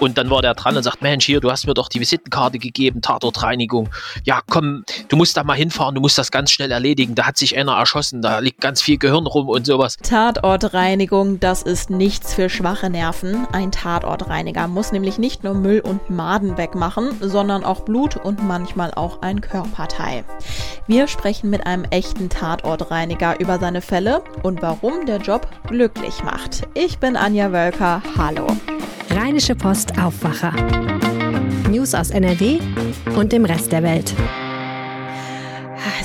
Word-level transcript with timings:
Und 0.00 0.16
dann 0.16 0.30
war 0.30 0.40
der 0.40 0.54
dran 0.54 0.76
und 0.76 0.82
sagt, 0.82 1.02
Mensch, 1.02 1.26
hier, 1.26 1.40
du 1.40 1.50
hast 1.50 1.66
mir 1.66 1.74
doch 1.74 1.88
die 1.88 2.00
Visitenkarte 2.00 2.58
gegeben, 2.58 3.02
Tatortreinigung. 3.02 3.90
Ja, 4.24 4.40
komm, 4.48 4.82
du 5.08 5.16
musst 5.16 5.36
da 5.36 5.44
mal 5.44 5.54
hinfahren, 5.54 5.94
du 5.94 6.00
musst 6.00 6.16
das 6.16 6.30
ganz 6.30 6.50
schnell 6.50 6.72
erledigen. 6.72 7.14
Da 7.14 7.26
hat 7.26 7.36
sich 7.36 7.56
einer 7.56 7.72
erschossen, 7.72 8.22
da 8.22 8.38
liegt 8.38 8.62
ganz 8.62 8.80
viel 8.80 8.96
Gehirn 8.96 9.26
rum 9.26 9.48
und 9.50 9.66
sowas. 9.66 9.98
Tatortreinigung, 9.98 11.38
das 11.38 11.62
ist 11.62 11.90
nichts 11.90 12.32
für 12.32 12.48
schwache 12.48 12.88
Nerven. 12.88 13.46
Ein 13.52 13.72
Tatortreiniger 13.72 14.68
muss 14.68 14.90
nämlich 14.90 15.18
nicht 15.18 15.44
nur 15.44 15.52
Müll 15.52 15.80
und 15.80 16.08
Maden 16.08 16.56
wegmachen, 16.56 17.10
sondern 17.20 17.62
auch 17.62 17.80
Blut 17.80 18.16
und 18.16 18.42
manchmal 18.42 18.94
auch 18.94 19.20
ein 19.20 19.42
Körperteil. 19.42 20.24
Wir 20.86 21.08
sprechen 21.08 21.50
mit 21.50 21.66
einem 21.66 21.84
echten 21.84 22.30
Tatortreiniger 22.30 23.38
über 23.38 23.58
seine 23.58 23.82
Fälle 23.82 24.22
und 24.42 24.62
warum 24.62 25.04
der 25.04 25.18
Job 25.18 25.46
glücklich 25.68 26.24
macht. 26.24 26.62
Ich 26.72 26.98
bin 26.98 27.16
Anja 27.16 27.52
Wölker. 27.52 28.02
Hallo. 28.16 28.46
Rheinische 29.12 29.56
Post 29.56 29.98
Aufwacher. 29.98 30.52
News 31.68 31.94
aus 31.94 32.10
NRW 32.10 32.60
und 33.16 33.32
dem 33.32 33.44
Rest 33.44 33.72
der 33.72 33.82
Welt. 33.82 34.14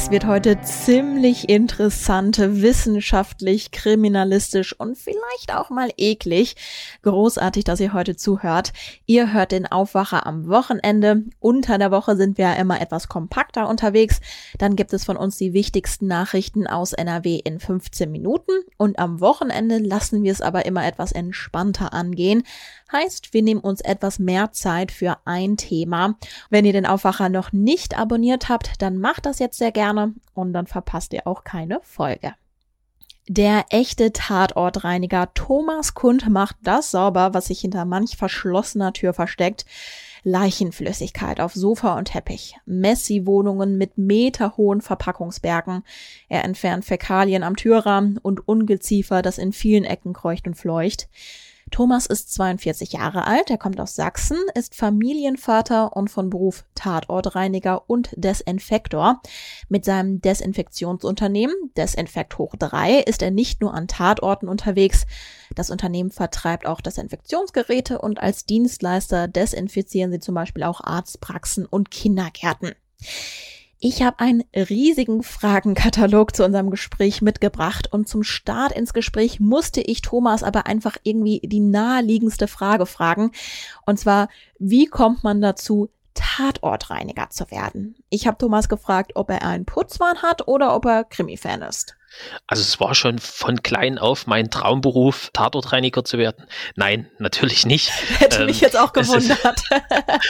Es 0.05 0.11
wird 0.11 0.27
heute 0.27 0.61
ziemlich 0.61 1.49
interessant, 1.49 2.37
wissenschaftlich, 2.37 3.71
kriminalistisch 3.71 4.79
und 4.79 4.99
vielleicht 4.99 5.55
auch 5.55 5.71
mal 5.71 5.89
eklig. 5.97 6.55
Großartig, 7.01 7.63
dass 7.63 7.79
ihr 7.79 7.91
heute 7.91 8.15
zuhört. 8.15 8.71
Ihr 9.07 9.33
hört 9.33 9.51
den 9.51 9.65
Aufwacher 9.65 10.27
am 10.27 10.47
Wochenende. 10.47 11.23
Unter 11.39 11.79
der 11.79 11.89
Woche 11.89 12.15
sind 12.15 12.37
wir 12.37 12.45
ja 12.45 12.53
immer 12.53 12.81
etwas 12.81 13.07
kompakter 13.07 13.67
unterwegs. 13.67 14.21
Dann 14.59 14.75
gibt 14.75 14.93
es 14.93 15.05
von 15.05 15.17
uns 15.17 15.37
die 15.37 15.53
wichtigsten 15.53 16.05
Nachrichten 16.05 16.67
aus 16.67 16.93
NRW 16.93 17.37
in 17.43 17.59
15 17.59 18.11
Minuten. 18.11 18.51
Und 18.77 18.99
am 18.99 19.21
Wochenende 19.21 19.79
lassen 19.79 20.23
wir 20.23 20.31
es 20.31 20.41
aber 20.41 20.67
immer 20.67 20.85
etwas 20.85 21.13
entspannter 21.13 21.93
angehen. 21.93 22.43
Heißt, 22.95 23.33
wir 23.33 23.41
nehmen 23.41 23.59
uns 23.59 23.81
etwas 23.81 24.19
mehr 24.19 24.53
Zeit 24.53 24.89
für 24.89 25.17
ein 25.25 25.57
Thema. 25.57 26.15
Wenn 26.49 26.63
ihr 26.63 26.71
den 26.71 26.85
Aufwacher 26.85 27.27
noch 27.27 27.51
nicht 27.51 27.97
abonniert 27.97 28.47
habt, 28.47 28.81
dann 28.81 28.99
macht 28.99 29.25
das 29.25 29.39
jetzt 29.39 29.57
sehr 29.57 29.73
gerne 29.73 30.13
und 30.33 30.53
dann 30.53 30.65
verpasst 30.65 31.11
ihr 31.11 31.27
auch 31.27 31.43
keine 31.43 31.81
Folge. 31.83 32.35
Der 33.27 33.65
echte 33.69 34.13
Tatortreiniger 34.13 35.33
Thomas 35.33 35.93
Kund 35.93 36.29
macht 36.29 36.55
das 36.63 36.91
sauber, 36.91 37.33
was 37.33 37.47
sich 37.47 37.59
hinter 37.59 37.83
manch 37.83 38.15
verschlossener 38.15 38.93
Tür 38.93 39.13
versteckt. 39.13 39.65
Leichenflüssigkeit 40.23 41.41
auf 41.41 41.53
Sofa 41.53 41.97
und 41.97 42.05
Teppich, 42.05 42.55
Messi-Wohnungen 42.65 43.77
mit 43.77 43.97
meterhohen 43.97 44.79
Verpackungsbergen. 44.79 45.83
Er 46.29 46.45
entfernt 46.45 46.85
Fäkalien 46.85 47.43
am 47.43 47.57
Türrahmen 47.57 48.19
und 48.19 48.47
Ungeziefer, 48.47 49.21
das 49.21 49.37
in 49.37 49.51
vielen 49.51 49.83
Ecken 49.83 50.13
kreucht 50.13 50.47
und 50.47 50.55
fleucht. 50.55 51.09
Thomas 51.75 52.05
ist 52.05 52.33
42 52.33 52.93
Jahre 52.93 53.27
alt, 53.27 53.49
er 53.49 53.57
kommt 53.57 53.81
aus 53.81 53.95
Sachsen, 53.95 54.37
ist 54.53 54.75
Familienvater 54.75 55.93
und 55.97 56.09
von 56.09 56.29
Beruf 56.29 56.63
Tatortreiniger 56.73 57.89
und 57.89 58.11
Desinfektor. 58.15 59.21
Mit 59.67 59.83
seinem 59.83 60.21
Desinfektionsunternehmen 60.21 61.53
Desinfekt 61.75 62.37
hoch 62.37 62.55
3 62.57 62.99
ist 62.99 63.21
er 63.21 63.31
nicht 63.31 63.59
nur 63.59 63.73
an 63.73 63.89
Tatorten 63.89 64.47
unterwegs, 64.47 65.05
das 65.53 65.69
Unternehmen 65.69 66.11
vertreibt 66.11 66.65
auch 66.65 66.79
Desinfektionsgeräte 66.79 67.99
und 67.99 68.21
als 68.21 68.45
Dienstleister 68.45 69.27
desinfizieren 69.27 70.13
sie 70.13 70.21
zum 70.21 70.33
Beispiel 70.33 70.63
auch 70.63 70.79
Arztpraxen 70.79 71.65
und 71.65 71.91
Kindergärten. 71.91 72.71
Ich 73.79 74.01
habe 74.01 74.19
einen 74.19 74.43
riesigen 74.55 75.21
Fragenkatalog 75.21 76.35
zu 76.35 76.45
unserem 76.45 76.69
Gespräch 76.69 77.21
mitgebracht 77.21 77.91
und 77.91 78.07
zum 78.07 78.23
Start 78.23 78.71
ins 78.71 78.93
Gespräch 78.93 79.39
musste 79.39 79.81
ich 79.81 80.01
Thomas 80.01 80.43
aber 80.43 80.65
einfach 80.65 80.97
irgendwie 81.03 81.41
die 81.43 81.59
naheliegendste 81.59 82.47
Frage 82.47 82.85
fragen. 82.85 83.31
Und 83.85 83.99
zwar, 83.99 84.29
wie 84.59 84.85
kommt 84.85 85.23
man 85.23 85.41
dazu, 85.41 85.89
Tatortreiniger 86.13 87.29
zu 87.29 87.51
werden? 87.51 87.95
Ich 88.09 88.27
habe 88.27 88.37
Thomas 88.37 88.69
gefragt, 88.69 89.11
ob 89.15 89.29
er 89.29 89.43
einen 89.43 89.65
Putzwahn 89.65 90.21
hat 90.21 90.47
oder 90.47 90.73
ob 90.73 90.85
er 90.85 91.03
Krimi-Fan 91.03 91.61
ist. 91.61 91.95
Also 92.47 92.61
es 92.61 92.79
war 92.79 92.95
schon 92.95 93.19
von 93.19 93.63
klein 93.63 93.97
auf 93.97 94.27
mein 94.27 94.49
Traumberuf, 94.49 95.29
Tatortreiniger 95.33 96.03
zu 96.03 96.17
werden. 96.17 96.45
Nein, 96.75 97.09
natürlich 97.19 97.65
nicht. 97.65 97.91
Hätte 98.19 98.39
ähm, 98.41 98.45
mich 98.45 98.61
jetzt 98.61 98.77
auch 98.77 98.93
gewundert. 98.93 99.61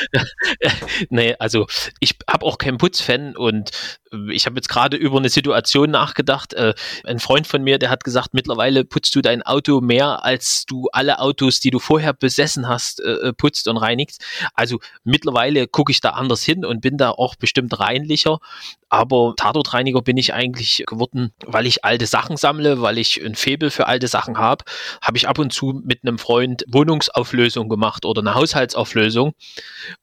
nee, 1.09 1.35
also 1.39 1.67
ich 1.99 2.15
habe 2.29 2.45
auch 2.45 2.57
keinen 2.57 2.77
Putzfan 2.77 3.35
und 3.35 3.71
ich 4.29 4.45
habe 4.45 4.55
jetzt 4.55 4.69
gerade 4.69 4.97
über 4.97 5.17
eine 5.17 5.29
Situation 5.29 5.91
nachgedacht. 5.91 6.53
Äh, 6.53 6.73
ein 7.03 7.19
Freund 7.19 7.47
von 7.47 7.63
mir, 7.63 7.77
der 7.77 7.89
hat 7.89 8.03
gesagt, 8.03 8.33
mittlerweile 8.33 8.85
putzt 8.85 9.15
du 9.15 9.21
dein 9.21 9.41
Auto 9.43 9.81
mehr, 9.81 10.23
als 10.23 10.65
du 10.65 10.87
alle 10.91 11.19
Autos, 11.19 11.59
die 11.59 11.71
du 11.71 11.79
vorher 11.79 12.13
besessen 12.13 12.67
hast, 12.67 13.01
äh, 13.01 13.33
putzt 13.33 13.67
und 13.67 13.77
reinigst. 13.77 14.23
Also 14.53 14.79
mittlerweile 15.03 15.67
gucke 15.67 15.91
ich 15.91 16.01
da 16.01 16.11
anders 16.11 16.43
hin 16.43 16.65
und 16.65 16.81
bin 16.81 16.97
da 16.97 17.11
auch 17.11 17.35
bestimmt 17.35 17.79
reinlicher. 17.79 18.39
Aber 18.89 19.33
Tatortreiniger 19.35 20.01
bin 20.01 20.15
ich 20.15 20.33
eigentlich 20.33 20.83
geworden, 20.87 21.33
weil 21.43 21.65
ich 21.65 21.83
alte 21.83 22.05
Sachen 22.05 22.37
sammle, 22.37 22.81
weil 22.81 22.97
ich 22.97 23.21
ein 23.23 23.35
Febel 23.35 23.71
für 23.71 23.87
alte 23.87 24.07
Sachen 24.07 24.37
habe. 24.37 24.63
Habe 25.01 25.17
ich 25.17 25.27
ab 25.27 25.39
und 25.39 25.51
zu 25.51 25.81
mit 25.83 26.03
einem 26.03 26.19
Freund 26.19 26.63
Wohnungsauflösung 26.67 27.67
gemacht 27.67 28.05
oder 28.05 28.21
eine 28.21 28.35
Haushaltsauflösung. 28.35 29.33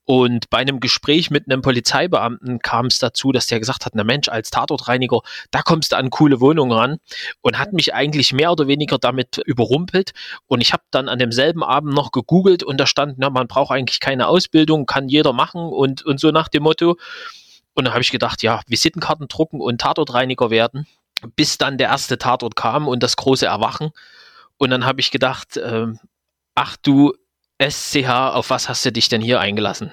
Und 0.05 0.51
bei 0.51 0.59
einem 0.59 0.81
Gespräch 0.81 1.31
mit 1.31 1.49
einem 1.49 1.63
Polizeibeamten 1.63 2.59
kam 2.59 2.87
es 2.87 2.99
dazu, 2.99 3.33
dass 3.33 3.47
der 3.47 3.61
gesagt 3.61 3.87
hat, 3.87 3.95
na 4.03 4.05
Mensch, 4.05 4.29
als 4.29 4.51
Tatortreiniger, 4.51 5.21
da 5.51 5.63
kommst 5.63 5.93
du 5.93 5.97
an 5.97 6.11
coole 6.11 6.41
Wohnungen 6.41 6.73
ran 6.73 6.97
und 7.41 7.59
hat 7.59 7.73
mich 7.73 7.95
eigentlich 7.95 8.33
mehr 8.33 8.53
oder 8.53 8.67
weniger 8.67 8.99
damit 8.99 9.39
überrumpelt. 9.39 10.13
Und 10.47 10.61
ich 10.61 10.73
habe 10.73 10.83
dann 10.91 11.09
an 11.09 11.19
demselben 11.19 11.63
Abend 11.63 11.95
noch 11.95 12.13
gegoogelt 12.13 12.63
und 12.63 12.79
da 12.79 12.87
stand, 12.87 13.19
na, 13.19 13.31
man 13.31 13.47
braucht 13.47 13.71
eigentlich 13.71 14.01
keine 14.01 14.27
Ausbildung, 14.27 14.87
kann 14.87 15.09
jeder 15.09 15.33
machen 15.33 15.61
und, 15.61 16.05
und 16.05 16.21
so 16.21 16.31
nach 16.31 16.49
dem 16.49 16.65
Motto. 16.65 16.97
Und 17.75 17.85
dann 17.85 17.95
habe 17.95 18.03
ich 18.03 18.11
gedacht, 18.11 18.43
ja, 18.43 18.61
Visitenkarten 18.67 19.29
drucken 19.29 19.61
und 19.61 19.81
Tatortreiniger 19.81 20.51
werden, 20.51 20.87
bis 21.37 21.59
dann 21.59 21.79
der 21.79 21.89
erste 21.89 22.19
Tatort 22.19 22.57
kam 22.57 22.89
und 22.89 23.03
das 23.03 23.17
große 23.17 23.47
Erwachen. 23.47 23.91
Und 24.59 24.71
dann 24.71 24.85
habe 24.85 25.01
ich 25.01 25.11
gedacht, 25.11 25.57
äh, 25.57 25.87
ach 26.55 26.77
du 26.77 27.15
SCH, 27.61 28.09
auf 28.09 28.51
was 28.51 28.69
hast 28.69 28.85
du 28.85 28.93
dich 28.93 29.09
denn 29.09 29.23
hier 29.23 29.41
eingelassen? 29.41 29.93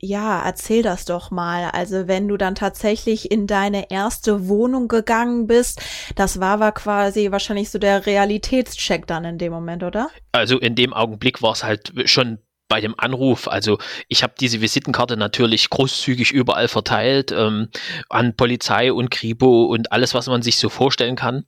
Ja, 0.00 0.42
erzähl 0.44 0.82
das 0.82 1.04
doch 1.04 1.30
mal. 1.30 1.70
Also 1.70 2.06
wenn 2.06 2.28
du 2.28 2.36
dann 2.36 2.54
tatsächlich 2.54 3.30
in 3.30 3.46
deine 3.46 3.90
erste 3.90 4.48
Wohnung 4.48 4.86
gegangen 4.86 5.46
bist, 5.46 5.82
das 6.14 6.40
war, 6.40 6.60
war 6.60 6.72
quasi 6.72 7.32
wahrscheinlich 7.32 7.70
so 7.70 7.78
der 7.78 8.06
Realitätscheck 8.06 9.06
dann 9.06 9.24
in 9.24 9.38
dem 9.38 9.52
Moment, 9.52 9.82
oder? 9.82 10.08
Also 10.32 10.58
in 10.58 10.76
dem 10.76 10.92
Augenblick 10.92 11.42
war 11.42 11.52
es 11.52 11.64
halt 11.64 11.92
schon 12.08 12.38
bei 12.68 12.80
dem 12.82 12.94
Anruf, 12.98 13.48
also 13.48 13.78
ich 14.08 14.22
habe 14.22 14.34
diese 14.38 14.60
Visitenkarte 14.60 15.16
natürlich 15.16 15.70
großzügig 15.70 16.32
überall 16.32 16.68
verteilt 16.68 17.32
ähm, 17.32 17.68
an 18.10 18.36
Polizei 18.36 18.92
und 18.92 19.10
Kripo 19.10 19.64
und 19.64 19.90
alles, 19.90 20.12
was 20.12 20.26
man 20.26 20.42
sich 20.42 20.58
so 20.58 20.68
vorstellen 20.68 21.16
kann. 21.16 21.46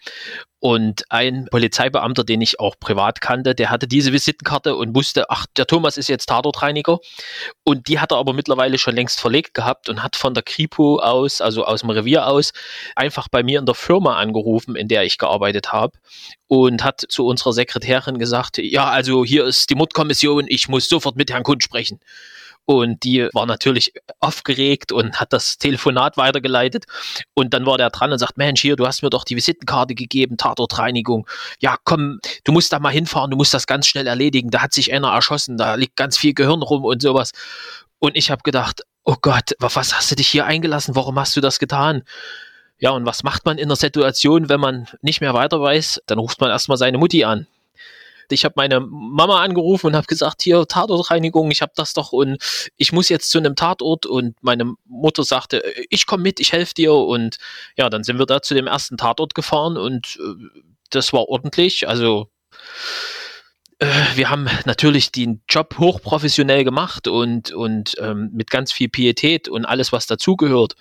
Und 0.60 1.04
ein 1.08 1.48
Polizeibeamter, 1.50 2.22
den 2.22 2.42
ich 2.42 2.60
auch 2.60 2.78
privat 2.78 3.22
kannte, 3.22 3.54
der 3.54 3.70
hatte 3.70 3.88
diese 3.88 4.12
Visitenkarte 4.12 4.76
und 4.76 4.94
wusste, 4.94 5.30
ach, 5.30 5.46
der 5.56 5.66
Thomas 5.66 5.96
ist 5.96 6.08
jetzt 6.08 6.26
Tatortreiniger. 6.26 6.98
Und 7.64 7.88
die 7.88 7.98
hat 7.98 8.12
er 8.12 8.18
aber 8.18 8.34
mittlerweile 8.34 8.76
schon 8.76 8.94
längst 8.94 9.20
verlegt 9.20 9.54
gehabt 9.54 9.88
und 9.88 10.02
hat 10.02 10.16
von 10.16 10.34
der 10.34 10.42
Kripo 10.42 10.98
aus, 10.98 11.40
also 11.40 11.64
aus 11.64 11.80
dem 11.80 11.88
Revier 11.88 12.26
aus, 12.26 12.52
einfach 12.94 13.28
bei 13.28 13.42
mir 13.42 13.58
in 13.58 13.64
der 13.64 13.74
Firma 13.74 14.16
angerufen, 14.16 14.76
in 14.76 14.88
der 14.88 15.04
ich 15.04 15.16
gearbeitet 15.16 15.72
habe. 15.72 15.98
Und 16.46 16.84
hat 16.84 17.06
zu 17.08 17.26
unserer 17.26 17.54
Sekretärin 17.54 18.18
gesagt, 18.18 18.58
ja, 18.58 18.90
also 18.90 19.24
hier 19.24 19.46
ist 19.46 19.70
die 19.70 19.76
Mordkommission, 19.76 20.44
ich 20.46 20.68
muss 20.68 20.88
sofort 20.88 21.16
mit 21.16 21.30
Herrn 21.30 21.44
Kund 21.44 21.62
sprechen. 21.62 22.00
Und 22.70 23.02
die 23.02 23.28
war 23.32 23.46
natürlich 23.46 23.92
aufgeregt 24.20 24.92
und 24.92 25.18
hat 25.18 25.32
das 25.32 25.58
Telefonat 25.58 26.16
weitergeleitet. 26.16 26.84
Und 27.34 27.52
dann 27.52 27.66
war 27.66 27.78
der 27.78 27.90
dran 27.90 28.12
und 28.12 28.20
sagt, 28.20 28.38
Mensch, 28.38 28.60
hier, 28.60 28.76
du 28.76 28.86
hast 28.86 29.02
mir 29.02 29.10
doch 29.10 29.24
die 29.24 29.34
Visitenkarte 29.34 29.96
gegeben, 29.96 30.36
Tatortreinigung. 30.36 31.26
Ja, 31.58 31.78
komm, 31.82 32.20
du 32.44 32.52
musst 32.52 32.72
da 32.72 32.78
mal 32.78 32.90
hinfahren, 32.90 33.32
du 33.32 33.36
musst 33.36 33.52
das 33.52 33.66
ganz 33.66 33.88
schnell 33.88 34.06
erledigen. 34.06 34.50
Da 34.50 34.62
hat 34.62 34.72
sich 34.72 34.92
einer 34.92 35.08
erschossen, 35.08 35.58
da 35.58 35.74
liegt 35.74 35.96
ganz 35.96 36.16
viel 36.16 36.32
Gehirn 36.32 36.62
rum 36.62 36.84
und 36.84 37.02
sowas. 37.02 37.32
Und 37.98 38.16
ich 38.16 38.30
habe 38.30 38.42
gedacht, 38.44 38.82
oh 39.02 39.16
Gott, 39.20 39.50
was 39.58 39.92
hast 39.92 40.12
du 40.12 40.14
dich 40.14 40.28
hier 40.28 40.46
eingelassen? 40.46 40.94
Warum 40.94 41.18
hast 41.18 41.36
du 41.36 41.40
das 41.40 41.58
getan? 41.58 42.04
Ja, 42.78 42.90
und 42.90 43.04
was 43.04 43.24
macht 43.24 43.46
man 43.46 43.58
in 43.58 43.68
der 43.68 43.76
Situation, 43.76 44.48
wenn 44.48 44.60
man 44.60 44.86
nicht 45.02 45.20
mehr 45.20 45.34
weiter 45.34 45.60
weiß? 45.60 46.02
Dann 46.06 46.20
ruft 46.20 46.40
man 46.40 46.50
erstmal 46.50 46.78
seine 46.78 46.98
Mutti 46.98 47.24
an 47.24 47.48
ich 48.32 48.44
habe 48.44 48.54
meine 48.56 48.80
Mama 48.80 49.42
angerufen 49.42 49.88
und 49.88 49.96
habe 49.96 50.06
gesagt, 50.06 50.42
hier 50.42 50.66
Tatortreinigung, 50.66 51.50
ich 51.50 51.62
habe 51.62 51.72
das 51.74 51.94
doch 51.94 52.12
und 52.12 52.38
ich 52.76 52.92
muss 52.92 53.08
jetzt 53.08 53.30
zu 53.30 53.38
einem 53.38 53.56
Tatort. 53.56 54.06
Und 54.06 54.36
meine 54.42 54.74
Mutter 54.86 55.24
sagte, 55.24 55.62
ich 55.88 56.06
komme 56.06 56.22
mit, 56.22 56.40
ich 56.40 56.52
helfe 56.52 56.74
dir. 56.74 56.94
Und 56.94 57.38
ja, 57.76 57.88
dann 57.90 58.04
sind 58.04 58.18
wir 58.18 58.26
da 58.26 58.42
zu 58.42 58.54
dem 58.54 58.66
ersten 58.66 58.96
Tatort 58.96 59.34
gefahren 59.34 59.76
und 59.76 60.18
äh, 60.20 60.60
das 60.90 61.12
war 61.12 61.28
ordentlich, 61.28 61.88
also 61.88 62.28
äh, 63.80 63.86
wir 64.14 64.30
haben 64.30 64.48
natürlich 64.66 65.10
den 65.10 65.42
Job 65.48 65.76
hochprofessionell 65.78 66.64
gemacht 66.64 67.08
und, 67.08 67.52
und 67.52 67.96
ähm, 67.98 68.30
mit 68.32 68.50
ganz 68.50 68.72
viel 68.72 68.88
Pietät 68.88 69.48
und 69.48 69.64
alles, 69.64 69.92
was 69.92 70.06
dazugehört. 70.06 70.74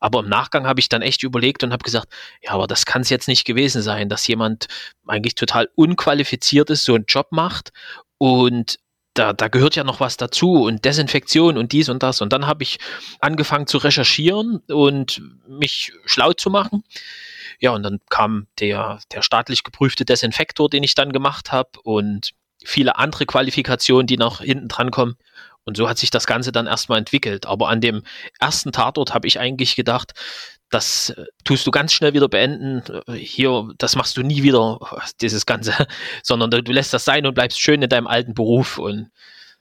Aber 0.00 0.20
im 0.20 0.28
Nachgang 0.28 0.66
habe 0.66 0.80
ich 0.80 0.88
dann 0.88 1.02
echt 1.02 1.22
überlegt 1.22 1.64
und 1.64 1.72
habe 1.72 1.84
gesagt, 1.84 2.08
ja, 2.42 2.52
aber 2.52 2.66
das 2.66 2.86
kann 2.86 3.02
es 3.02 3.10
jetzt 3.10 3.28
nicht 3.28 3.44
gewesen 3.44 3.82
sein, 3.82 4.08
dass 4.08 4.26
jemand 4.26 4.66
eigentlich 5.06 5.34
total 5.34 5.68
unqualifiziert 5.74 6.70
ist, 6.70 6.84
so 6.84 6.94
einen 6.94 7.06
Job 7.06 7.28
macht 7.30 7.72
und 8.18 8.78
da, 9.18 9.32
da 9.32 9.48
gehört 9.48 9.76
ja 9.76 9.84
noch 9.84 10.00
was 10.00 10.16
dazu 10.16 10.64
und 10.64 10.84
Desinfektion 10.84 11.56
und 11.56 11.72
dies 11.72 11.88
und 11.88 12.02
das. 12.02 12.20
Und 12.20 12.32
dann 12.32 12.46
habe 12.46 12.62
ich 12.62 12.78
angefangen 13.20 13.66
zu 13.66 13.78
recherchieren 13.78 14.58
und 14.68 15.22
mich 15.48 15.92
schlau 16.04 16.32
zu 16.32 16.50
machen. 16.50 16.84
Ja, 17.58 17.70
und 17.70 17.82
dann 17.82 18.00
kam 18.10 18.46
der, 18.60 19.00
der 19.12 19.22
staatlich 19.22 19.64
geprüfte 19.64 20.04
Desinfektor, 20.04 20.68
den 20.68 20.82
ich 20.82 20.94
dann 20.94 21.12
gemacht 21.12 21.52
habe 21.52 21.70
und 21.82 22.32
viele 22.64 22.98
andere 22.98 23.24
Qualifikationen, 23.24 24.06
die 24.06 24.18
noch 24.18 24.40
hinten 24.40 24.68
dran 24.68 24.90
kommen. 24.90 25.16
Und 25.66 25.76
so 25.76 25.88
hat 25.88 25.98
sich 25.98 26.10
das 26.10 26.26
Ganze 26.26 26.52
dann 26.52 26.66
erstmal 26.66 26.98
entwickelt. 26.98 27.44
Aber 27.44 27.68
an 27.68 27.80
dem 27.80 28.02
ersten 28.40 28.72
Tatort 28.72 29.12
habe 29.12 29.26
ich 29.26 29.38
eigentlich 29.38 29.76
gedacht, 29.76 30.14
das 30.70 31.10
äh, 31.10 31.26
tust 31.44 31.66
du 31.66 31.70
ganz 31.70 31.92
schnell 31.92 32.14
wieder 32.14 32.28
beenden. 32.28 32.82
Hier, 33.14 33.68
das 33.78 33.96
machst 33.96 34.16
du 34.16 34.22
nie 34.22 34.42
wieder, 34.42 34.78
dieses 35.20 35.44
Ganze, 35.44 35.74
sondern 36.22 36.50
du 36.50 36.72
lässt 36.72 36.94
das 36.94 37.04
sein 37.04 37.26
und 37.26 37.34
bleibst 37.34 37.60
schön 37.60 37.82
in 37.82 37.90
deinem 37.90 38.06
alten 38.06 38.32
Beruf. 38.32 38.78
Und 38.78 39.10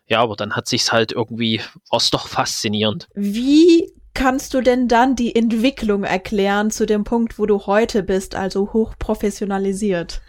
ja, 0.08 0.22
aber 0.22 0.36
dann 0.36 0.56
hat 0.56 0.68
sich's 0.68 0.92
halt 0.92 1.12
irgendwie, 1.12 1.62
war 1.90 2.02
doch 2.12 2.28
faszinierend. 2.28 3.08
Wie 3.16 3.92
kannst 4.16 4.56
du 4.56 4.62
denn 4.62 4.88
dann 4.88 5.16
die 5.16 5.36
Entwicklung 5.36 6.04
erklären 6.04 6.72
zu 6.72 6.88
dem 6.88 7.04
Punkt, 7.04 7.38
wo 7.38 7.46
du 7.46 7.68
heute 7.68 8.02
bist, 8.02 8.34
also 8.34 8.74
hochprofessionalisiert? 8.74 10.22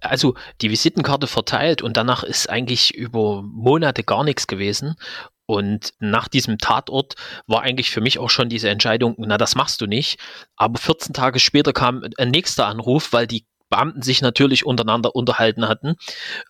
Also 0.00 0.34
die 0.60 0.70
Visitenkarte 0.70 1.28
verteilt 1.28 1.82
und 1.82 1.96
danach 1.96 2.24
ist 2.24 2.50
eigentlich 2.50 2.94
über 2.94 3.42
Monate 3.42 4.02
gar 4.02 4.24
nichts 4.24 4.48
gewesen. 4.48 4.96
Und 5.46 5.94
nach 5.98 6.28
diesem 6.28 6.58
Tatort 6.58 7.14
war 7.46 7.62
eigentlich 7.62 7.90
für 7.90 8.02
mich 8.02 8.18
auch 8.18 8.28
schon 8.28 8.50
diese 8.50 8.68
Entscheidung, 8.68 9.14
na, 9.18 9.38
das 9.38 9.54
machst 9.54 9.80
du 9.80 9.86
nicht. 9.86 10.18
Aber 10.56 10.78
14 10.78 11.14
Tage 11.14 11.38
später 11.38 11.72
kam 11.72 12.04
ein 12.18 12.30
nächster 12.30 12.66
Anruf, 12.66 13.12
weil 13.12 13.26
die 13.26 13.46
Beamten 13.70 14.02
sich 14.02 14.22
natürlich 14.22 14.64
untereinander 14.64 15.14
unterhalten 15.14 15.68
hatten. 15.68 15.96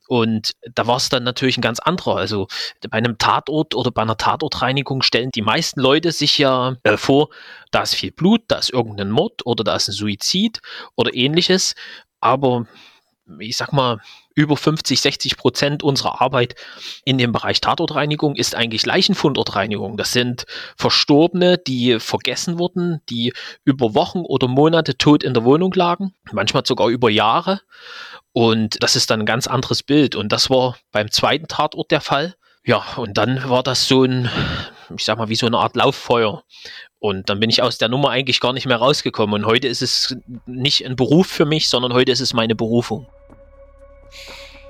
Und 0.06 0.53
da 0.75 0.87
war 0.87 0.97
es 0.97 1.09
dann 1.09 1.25
natürlich 1.25 1.59
ein 1.59 1.62
ganz 1.62 1.79
anderer. 1.79 2.17
Also 2.17 2.49
bei 2.88 2.99
einem 2.99 3.19
Tatort 3.19 3.75
oder 3.75 3.91
bei 3.91 4.03
einer 4.03 4.17
Tatortreinigung 4.17 5.03
stellen 5.03 5.31
die 5.35 5.43
meisten 5.43 5.81
Leute 5.81 6.12
sich 6.12 6.38
ja 6.38 6.76
äh, 6.82 6.97
vor, 6.97 7.29
da 7.70 7.82
ist 7.82 7.94
viel 7.94 8.12
Blut, 8.12 8.43
da 8.49 8.59
ist 8.59 8.70
irgendein 8.70 9.11
Mord 9.11 9.44
oder 9.44 9.65
da 9.65 9.76
ist 9.76 9.88
ein 9.88 9.93
Suizid 9.93 10.61
oder 10.97 11.15
ähnliches. 11.15 11.75
Aber 12.20 12.67
ich 13.38 13.56
sag 13.56 13.73
mal, 13.73 13.99
über 14.38 14.56
50, 14.56 15.00
60 15.00 15.37
Prozent 15.37 15.82
unserer 15.82 16.20
Arbeit 16.20 16.55
in 17.05 17.19
dem 17.19 17.32
Bereich 17.32 17.61
Tatortreinigung 17.61 18.37
ist 18.37 18.55
eigentlich 18.55 18.87
Leichenfundortreinigung. 18.87 19.96
Das 19.96 20.12
sind 20.12 20.46
Verstorbene, 20.76 21.58
die 21.58 21.99
vergessen 21.99 22.56
wurden, 22.56 23.00
die 23.11 23.32
über 23.64 23.96
Wochen 23.96 24.20
oder 24.20 24.46
Monate 24.46 24.96
tot 24.96 25.25
in 25.25 25.35
der 25.35 25.43
Wohnung 25.43 25.73
lagen, 25.75 26.14
manchmal 26.31 26.64
sogar 26.64 26.87
über 26.87 27.11
Jahre. 27.11 27.62
Und 28.32 28.81
das 28.81 28.94
ist 28.94 29.11
dann 29.11 29.23
ein 29.23 29.26
ganz 29.26 29.49
anderes 29.49 29.82
Bild. 29.82 30.14
Und 30.14 30.31
das 30.31 30.50
war 30.50 30.76
beim 30.93 31.11
zweiten 31.11 31.49
Tatort 31.49 31.91
der 31.91 32.00
Fall. 32.00 32.37
Ja, 32.64 32.84
und 32.96 33.19
dann 33.19 33.49
war 33.49 33.64
das 33.64 33.88
so 33.88 34.05
ein, 34.05 34.31
ich 34.96 35.05
sag 35.05 35.19
mal, 35.19 35.29
wie 35.29 35.34
so 35.34 35.46
eine 35.46 35.58
Art 35.58 35.75
Lauffeuer. 35.75 36.44
Und 37.00 37.29
dann 37.29 37.41
bin 37.41 37.50
ich 37.50 37.61
aus 37.61 37.79
der 37.79 37.88
Nummer 37.88 38.11
eigentlich 38.11 38.38
gar 38.38 38.52
nicht 38.52 38.67
mehr 38.67 38.76
rausgekommen. 38.76 39.43
Und 39.43 39.50
heute 39.50 39.67
ist 39.67 39.82
es 39.82 40.17
nicht 40.46 40.87
ein 40.87 40.94
Beruf 40.94 41.26
für 41.26 41.44
mich, 41.44 41.69
sondern 41.69 41.93
heute 41.93 42.12
ist 42.12 42.20
es 42.20 42.34
meine 42.34 42.55
Berufung. 42.55 43.08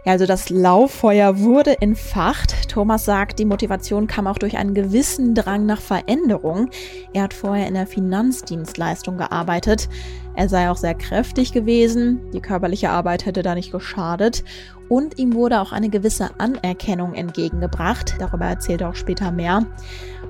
Ja, 0.05 0.12
also 0.12 0.27
das 0.27 0.49
Lauffeuer 0.49 1.39
wurde 1.41 1.81
entfacht. 1.81 2.71
Thomas 2.71 3.05
sagt, 3.05 3.39
die 3.39 3.45
Motivation 3.45 4.06
kam 4.06 4.27
auch 4.27 4.39
durch 4.39 4.56
einen 4.56 4.75
gewissen 4.75 5.35
Drang 5.35 5.67
nach 5.67 5.81
Veränderung. 5.81 6.71
Er 7.12 7.25
hat 7.25 7.35
vorher 7.35 7.67
in 7.67 7.75
der 7.75 7.87
Finanzdienstleistung 7.87 9.19
gearbeitet. 9.19 9.89
Er 10.35 10.49
sei 10.49 10.71
auch 10.71 10.77
sehr 10.77 10.95
kräftig 10.95 11.53
gewesen. 11.53 12.21
Die 12.33 12.41
körperliche 12.41 12.91
Arbeit 12.91 13.27
hätte 13.27 13.43
da 13.43 13.55
nicht 13.55 13.73
geschadet. 13.73 14.45
Und 14.88 15.19
ihm 15.19 15.35
wurde 15.35 15.61
auch 15.61 15.73
eine 15.73 15.90
gewisse 15.90 16.31
Anerkennung 16.38 17.14
entgegengebracht. 17.14 18.14
Darüber 18.19 18.46
erzählt 18.46 18.81
er 18.81 18.90
auch 18.90 18.94
später 18.94 19.31
mehr. 19.31 19.67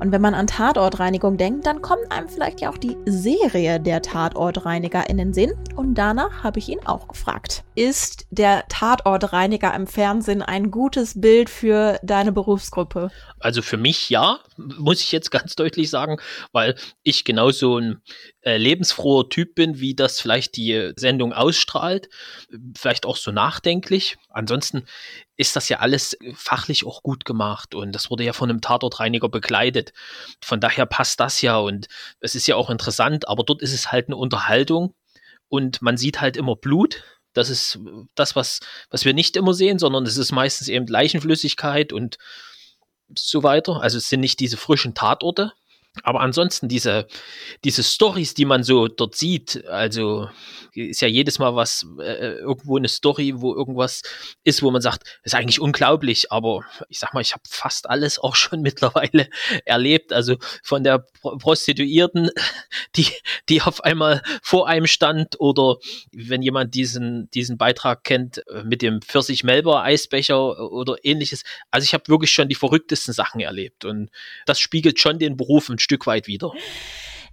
Und 0.00 0.12
wenn 0.12 0.20
man 0.20 0.34
an 0.34 0.46
Tatortreinigung 0.46 1.36
denkt, 1.36 1.66
dann 1.66 1.82
kommt 1.82 2.10
einem 2.10 2.28
vielleicht 2.28 2.60
ja 2.60 2.70
auch 2.70 2.78
die 2.78 2.96
Serie 3.04 3.80
der 3.80 4.00
Tatortreiniger 4.02 5.08
in 5.08 5.16
den 5.16 5.34
Sinn. 5.34 5.52
Und 5.74 5.94
danach 5.94 6.44
habe 6.44 6.58
ich 6.60 6.68
ihn 6.68 6.80
auch 6.84 7.08
gefragt. 7.08 7.64
Ist 7.74 8.26
der 8.30 8.64
Tatortreiniger 8.68 9.74
im 9.74 9.86
Fernsehen 9.86 10.42
ein 10.42 10.70
gutes 10.70 11.20
Bild 11.20 11.50
für 11.50 11.98
deine 12.02 12.32
Berufsgruppe? 12.32 13.10
Also 13.40 13.62
für 13.62 13.76
mich 13.76 14.08
ja, 14.10 14.40
muss 14.56 15.00
ich 15.00 15.12
jetzt 15.12 15.30
ganz 15.30 15.56
deutlich 15.56 15.90
sagen, 15.90 16.18
weil 16.52 16.76
ich 17.02 17.24
genauso 17.24 17.78
ein 17.78 18.02
äh, 18.42 18.56
lebensfroher 18.56 19.28
Typ 19.28 19.54
bin, 19.54 19.80
wie 19.80 19.94
das 19.94 20.20
vielleicht 20.20 20.56
die 20.56 20.92
Sendung 20.96 21.32
ausstrahlt. 21.32 22.08
Vielleicht 22.76 23.04
auch 23.04 23.16
so 23.16 23.30
nachdenklich. 23.32 24.16
Ansonsten 24.48 24.86
ist 25.36 25.56
das 25.56 25.68
ja 25.68 25.80
alles 25.80 26.16
fachlich 26.34 26.86
auch 26.86 27.02
gut 27.02 27.26
gemacht 27.26 27.74
und 27.74 27.92
das 27.92 28.10
wurde 28.10 28.24
ja 28.24 28.32
von 28.32 28.48
einem 28.48 28.62
Tatortreiniger 28.62 29.28
begleitet. 29.28 29.92
Von 30.42 30.58
daher 30.58 30.86
passt 30.86 31.20
das 31.20 31.42
ja 31.42 31.58
und 31.58 31.86
es 32.20 32.34
ist 32.34 32.46
ja 32.46 32.56
auch 32.56 32.70
interessant, 32.70 33.28
aber 33.28 33.44
dort 33.44 33.60
ist 33.60 33.74
es 33.74 33.92
halt 33.92 34.08
eine 34.08 34.16
Unterhaltung 34.16 34.94
und 35.48 35.82
man 35.82 35.98
sieht 35.98 36.22
halt 36.22 36.38
immer 36.38 36.56
Blut. 36.56 37.04
Das 37.34 37.50
ist 37.50 37.78
das, 38.14 38.36
was, 38.36 38.60
was 38.88 39.04
wir 39.04 39.12
nicht 39.12 39.36
immer 39.36 39.52
sehen, 39.52 39.78
sondern 39.78 40.06
es 40.06 40.16
ist 40.16 40.32
meistens 40.32 40.68
eben 40.68 40.86
Leichenflüssigkeit 40.86 41.92
und 41.92 42.16
so 43.14 43.42
weiter. 43.42 43.82
Also 43.82 43.98
es 43.98 44.08
sind 44.08 44.20
nicht 44.20 44.40
diese 44.40 44.56
frischen 44.56 44.94
Tatorte, 44.94 45.52
aber 46.02 46.20
ansonsten 46.20 46.68
diese, 46.68 47.06
diese 47.64 47.82
Stories, 47.82 48.34
die 48.34 48.44
man 48.44 48.62
so 48.62 48.88
dort 48.88 49.16
sieht, 49.16 49.64
also 49.66 50.28
ist 50.74 51.00
ja 51.00 51.08
jedes 51.08 51.38
Mal 51.38 51.56
was, 51.56 51.86
äh, 52.00 52.34
irgendwo 52.38 52.76
eine 52.76 52.88
Story, 52.88 53.34
wo 53.36 53.54
irgendwas 53.54 54.02
ist, 54.44 54.62
wo 54.62 54.70
man 54.70 54.82
sagt, 54.82 55.18
ist 55.24 55.34
eigentlich 55.34 55.60
unglaublich, 55.60 56.30
aber 56.30 56.64
ich 56.88 56.98
sag 56.98 57.14
mal, 57.14 57.20
ich 57.20 57.32
habe 57.32 57.42
fast 57.48 57.88
alles 57.88 58.18
auch 58.18 58.36
schon 58.36 58.60
mittlerweile 58.62 59.28
erlebt. 59.64 60.12
Also 60.12 60.36
von 60.62 60.84
der 60.84 61.04
Prostituierten, 61.20 62.30
die, 62.96 63.08
die 63.48 63.62
auf 63.62 63.82
einmal 63.82 64.22
vor 64.42 64.68
einem 64.68 64.86
stand, 64.86 65.40
oder 65.40 65.76
wenn 66.12 66.42
jemand 66.42 66.74
diesen, 66.74 67.30
diesen 67.30 67.58
Beitrag 67.58 68.04
kennt 68.04 68.46
äh, 68.48 68.62
mit 68.62 68.82
dem 68.82 69.02
Pfirsich 69.02 69.42
Melba 69.42 69.82
Eisbecher 69.82 70.70
oder 70.70 70.96
ähnliches. 71.02 71.42
Also 71.70 71.84
ich 71.84 71.94
habe 71.94 72.08
wirklich 72.08 72.30
schon 72.30 72.48
die 72.48 72.54
verrücktesten 72.54 73.14
Sachen 73.14 73.40
erlebt 73.40 73.84
und 73.84 74.10
das 74.46 74.60
spiegelt 74.60 75.00
schon 75.00 75.18
den 75.18 75.36
Beruf 75.36 75.68
ein 75.78 75.80
Stück 75.80 76.06
weit 76.06 76.26
wieder. 76.26 76.52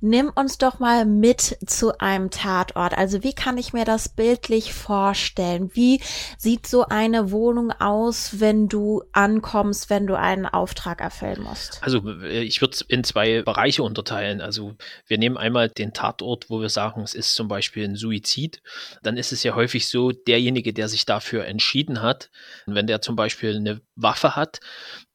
Nimm 0.01 0.29
uns 0.35 0.57
doch 0.57 0.79
mal 0.79 1.05
mit 1.05 1.57
zu 1.65 1.97
einem 1.97 2.29
Tatort. 2.29 2.97
Also 2.97 3.23
wie 3.23 3.33
kann 3.33 3.57
ich 3.57 3.73
mir 3.73 3.85
das 3.85 4.09
bildlich 4.09 4.73
vorstellen? 4.73 5.71
Wie 5.73 6.01
sieht 6.37 6.67
so 6.67 6.85
eine 6.85 7.31
Wohnung 7.31 7.71
aus, 7.71 8.39
wenn 8.39 8.67
du 8.67 9.03
ankommst, 9.13 9.89
wenn 9.89 10.05
du 10.05 10.15
einen 10.15 10.45
Auftrag 10.45 11.01
erfüllen 11.01 11.41
musst? 11.41 11.79
Also 11.81 12.07
äh, 12.21 12.43
ich 12.43 12.61
würde 12.61 12.73
es 12.73 12.81
in 12.81 13.03
zwei 13.03 13.41
Bereiche 13.41 13.83
unterteilen. 13.83 14.41
Also 14.41 14.75
wir 15.07 15.17
nehmen 15.17 15.37
einmal 15.37 15.69
den 15.69 15.93
Tatort, 15.93 16.49
wo 16.49 16.61
wir 16.61 16.69
sagen, 16.69 17.01
es 17.01 17.13
ist 17.13 17.33
zum 17.33 17.47
Beispiel 17.47 17.85
ein 17.85 17.95
Suizid. 17.95 18.61
Dann 19.01 19.17
ist 19.17 19.31
es 19.31 19.43
ja 19.43 19.55
häufig 19.55 19.87
so, 19.87 20.11
derjenige, 20.11 20.73
der 20.73 20.87
sich 20.87 21.05
dafür 21.05 21.45
entschieden 21.45 22.01
hat, 22.01 22.29
wenn 22.65 22.87
der 22.87 23.01
zum 23.01 23.15
Beispiel 23.15 23.55
eine 23.55 23.81
Waffe 23.95 24.35
hat, 24.35 24.59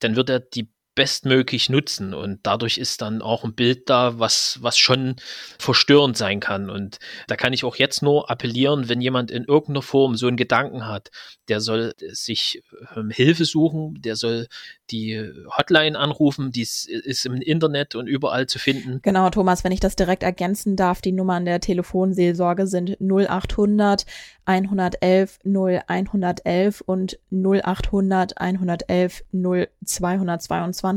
dann 0.00 0.16
wird 0.16 0.30
er 0.30 0.40
die 0.40 0.68
bestmöglich 0.94 1.68
nutzen. 1.68 2.14
Und 2.14 2.40
dadurch 2.42 2.78
ist 2.78 3.00
dann 3.02 3.22
auch 3.22 3.44
ein 3.44 3.54
Bild 3.54 3.88
da, 3.88 4.18
was, 4.18 4.58
was 4.60 4.76
schon 4.76 5.16
verstörend 5.58 6.16
sein 6.16 6.40
kann. 6.40 6.70
Und 6.70 6.98
da 7.28 7.36
kann 7.36 7.52
ich 7.52 7.64
auch 7.64 7.76
jetzt 7.76 8.02
nur 8.02 8.30
appellieren, 8.30 8.88
wenn 8.88 9.00
jemand 9.00 9.30
in 9.30 9.44
irgendeiner 9.44 9.82
Form 9.82 10.16
so 10.16 10.26
einen 10.26 10.36
Gedanken 10.36 10.86
hat, 10.86 11.10
der 11.48 11.60
soll 11.60 11.94
sich 12.12 12.62
ähm, 12.96 13.10
Hilfe 13.10 13.44
suchen, 13.44 14.00
der 14.02 14.16
soll 14.16 14.46
die 14.90 15.20
Hotline 15.56 15.98
anrufen, 15.98 16.50
die 16.52 16.62
ist, 16.62 16.88
im 17.24 17.34
Internet 17.34 17.94
und 17.94 18.06
überall 18.06 18.46
zu 18.46 18.58
finden. 18.58 19.00
Genau, 19.02 19.30
Thomas, 19.30 19.62
wenn 19.62 19.72
ich 19.72 19.80
das 19.80 19.94
direkt 19.96 20.22
ergänzen 20.22 20.76
darf, 20.76 21.00
die 21.00 21.12
Nummern 21.12 21.44
der 21.44 21.60
Telefonseelsorge 21.60 22.66
sind 22.66 22.96
0800 23.00 24.06
111 24.44 25.38
0111 25.44 26.80
und 26.80 27.18
0800 27.30 28.38
111 28.38 29.24
0222. 29.32 30.89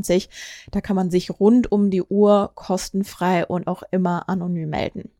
Da 0.71 0.81
kann 0.81 0.95
man 0.95 1.11
sich 1.11 1.29
rund 1.29 1.71
um 1.71 1.91
die 1.91 2.01
Uhr 2.01 2.51
kostenfrei 2.55 3.45
und 3.45 3.67
auch 3.67 3.83
immer 3.91 4.27
anonym 4.29 4.69
melden. 4.69 5.11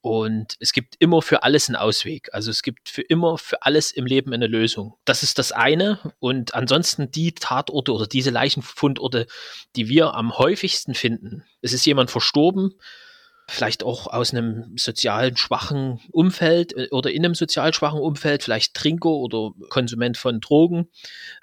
Und 0.00 0.56
es 0.60 0.72
gibt 0.72 0.94
immer 1.00 1.20
für 1.22 1.42
alles 1.42 1.68
einen 1.68 1.76
Ausweg. 1.76 2.28
Also 2.32 2.50
es 2.50 2.62
gibt 2.62 2.88
für 2.88 3.02
immer, 3.02 3.36
für 3.36 3.62
alles 3.62 3.90
im 3.90 4.06
Leben 4.06 4.32
eine 4.32 4.46
Lösung. 4.46 4.94
Das 5.04 5.22
ist 5.22 5.38
das 5.38 5.52
eine. 5.52 5.98
Und 6.18 6.54
ansonsten 6.54 7.10
die 7.10 7.32
Tatorte 7.34 7.92
oder 7.92 8.06
diese 8.06 8.30
Leichenfundorte, 8.30 9.26
die 9.76 9.88
wir 9.88 10.14
am 10.14 10.38
häufigsten 10.38 10.94
finden. 10.94 11.44
Es 11.60 11.72
ist 11.72 11.84
jemand 11.84 12.10
verstorben, 12.10 12.74
vielleicht 13.50 13.82
auch 13.82 14.06
aus 14.06 14.32
einem 14.32 14.76
sozial 14.76 15.36
schwachen 15.36 16.00
Umfeld 16.12 16.76
äh, 16.76 16.88
oder 16.90 17.10
in 17.10 17.24
einem 17.24 17.34
sozial 17.34 17.72
schwachen 17.72 18.00
Umfeld, 18.00 18.42
vielleicht 18.42 18.74
Trinker 18.74 19.08
oder 19.08 19.52
Konsument 19.70 20.16
von 20.16 20.40
Drogen. 20.40 20.88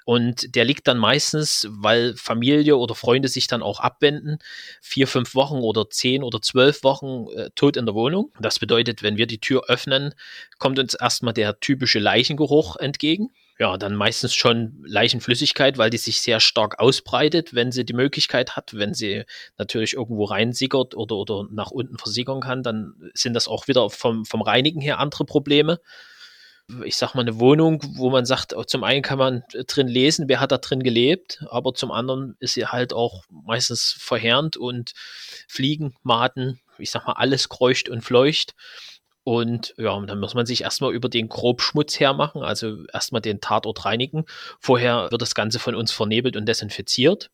Und 0.04 0.54
der 0.54 0.64
liegt 0.64 0.86
dann 0.86 0.98
meistens, 0.98 1.66
weil 1.70 2.14
Familie 2.16 2.76
oder 2.76 2.94
Freunde 2.94 3.28
sich 3.28 3.48
dann 3.48 3.62
auch 3.62 3.80
abwenden, 3.80 4.38
vier, 4.80 5.08
fünf 5.08 5.34
Wochen 5.34 5.56
oder 5.56 5.90
zehn 5.90 6.22
oder 6.22 6.40
zwölf 6.40 6.84
Wochen 6.84 7.26
äh, 7.36 7.50
tot 7.56 7.76
in 7.76 7.86
der 7.86 7.94
Wohnung. 7.94 8.32
Das 8.40 8.60
bedeutet, 8.60 9.02
wenn 9.02 9.16
wir 9.16 9.26
die 9.26 9.40
Tür 9.40 9.64
öffnen, 9.66 10.14
kommt 10.58 10.78
uns 10.78 10.94
erstmal 10.94 11.34
der 11.34 11.58
typische 11.58 11.98
Leichengeruch 11.98 12.76
entgegen. 12.76 13.30
Ja, 13.58 13.78
dann 13.78 13.94
meistens 13.94 14.34
schon 14.34 14.84
Leichenflüssigkeit, 14.86 15.78
weil 15.78 15.88
die 15.88 15.96
sich 15.96 16.20
sehr 16.20 16.40
stark 16.40 16.78
ausbreitet, 16.78 17.54
wenn 17.54 17.72
sie 17.72 17.86
die 17.86 17.94
Möglichkeit 17.94 18.54
hat, 18.54 18.74
wenn 18.74 18.92
sie 18.92 19.24
natürlich 19.56 19.94
irgendwo 19.94 20.24
reinsickert 20.24 20.94
oder, 20.94 21.16
oder 21.16 21.46
nach 21.50 21.70
unten 21.70 21.96
versickern 21.96 22.40
kann, 22.40 22.62
dann 22.62 22.94
sind 23.14 23.32
das 23.32 23.48
auch 23.48 23.66
wieder 23.66 23.88
vom, 23.88 24.26
vom 24.26 24.42
Reinigen 24.42 24.82
her 24.82 24.98
andere 24.98 25.24
Probleme. 25.24 25.80
Ich 26.84 26.96
sag 26.96 27.14
mal, 27.14 27.22
eine 27.22 27.38
Wohnung, 27.38 27.80
wo 27.94 28.10
man 28.10 28.26
sagt, 28.26 28.54
zum 28.66 28.84
einen 28.84 29.02
kann 29.02 29.18
man 29.18 29.44
drin 29.68 29.88
lesen, 29.88 30.28
wer 30.28 30.40
hat 30.40 30.52
da 30.52 30.58
drin 30.58 30.82
gelebt, 30.82 31.44
aber 31.48 31.72
zum 31.74 31.92
anderen 31.92 32.36
ist 32.40 32.54
sie 32.54 32.66
halt 32.66 32.92
auch 32.92 33.24
meistens 33.30 33.96
verheerend 33.98 34.56
und 34.56 34.92
Fliegen, 35.48 35.94
Maden, 36.02 36.60
ich 36.78 36.90
sag 36.90 37.06
mal, 37.06 37.12
alles 37.14 37.48
kreucht 37.48 37.88
und 37.88 38.02
fleucht. 38.02 38.54
Und 39.26 39.74
ja, 39.76 40.00
dann 40.06 40.20
muss 40.20 40.34
man 40.34 40.46
sich 40.46 40.62
erstmal 40.62 40.94
über 40.94 41.08
den 41.08 41.28
Grobschmutz 41.28 41.98
hermachen, 41.98 42.44
also 42.44 42.84
erstmal 42.92 43.20
den 43.20 43.40
Tatort 43.40 43.84
reinigen. 43.84 44.24
Vorher 44.60 45.10
wird 45.10 45.20
das 45.20 45.34
Ganze 45.34 45.58
von 45.58 45.74
uns 45.74 45.90
vernebelt 45.90 46.36
und 46.36 46.46
desinfiziert. 46.46 47.32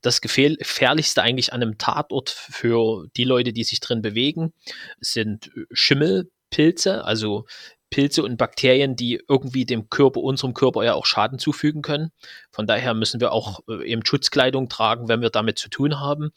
Das 0.00 0.22
Gefährlichste 0.22 1.20
eigentlich 1.20 1.52
an 1.52 1.60
einem 1.60 1.76
Tatort 1.76 2.30
für 2.30 3.06
die 3.18 3.24
Leute, 3.24 3.52
die 3.52 3.64
sich 3.64 3.80
drin 3.80 4.00
bewegen, 4.00 4.54
sind 4.98 5.50
Schimmelpilze, 5.70 7.04
also 7.04 7.44
Pilze 7.90 8.22
und 8.22 8.38
Bakterien, 8.38 8.96
die 8.96 9.22
irgendwie 9.28 9.66
dem 9.66 9.90
Körper, 9.90 10.20
unserem 10.20 10.54
Körper 10.54 10.84
ja 10.84 10.94
auch 10.94 11.04
Schaden 11.04 11.38
zufügen 11.38 11.82
können. 11.82 12.12
Von 12.50 12.66
daher 12.66 12.94
müssen 12.94 13.20
wir 13.20 13.32
auch 13.32 13.60
äh, 13.68 13.84
eben 13.84 14.06
Schutzkleidung 14.06 14.70
tragen, 14.70 15.08
wenn 15.08 15.20
wir 15.20 15.28
damit 15.28 15.58
zu 15.58 15.68
tun 15.68 16.00
haben. 16.00 16.30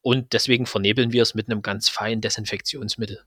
Und 0.00 0.32
deswegen 0.32 0.64
vernebeln 0.64 1.12
wir 1.12 1.20
es 1.20 1.34
mit 1.34 1.50
einem 1.50 1.60
ganz 1.60 1.90
feinen 1.90 2.22
Desinfektionsmittel. 2.22 3.26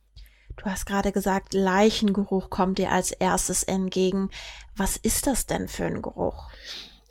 Du 0.58 0.66
hast 0.66 0.86
gerade 0.86 1.12
gesagt, 1.12 1.54
Leichengeruch 1.54 2.50
kommt 2.50 2.78
dir 2.78 2.92
als 2.92 3.12
erstes 3.12 3.64
entgegen. 3.64 4.30
Was 4.76 4.98
ist 4.98 5.28
das 5.28 5.46
denn 5.46 5.68
für 5.68 5.86
ein 5.86 6.02
Geruch? 6.02 6.50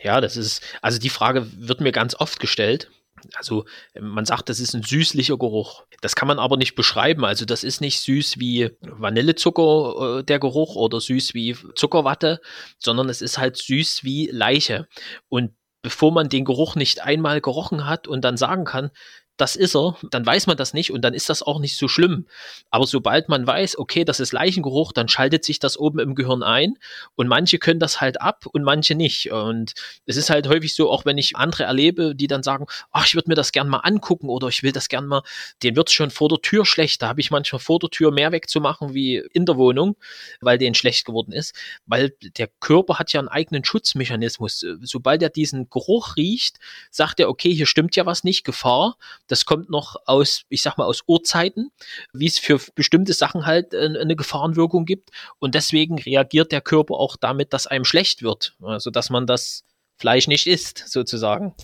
Ja, 0.03 0.21
das 0.21 0.37
ist, 0.37 0.63
also 0.83 0.99
die 0.99 1.11
Frage 1.11 1.47
wird 1.57 1.81
mir 1.81 1.93
ganz 1.93 2.15
oft 2.15 2.41
gestellt. 2.41 2.91
Also 3.37 3.65
man 3.99 4.27
sagt, 4.27 4.49
das 4.49 4.61
ist 4.61 4.75
ein 4.75 4.83
süßlicher 4.83 5.39
Geruch. 5.39 5.85
Das 6.01 6.15
kann 6.15 6.29
man 6.29 6.39
aber 6.39 6.57
nicht 6.57 6.75
beschreiben. 6.75 7.25
Also 7.25 7.45
das 7.45 7.65
ist 7.65 7.81
nicht 7.81 8.01
süß 8.01 8.39
wie 8.39 8.71
Vanillezucker 8.83 10.19
äh, 10.19 10.25
der 10.25 10.39
Geruch 10.39 10.77
oder 10.77 11.01
süß 11.01 11.33
wie 11.33 11.57
Zuckerwatte, 11.75 12.41
sondern 12.79 13.09
es 13.09 13.23
ist 13.23 13.39
halt 13.39 13.57
süß 13.57 14.05
wie 14.05 14.29
Leiche. 14.31 14.89
Und 15.29 15.53
bevor 15.81 16.13
man 16.13 16.29
den 16.29 16.45
Geruch 16.45 16.77
nicht 16.77 17.03
einmal 17.03 17.41
gerochen 17.41 17.87
hat 17.87 18.09
und 18.09 18.23
dann 18.23 18.37
sagen 18.37 18.65
kann, 18.65 18.91
das 19.37 19.57
ist 19.57 19.75
er, 19.75 19.97
dann 20.11 20.25
weiß 20.25 20.47
man 20.47 20.57
das 20.57 20.75
nicht 20.75 20.93
und 20.93 21.03
dann 21.03 21.13
ist 21.13 21.29
das 21.29 21.43
auch 21.43 21.59
nicht 21.59 21.77
so 21.77 21.89
schlimm. 21.89 22.27
Aber 22.71 22.87
sobald 22.87 23.29
man 23.29 23.45
weiß, 23.45 23.79
okay, 23.79 24.05
das 24.05 24.21
ist 24.21 24.33
Leichengeruch, 24.33 24.93
dann 24.93 25.09
schaltet 25.09 25.45
sich 25.45 25.59
das 25.59 25.77
oben 25.77 25.99
im 25.99 26.15
Gehirn 26.15 26.45
ein 26.45 26.79
und 27.17 27.27
manche 27.27 27.59
können 27.59 27.81
das 27.81 28.01
halt 28.01 28.21
ab 28.21 28.47
und 28.47 28.63
manche 28.63 28.95
nicht. 28.95 29.33
Und 29.33 29.75
es 30.07 30.17
ist 30.17 30.31
halt 30.31 30.49
häufig 30.49 30.75
so, 30.75 30.89
auch 30.91 31.05
wenn 31.05 31.19
ich 31.19 31.37
andere 31.37 31.65
erlebe, 31.65 32.15
die 32.15 32.29
dann 32.29 32.45
sagen, 32.45 32.67
ach, 32.93 33.07
ich 33.07 33.17
würde 33.17 33.29
mir 33.29 33.35
das 33.35 33.51
gern 33.51 33.69
mal 33.69 33.79
angucken 33.79 34.29
oder 34.29 34.49
ich 34.49 34.63
will 34.63 34.73
das 34.73 34.89
gern 34.89 35.07
mal, 35.07 35.23
wird 35.61 35.89
es 35.89 35.95
schon 35.95 36.11
vor 36.11 36.29
der 36.29 36.41
Tür 36.41 36.65
schlecht. 36.65 37.03
Da 37.03 37.09
habe 37.09 37.21
ich 37.21 37.33
manchmal 37.33 37.59
vor 37.59 37.81
der 37.81 37.91
Tür 37.91 38.13
mehr 38.13 38.31
wegzumachen 38.31 38.95
wie 38.95 39.17
in 39.33 39.47
der 39.47 39.57
Wohnung, 39.57 39.97
weil 40.41 40.59
denen 40.59 40.75
schlecht 40.75 41.07
geworden 41.07 41.33
ist. 41.33 41.55
Weil 41.87 42.15
der 42.21 42.49
Körper 42.61 43.01
hat 43.01 43.13
ja 43.13 43.19
einen 43.19 43.29
eigenen 43.29 43.65
Schutzmechanismus. 43.65 44.65
Sobald 44.83 45.23
er 45.23 45.31
diesen 45.31 45.69
Geruch 45.71 46.17
riecht, 46.17 46.59
sagt 46.91 47.19
er, 47.19 47.29
okay, 47.29 47.53
hier 47.53 47.67
stimmt 47.67 47.97
ja 47.97 48.07
was 48.07 48.23
nicht, 48.23 48.45
Gefahr 48.45 48.97
das 49.27 49.45
kommt 49.45 49.71
noch 49.71 49.97
aus, 50.07 50.45
ich 50.49 50.63
sag 50.63 50.77
mal, 50.77 50.85
aus 50.85 51.03
Urzeiten, 51.07 51.71
wie 52.13 52.27
es 52.27 52.39
für 52.39 52.61
bestimmte 52.75 53.13
Sachen 53.13 53.47
halt 53.47 53.73
äh, 53.75 53.99
eine 54.01 54.17
Gefahrenwirkung 54.17 54.85
gibt. 54.85 55.11
Und 55.39 55.55
deswegen 55.55 55.99
reagiert 55.99 56.53
der 56.53 56.61
Körper 56.61 56.95
auch 56.95 57.17
damit, 57.17 57.53
dass 57.53 57.67
einem 57.67 57.85
schlecht 57.85 58.23
wird. 58.23 58.57
Also, 58.61 58.91
dass 58.91 59.11
man 59.11 59.27
das 59.27 59.65
Fleisch 59.97 60.27
nicht 60.27 60.47
isst, 60.47 60.85
sozusagen. 60.89 61.55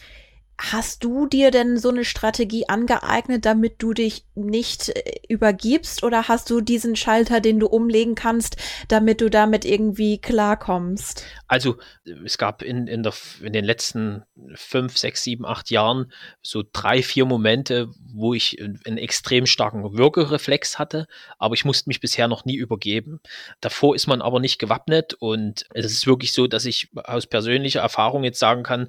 Hast 0.63 1.05
du 1.05 1.27
dir 1.27 1.51
denn 1.51 1.79
so 1.79 1.89
eine 1.89 2.05
Strategie 2.05 2.69
angeeignet, 2.69 3.47
damit 3.47 3.77
du 3.83 3.95
dich 3.95 4.27
nicht 4.35 4.91
äh, 4.91 5.21
übergibst? 5.27 6.03
Oder 6.03 6.29
hast 6.29 6.51
du 6.51 6.61
diesen 6.61 6.97
Schalter, 6.97 7.41
den 7.41 7.59
du 7.59 7.67
umlegen 7.67 8.15
kannst, 8.15 8.59
damit 8.89 9.23
du 9.23 9.31
damit 9.31 9.65
irgendwie 9.65 10.21
klarkommst? 10.21 11.25
Also 11.49 11.79
es 12.27 12.37
gab 12.37 12.61
in, 12.61 12.87
in, 12.89 13.03
der, 13.03 13.15
in 13.43 13.55
den 13.55 13.65
letzten 13.65 14.25
fünf, 14.55 14.99
sechs, 14.99 15.25
sieben, 15.25 15.47
acht 15.47 15.71
Jahren 15.71 16.13
so 16.43 16.63
drei, 16.71 17.03
vier 17.03 17.25
Momente, 17.25 17.89
wo 18.13 18.35
ich 18.35 18.61
einen 18.61 18.99
extrem 18.99 19.47
starken 19.47 19.97
Würgereflex 19.97 20.79
hatte, 20.79 21.07
aber 21.39 21.55
ich 21.55 21.65
musste 21.65 21.89
mich 21.89 22.01
bisher 22.01 22.29
noch 22.29 22.45
nie 22.45 22.57
übergeben. 22.57 23.21
Davor 23.63 23.95
ist 23.95 24.07
man 24.07 24.21
aber 24.21 24.41
nicht 24.41 24.59
gewappnet 24.59 25.15
und 25.15 25.65
es 25.73 25.87
ist 25.87 26.07
wirklich 26.07 26.35
so, 26.35 26.47
dass 26.47 26.67
ich 26.67 26.91
aus 26.97 27.27
persönlicher 27.27 27.81
Erfahrung 27.81 28.25
jetzt 28.25 28.39
sagen 28.39 28.63
kann, 28.63 28.89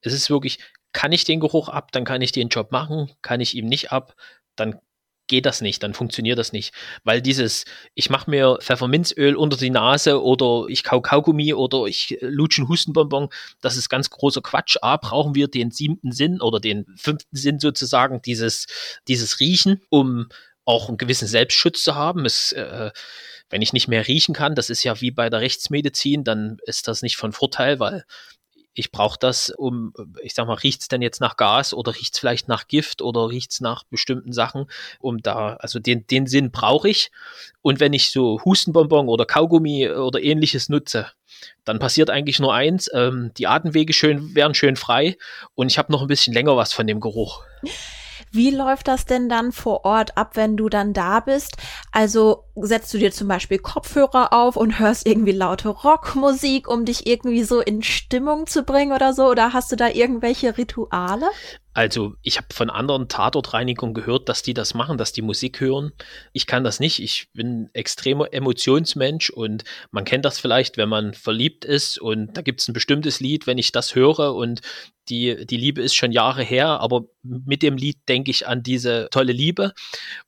es 0.00 0.12
ist 0.12 0.28
wirklich 0.28 0.58
kann 0.94 1.12
ich 1.12 1.24
den 1.24 1.40
Geruch 1.40 1.68
ab, 1.68 1.92
dann 1.92 2.04
kann 2.04 2.22
ich 2.22 2.32
den 2.32 2.48
Job 2.48 2.72
machen, 2.72 3.10
kann 3.20 3.40
ich 3.40 3.54
ihm 3.54 3.66
nicht 3.66 3.92
ab, 3.92 4.14
dann 4.56 4.80
geht 5.26 5.46
das 5.46 5.60
nicht, 5.60 5.82
dann 5.82 5.94
funktioniert 5.94 6.38
das 6.38 6.52
nicht. 6.52 6.74
Weil 7.02 7.20
dieses, 7.20 7.64
ich 7.94 8.10
mache 8.10 8.30
mir 8.30 8.58
Pfefferminzöl 8.60 9.36
unter 9.36 9.56
die 9.56 9.70
Nase 9.70 10.22
oder 10.22 10.66
ich 10.68 10.84
kau 10.84 11.00
Kaugummi 11.00 11.54
oder 11.54 11.86
ich 11.86 12.16
lutsche 12.20 12.62
einen 12.62 12.68
Hustenbonbon, 12.68 13.28
das 13.60 13.76
ist 13.76 13.88
ganz 13.88 14.10
großer 14.10 14.42
Quatsch. 14.42 14.76
A, 14.82 14.96
brauchen 14.96 15.34
wir 15.34 15.48
den 15.48 15.70
siebten 15.70 16.12
Sinn 16.12 16.40
oder 16.40 16.60
den 16.60 16.86
fünften 16.96 17.36
Sinn 17.36 17.58
sozusagen, 17.58 18.22
dieses, 18.22 18.66
dieses 19.08 19.40
Riechen, 19.40 19.82
um 19.90 20.28
auch 20.64 20.88
einen 20.88 20.98
gewissen 20.98 21.28
Selbstschutz 21.28 21.82
zu 21.82 21.94
haben. 21.94 22.24
Es, 22.24 22.52
äh, 22.52 22.90
wenn 23.50 23.62
ich 23.62 23.72
nicht 23.72 23.88
mehr 23.88 24.06
riechen 24.06 24.34
kann, 24.34 24.54
das 24.54 24.70
ist 24.70 24.84
ja 24.84 25.00
wie 25.00 25.10
bei 25.10 25.30
der 25.30 25.40
Rechtsmedizin, 25.40 26.24
dann 26.24 26.58
ist 26.64 26.88
das 26.88 27.02
nicht 27.02 27.16
von 27.16 27.32
Vorteil, 27.32 27.80
weil 27.80 28.04
ich 28.74 28.90
brauche 28.90 29.18
das, 29.18 29.50
um, 29.50 29.94
ich 30.22 30.34
sag 30.34 30.46
mal, 30.46 30.54
riecht's 30.54 30.88
denn 30.88 31.02
jetzt 31.02 31.20
nach 31.20 31.36
Gas 31.36 31.72
oder 31.72 31.94
riecht's 31.94 32.18
vielleicht 32.18 32.48
nach 32.48 32.66
Gift 32.66 33.02
oder 33.02 33.28
riecht's 33.28 33.60
nach 33.60 33.84
bestimmten 33.84 34.32
Sachen, 34.32 34.66
um 35.00 35.22
da, 35.22 35.54
also 35.54 35.78
den, 35.78 36.06
den 36.06 36.26
Sinn 36.26 36.50
brauche 36.50 36.88
ich. 36.88 37.10
Und 37.62 37.80
wenn 37.80 37.92
ich 37.92 38.10
so 38.10 38.40
Hustenbonbon 38.44 39.08
oder 39.08 39.24
Kaugummi 39.24 39.88
oder 39.90 40.20
ähnliches 40.20 40.68
nutze, 40.68 41.06
dann 41.64 41.78
passiert 41.78 42.10
eigentlich 42.10 42.40
nur 42.40 42.52
eins, 42.52 42.90
ähm, 42.92 43.30
die 43.36 43.46
Atemwege 43.46 43.92
schön, 43.92 44.34
werden 44.34 44.54
schön 44.54 44.76
frei 44.76 45.16
und 45.54 45.70
ich 45.70 45.78
habe 45.78 45.92
noch 45.92 46.02
ein 46.02 46.08
bisschen 46.08 46.34
länger 46.34 46.56
was 46.56 46.72
von 46.72 46.86
dem 46.86 47.00
Geruch. 47.00 47.42
Wie 48.34 48.50
läuft 48.50 48.88
das 48.88 49.06
denn 49.06 49.28
dann 49.28 49.52
vor 49.52 49.84
Ort 49.84 50.18
ab, 50.18 50.32
wenn 50.34 50.56
du 50.56 50.68
dann 50.68 50.92
da 50.92 51.20
bist? 51.20 51.56
Also 51.92 52.46
setzt 52.56 52.92
du 52.92 52.98
dir 52.98 53.12
zum 53.12 53.28
Beispiel 53.28 53.58
Kopfhörer 53.60 54.32
auf 54.32 54.56
und 54.56 54.80
hörst 54.80 55.06
irgendwie 55.06 55.30
laute 55.30 55.68
Rockmusik, 55.68 56.68
um 56.68 56.84
dich 56.84 57.06
irgendwie 57.06 57.44
so 57.44 57.60
in 57.60 57.84
Stimmung 57.84 58.48
zu 58.48 58.64
bringen 58.64 58.90
oder 58.92 59.14
so? 59.14 59.26
Oder 59.28 59.52
hast 59.52 59.70
du 59.70 59.76
da 59.76 59.88
irgendwelche 59.88 60.58
Rituale? 60.58 61.26
Also 61.74 62.14
ich 62.22 62.36
habe 62.36 62.46
von 62.52 62.70
anderen 62.70 63.08
Tatortreinigungen 63.08 63.94
gehört, 63.94 64.28
dass 64.28 64.42
die 64.42 64.54
das 64.54 64.74
machen, 64.74 64.96
dass 64.96 65.12
die 65.12 65.22
Musik 65.22 65.60
hören. 65.60 65.92
Ich 66.32 66.46
kann 66.46 66.62
das 66.62 66.78
nicht. 66.78 67.00
Ich 67.00 67.28
bin 67.34 67.68
extremer 67.72 68.32
Emotionsmensch 68.32 69.30
und 69.30 69.64
man 69.90 70.04
kennt 70.04 70.24
das 70.24 70.38
vielleicht, 70.38 70.76
wenn 70.76 70.88
man 70.88 71.14
verliebt 71.14 71.64
ist 71.64 72.00
und 72.00 72.36
da 72.36 72.42
gibt 72.42 72.60
es 72.60 72.68
ein 72.68 72.74
bestimmtes 72.74 73.18
Lied, 73.18 73.48
wenn 73.48 73.58
ich 73.58 73.72
das 73.72 73.96
höre 73.96 74.34
und 74.34 74.60
die, 75.08 75.44
die 75.46 75.56
Liebe 75.56 75.82
ist 75.82 75.96
schon 75.96 76.12
Jahre 76.12 76.44
her, 76.44 76.80
aber 76.80 77.02
mit 77.22 77.62
dem 77.62 77.76
Lied 77.76 77.98
denke 78.08 78.30
ich 78.30 78.46
an 78.46 78.62
diese 78.62 79.08
tolle 79.10 79.32
Liebe. 79.32 79.74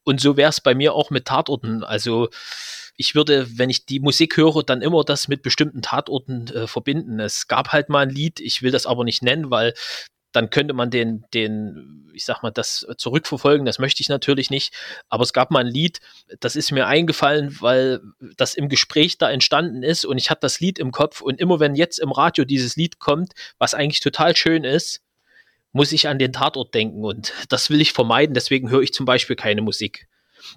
Und 0.03 0.21
so 0.21 0.37
wäre 0.37 0.51
es 0.51 0.61
bei 0.61 0.75
mir 0.75 0.95
auch 0.95 1.11
mit 1.11 1.27
Tatorten. 1.27 1.85
Also 1.85 2.29
ich 2.97 3.15
würde, 3.15 3.47
wenn 3.57 3.71
ich 3.71 3.87
die 3.87 4.01
Musik 4.01 4.37
höre, 4.37 4.63
dann 4.65 4.83
immer 4.83 5.05
das 5.05 5.29
mit 5.29 5.43
bestimmten 5.43 5.81
Tatorten 5.81 6.49
äh, 6.49 6.67
verbinden. 6.67 7.21
Es 7.21 7.47
gab 7.47 7.69
halt 7.69 7.89
mal 7.89 8.01
ein 8.01 8.11
Lied, 8.11 8.41
ich 8.41 8.63
will 8.63 8.73
das 8.73 8.87
aber 8.87 9.05
nicht 9.05 9.23
nennen, 9.23 9.51
weil 9.51 9.75
dann 10.33 10.51
könnte 10.51 10.75
man 10.75 10.91
den, 10.91 11.25
den, 11.33 12.11
ich 12.13 12.25
sag 12.25 12.43
mal, 12.43 12.51
das 12.51 12.87
zurückverfolgen. 12.99 13.65
Das 13.65 13.79
möchte 13.79 14.03
ich 14.03 14.09
natürlich 14.09 14.51
nicht. 14.51 14.75
Aber 15.09 15.23
es 15.23 15.33
gab 15.33 15.51
mal 15.51 15.61
ein 15.61 15.67
Lied, 15.67 16.01
das 16.41 16.57
ist 16.57 16.73
mir 16.73 16.87
eingefallen, 16.87 17.57
weil 17.61 18.01
das 18.37 18.55
im 18.55 18.69
Gespräch 18.69 19.19
da 19.19 19.31
entstanden 19.31 19.83
ist 19.83 20.05
und 20.05 20.19
ich 20.19 20.31
hatte 20.31 20.41
das 20.43 20.61
Lied 20.61 20.79
im 20.79 20.93
Kopf 20.93 21.21
und 21.21 21.41
immer 21.41 21.61
wenn 21.61 21.75
jetzt 21.75 21.99
im 21.99 22.13
Radio 22.13 22.45
dieses 22.45 22.77
Lied 22.77 22.99
kommt, 22.99 23.33
was 23.59 23.75
eigentlich 23.75 24.01
total 24.01 24.37
schön 24.37 24.65
ist, 24.65 25.03
muss 25.73 25.93
ich 25.93 26.09
an 26.09 26.19
den 26.19 26.33
Tatort 26.33 26.75
denken 26.75 27.05
und 27.05 27.33
das 27.49 27.71
will 27.71 27.81
ich 27.81 27.93
vermeiden. 27.93 28.35
Deswegen 28.35 28.71
höre 28.71 28.83
ich 28.83 28.93
zum 28.93 29.07
Beispiel 29.07 29.37
keine 29.37 29.63
Musik. 29.63 30.09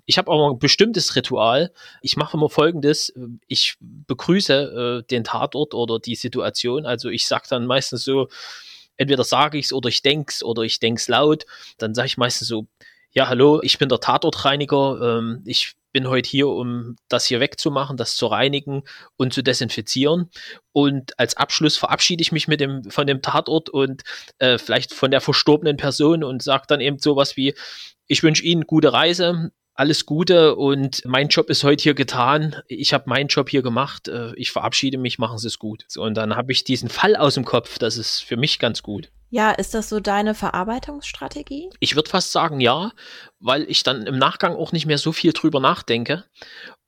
Ich 0.05 0.17
habe 0.17 0.31
auch 0.31 0.51
ein 0.51 0.59
bestimmtes 0.59 1.15
Ritual. 1.15 1.71
Ich 2.01 2.15
mache 2.15 2.37
immer 2.37 2.49
folgendes. 2.49 3.13
Ich 3.47 3.75
begrüße 3.79 5.01
äh, 5.03 5.07
den 5.07 5.23
Tatort 5.23 5.73
oder 5.73 5.99
die 5.99 6.15
Situation. 6.15 6.85
Also 6.85 7.09
ich 7.09 7.27
sage 7.27 7.45
dann 7.49 7.65
meistens 7.65 8.03
so, 8.03 8.27
entweder 8.99 9.23
sage 9.23 9.57
ich 9.57 9.65
es 9.65 9.73
oder 9.73 9.89
ich 9.89 10.03
denke 10.03 10.31
es 10.31 10.43
oder 10.43 10.61
ich 10.61 10.79
denke 10.79 10.99
es 10.99 11.07
laut. 11.07 11.45
Dann 11.79 11.95
sage 11.95 12.07
ich 12.07 12.17
meistens 12.17 12.47
so, 12.47 12.67
ja, 13.11 13.27
hallo, 13.27 13.59
ich 13.63 13.79
bin 13.79 13.89
der 13.89 13.99
Tatortreiniger. 13.99 15.17
Ähm, 15.17 15.41
ich 15.45 15.73
bin 15.91 16.07
heute 16.07 16.29
hier, 16.29 16.47
um 16.49 16.95
das 17.07 17.25
hier 17.25 17.39
wegzumachen, 17.39 17.97
das 17.97 18.15
zu 18.15 18.27
reinigen 18.27 18.83
und 19.17 19.33
zu 19.33 19.41
desinfizieren. 19.41 20.29
Und 20.71 21.17
als 21.17 21.35
Abschluss 21.35 21.77
verabschiede 21.77 22.21
ich 22.21 22.31
mich 22.31 22.47
mit 22.47 22.59
dem, 22.59 22.83
von 22.91 23.07
dem 23.07 23.23
Tatort 23.23 23.69
und 23.69 24.03
äh, 24.37 24.59
vielleicht 24.59 24.93
von 24.93 25.09
der 25.09 25.21
verstorbenen 25.21 25.77
Person 25.77 26.23
und 26.23 26.43
sage 26.43 26.65
dann 26.67 26.81
eben 26.81 26.99
sowas 26.99 27.37
wie, 27.37 27.55
ich 28.07 28.21
wünsche 28.21 28.43
Ihnen 28.43 28.67
gute 28.67 28.93
Reise, 28.93 29.51
alles 29.79 30.05
Gute 30.05 30.57
und 30.57 31.03
mein 31.05 31.29
Job 31.29 31.49
ist 31.49 31.63
heute 31.63 31.81
hier 31.81 31.93
getan. 31.93 32.57
Ich 32.67 32.93
habe 32.93 33.05
meinen 33.07 33.29
Job 33.29 33.49
hier 33.49 33.61
gemacht. 33.61 34.09
Äh, 34.09 34.33
ich 34.35 34.51
verabschiede 34.51 34.97
mich, 34.97 35.19
machen 35.19 35.37
Sie 35.37 35.47
es 35.47 35.57
gut. 35.57 35.85
So, 35.87 36.03
und 36.03 36.15
dann 36.15 36.35
habe 36.35 36.51
ich 36.51 36.65
diesen 36.65 36.89
Fall 36.89 37.15
aus 37.15 37.35
dem 37.35 37.45
Kopf. 37.45 37.79
Das 37.79 37.95
ist 37.95 38.19
für 38.19 38.35
mich 38.35 38.59
ganz 38.59 38.83
gut. 38.83 39.09
Ja, 39.29 39.51
ist 39.51 39.73
das 39.73 39.87
so 39.87 40.01
deine 40.01 40.35
Verarbeitungsstrategie? 40.35 41.69
Ich 41.79 41.95
würde 41.95 42.09
fast 42.09 42.33
sagen 42.33 42.59
ja, 42.59 42.91
weil 43.39 43.63
ich 43.69 43.83
dann 43.83 44.05
im 44.05 44.17
Nachgang 44.17 44.53
auch 44.53 44.73
nicht 44.73 44.85
mehr 44.85 44.97
so 44.97 45.13
viel 45.13 45.31
drüber 45.31 45.61
nachdenke. 45.61 46.25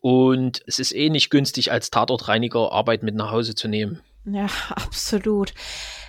Und 0.02 0.62
es 0.68 0.78
ist 0.78 0.94
eh 0.94 1.10
nicht 1.10 1.30
günstig, 1.30 1.72
als 1.72 1.92
Tatortreiniger 1.92 2.74
Arbeit 2.74 3.04
mit 3.04 3.16
nach 3.16 3.32
Hause 3.32 3.56
zu 3.56 3.70
nehmen. 3.70 4.02
Ja, 4.26 4.48
absolut. 4.70 5.54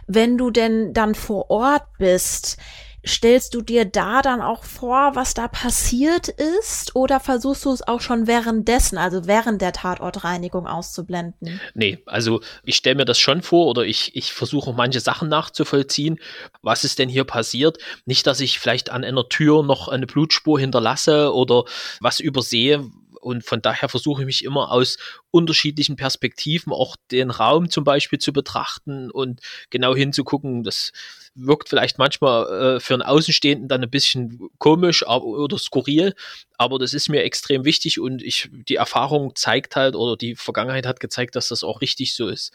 Wenn 0.09 0.37
du 0.37 0.51
denn 0.51 0.93
dann 0.93 1.15
vor 1.15 1.49
Ort 1.49 1.85
bist, 1.99 2.59
stellst 3.07 3.55
du 3.55 3.63
dir 3.63 3.85
da 3.85 4.23
dann 4.23 4.41
auch 4.41 4.65
vor, 4.65 5.15
was 5.15 5.35
da 5.35 5.49
passiert 5.49 6.29
ist? 6.29 6.95
Oder 6.95 7.21
versuchst 7.21 7.65
du 7.65 7.73
es 7.73 7.87
auch 7.87 8.01
schon 8.01 8.27
währenddessen, 8.27 8.99
also 8.99 9.27
während 9.27 9.61
der 9.61 9.73
Tatortreinigung 9.73 10.67
auszublenden? 10.67 11.61
Nee, 11.75 11.99
also 12.07 12.41
ich 12.65 12.77
stelle 12.77 12.97
mir 12.97 13.05
das 13.05 13.19
schon 13.19 13.43
vor 13.43 13.67
oder 13.67 13.83
ich, 13.83 14.15
ich 14.15 14.33
versuche 14.33 14.73
manche 14.73 15.01
Sachen 15.01 15.29
nachzuvollziehen. 15.29 16.21
Was 16.63 16.85
ist 16.85 16.99
denn 16.99 17.09
hier 17.09 17.25
passiert? 17.25 17.79
Nicht, 18.05 18.27
dass 18.27 18.41
ich 18.41 18.59
vielleicht 18.59 18.91
an 18.91 19.05
einer 19.05 19.29
Tür 19.29 19.63
noch 19.63 19.89
eine 19.89 20.07
Blutspur 20.07 20.59
hinterlasse 20.61 21.35
oder 21.35 21.65
was 22.01 22.21
übersehe, 22.21 22.91
und 23.23 23.45
von 23.45 23.63
daher 23.63 23.89
versuche 23.89 24.23
ich 24.23 24.27
mich 24.27 24.45
immer 24.45 24.73
aus 24.73 24.99
unterschiedlichen 25.31 25.95
Perspektiven 25.95 26.73
auch 26.73 26.97
den 27.13 27.31
Raum 27.31 27.71
zum 27.71 27.85
Beispiel 27.85 28.19
zu 28.19 28.33
betrachten 28.33 29.11
und 29.11 29.41
genau 29.71 29.95
hinzugucken. 29.95 30.65
Das 30.65 30.91
wirkt 31.35 31.69
vielleicht 31.69 31.99
manchmal 31.99 32.77
äh, 32.77 32.81
für 32.81 32.95
einen 32.95 33.03
Außenstehenden 33.03 33.69
dann 33.69 33.85
ein 33.85 33.91
bisschen 33.91 34.49
komisch 34.59 35.07
oder 35.07 35.57
skurril, 35.57 36.15
aber 36.59 36.81
das 36.81 36.95
ist 36.95 37.09
mir 37.09 37.23
extrem 37.23 37.65
wichtig 37.65 38.01
und 38.01 38.23
ich, 38.23 38.51
die 38.53 38.77
Erfahrung 38.77 39.37
zeigt 39.37 39.77
halt 39.77 39.95
oder 39.95 40.17
die 40.17 40.35
Vergangenheit 40.35 40.85
hat 40.85 40.99
gezeigt, 40.99 41.37
dass 41.37 41.49
das 41.49 41.63
auch 41.63 41.81
richtig 41.81 42.15
so 42.15 42.29
ist. 42.29 42.53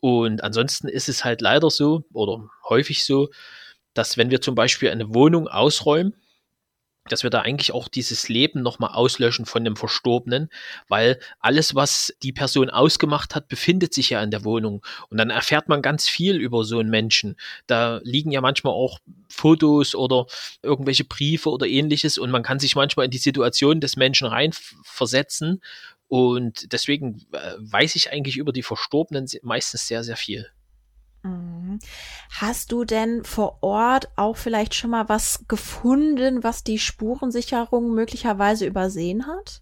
Und 0.00 0.42
ansonsten 0.42 0.88
ist 0.88 1.08
es 1.08 1.24
halt 1.24 1.40
leider 1.40 1.70
so 1.70 2.04
oder 2.12 2.50
häufig 2.68 3.04
so, 3.04 3.30
dass 3.94 4.18
wenn 4.18 4.30
wir 4.30 4.40
zum 4.40 4.56
Beispiel 4.56 4.90
eine 4.90 5.14
Wohnung 5.14 5.46
ausräumen, 5.46 6.14
dass 7.08 7.22
wir 7.22 7.30
da 7.30 7.40
eigentlich 7.40 7.72
auch 7.72 7.88
dieses 7.88 8.28
Leben 8.28 8.62
nochmal 8.62 8.94
auslöschen 8.94 9.44
von 9.44 9.64
dem 9.64 9.76
Verstorbenen, 9.76 10.48
weil 10.88 11.18
alles, 11.38 11.74
was 11.74 12.14
die 12.22 12.32
Person 12.32 12.70
ausgemacht 12.70 13.34
hat, 13.34 13.48
befindet 13.48 13.92
sich 13.92 14.10
ja 14.10 14.22
in 14.22 14.30
der 14.30 14.44
Wohnung. 14.44 14.84
Und 15.10 15.18
dann 15.18 15.30
erfährt 15.30 15.68
man 15.68 15.82
ganz 15.82 16.08
viel 16.08 16.36
über 16.36 16.64
so 16.64 16.78
einen 16.78 16.90
Menschen. 16.90 17.36
Da 17.66 18.00
liegen 18.04 18.30
ja 18.30 18.40
manchmal 18.40 18.72
auch 18.72 19.00
Fotos 19.28 19.94
oder 19.94 20.26
irgendwelche 20.62 21.04
Briefe 21.04 21.50
oder 21.50 21.66
ähnliches 21.66 22.16
und 22.18 22.30
man 22.30 22.42
kann 22.42 22.58
sich 22.58 22.76
manchmal 22.76 23.06
in 23.06 23.10
die 23.10 23.18
Situation 23.18 23.80
des 23.80 23.96
Menschen 23.96 24.26
reinversetzen. 24.26 25.60
Und 26.08 26.72
deswegen 26.72 27.26
äh, 27.32 27.54
weiß 27.58 27.96
ich 27.96 28.12
eigentlich 28.12 28.36
über 28.36 28.52
die 28.52 28.62
Verstorbenen 28.62 29.26
meistens 29.42 29.88
sehr, 29.88 30.04
sehr 30.04 30.16
viel. 30.16 30.50
Mhm. 31.24 31.78
Hast 32.30 32.70
du 32.70 32.84
denn 32.84 33.24
vor 33.24 33.58
Ort 33.62 34.08
auch 34.16 34.36
vielleicht 34.36 34.74
schon 34.74 34.90
mal 34.90 35.08
was 35.08 35.44
gefunden, 35.48 36.44
was 36.44 36.62
die 36.62 36.78
Spurensicherung 36.78 37.94
möglicherweise 37.94 38.66
übersehen 38.66 39.26
hat? 39.26 39.60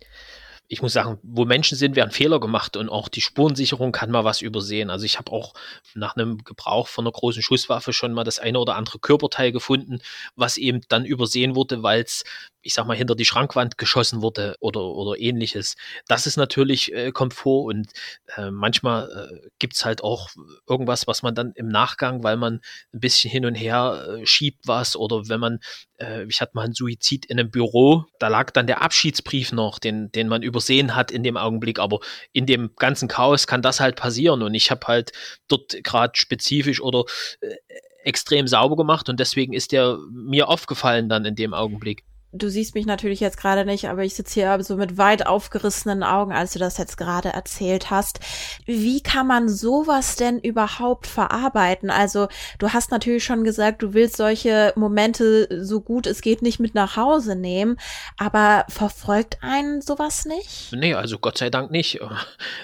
ich 0.72 0.80
muss 0.80 0.94
sagen, 0.94 1.18
wo 1.22 1.44
Menschen 1.44 1.76
sind, 1.76 1.96
werden 1.96 2.12
Fehler 2.12 2.40
gemacht 2.40 2.78
und 2.78 2.88
auch 2.88 3.10
die 3.10 3.20
Spurensicherung 3.20 3.92
kann 3.92 4.10
mal 4.10 4.24
was 4.24 4.40
übersehen. 4.40 4.88
Also 4.88 5.04
ich 5.04 5.18
habe 5.18 5.30
auch 5.30 5.52
nach 5.92 6.16
einem 6.16 6.38
Gebrauch 6.44 6.88
von 6.88 7.04
einer 7.04 7.12
großen 7.12 7.42
Schusswaffe 7.42 7.92
schon 7.92 8.14
mal 8.14 8.24
das 8.24 8.38
eine 8.38 8.58
oder 8.58 8.76
andere 8.76 8.98
Körperteil 8.98 9.52
gefunden, 9.52 10.00
was 10.34 10.56
eben 10.56 10.80
dann 10.88 11.04
übersehen 11.04 11.56
wurde, 11.56 11.82
weil 11.82 12.00
es 12.00 12.24
ich 12.62 12.74
sag 12.74 12.86
mal, 12.86 12.96
hinter 12.96 13.14
die 13.14 13.24
Schrankwand 13.24 13.76
geschossen 13.76 14.22
wurde 14.22 14.56
oder, 14.60 14.82
oder 14.82 15.18
ähnliches. 15.18 15.76
Das 16.06 16.26
ist 16.26 16.36
natürlich 16.36 16.92
äh, 16.92 17.12
Komfort 17.12 17.64
und 17.64 17.92
äh, 18.36 18.50
manchmal 18.50 19.10
äh, 19.10 19.48
gibt's 19.58 19.84
halt 19.84 20.02
auch 20.02 20.30
irgendwas, 20.68 21.06
was 21.06 21.22
man 21.22 21.34
dann 21.34 21.52
im 21.54 21.68
Nachgang, 21.68 22.22
weil 22.22 22.36
man 22.36 22.60
ein 22.92 23.00
bisschen 23.00 23.30
hin 23.30 23.44
und 23.44 23.54
her 23.54 24.18
äh, 24.20 24.26
schiebt 24.26 24.66
was 24.66 24.96
oder 24.96 25.28
wenn 25.28 25.40
man, 25.40 25.58
äh, 25.98 26.24
ich 26.24 26.40
hatte 26.40 26.52
mal 26.54 26.64
einen 26.64 26.74
Suizid 26.74 27.26
in 27.26 27.38
einem 27.38 27.50
Büro, 27.50 28.04
da 28.18 28.28
lag 28.28 28.50
dann 28.50 28.66
der 28.66 28.82
Abschiedsbrief 28.82 29.52
noch, 29.52 29.78
den, 29.78 30.12
den 30.12 30.28
man 30.28 30.42
übersehen 30.42 30.94
hat 30.94 31.10
in 31.10 31.22
dem 31.22 31.36
Augenblick, 31.36 31.78
aber 31.78 32.00
in 32.32 32.46
dem 32.46 32.70
ganzen 32.76 33.08
Chaos 33.08 33.46
kann 33.46 33.62
das 33.62 33.80
halt 33.80 33.96
passieren 33.96 34.42
und 34.42 34.54
ich 34.54 34.70
habe 34.70 34.86
halt 34.86 35.12
dort 35.48 35.82
gerade 35.82 36.12
spezifisch 36.16 36.80
oder 36.80 37.04
äh, 37.40 37.56
extrem 38.04 38.46
sauber 38.46 38.76
gemacht 38.76 39.08
und 39.08 39.20
deswegen 39.20 39.52
ist 39.52 39.72
der 39.72 39.98
mir 40.10 40.48
aufgefallen 40.48 41.08
dann 41.08 41.24
in 41.24 41.36
dem 41.36 41.54
Augenblick 41.54 42.04
du 42.32 42.48
siehst 42.48 42.74
mich 42.74 42.86
natürlich 42.86 43.20
jetzt 43.20 43.36
gerade 43.36 43.64
nicht, 43.64 43.88
aber 43.88 44.04
ich 44.04 44.14
sitze 44.14 44.34
hier 44.34 44.62
so 44.62 44.76
mit 44.76 44.96
weit 44.96 45.26
aufgerissenen 45.26 46.02
Augen, 46.02 46.32
als 46.32 46.52
du 46.52 46.58
das 46.58 46.78
jetzt 46.78 46.96
gerade 46.96 47.30
erzählt 47.30 47.90
hast. 47.90 48.20
Wie 48.64 49.02
kann 49.02 49.26
man 49.26 49.48
sowas 49.48 50.16
denn 50.16 50.38
überhaupt 50.38 51.06
verarbeiten? 51.06 51.90
Also 51.90 52.28
du 52.58 52.72
hast 52.72 52.90
natürlich 52.90 53.24
schon 53.24 53.44
gesagt, 53.44 53.82
du 53.82 53.94
willst 53.94 54.16
solche 54.16 54.72
Momente 54.76 55.48
so 55.62 55.80
gut 55.80 56.06
es 56.06 56.20
geht 56.20 56.42
nicht 56.42 56.60
mit 56.60 56.74
nach 56.74 56.96
Hause 56.96 57.36
nehmen, 57.36 57.76
aber 58.16 58.64
verfolgt 58.68 59.38
einen 59.42 59.82
sowas 59.82 60.24
nicht? 60.24 60.72
Nee, 60.72 60.94
also 60.94 61.18
Gott 61.18 61.38
sei 61.38 61.50
Dank 61.50 61.70
nicht. 61.70 62.00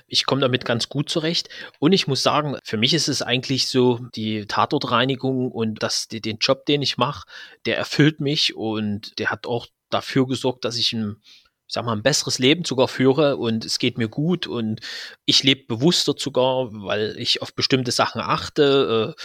Ich 0.07 0.27
komme 0.27 0.41
damit 0.41 0.65
ganz 0.65 0.89
gut 0.89 1.11
zurecht. 1.11 1.49
Und 1.79 1.93
ich 1.93 2.07
muss 2.07 2.23
sagen, 2.23 2.57
für 2.63 2.77
mich 2.77 2.95
ist 2.95 3.09
es 3.09 3.23
eigentlich 3.23 3.69
so, 3.69 4.01
die 4.15 4.47
Tatortreinigung 4.47 5.51
und 5.51 5.83
das, 5.83 6.09
den 6.09 6.39
Job, 6.39 6.67
den 6.67 6.83
ich 6.83 6.97
mache, 6.97 7.27
der 7.67 7.77
erfüllt 7.77 8.21
mich 8.21 8.57
und 8.57 9.19
der 9.19 9.31
hat 9.31 9.47
auch 9.47 9.58
dafür 9.91 10.27
gesorgt, 10.27 10.65
dass 10.65 10.77
ich 10.77 10.93
ein, 10.93 11.17
ich 11.67 11.75
sag 11.75 11.85
mal, 11.85 11.93
ein 11.93 12.03
besseres 12.03 12.39
Leben 12.39 12.65
sogar 12.65 12.89
führe 12.89 13.37
und 13.37 13.65
es 13.65 13.79
geht 13.79 13.99
mir 13.99 14.09
gut 14.09 14.47
und 14.47 14.81
ich 15.27 15.43
lebe 15.43 15.67
bewusster 15.67 16.15
sogar, 16.17 16.69
weil 16.73 17.17
ich 17.19 17.43
auf 17.43 17.55
bestimmte 17.55 17.93
Sachen 17.93 18.21
achte. 18.21 19.15
Äh, 19.17 19.23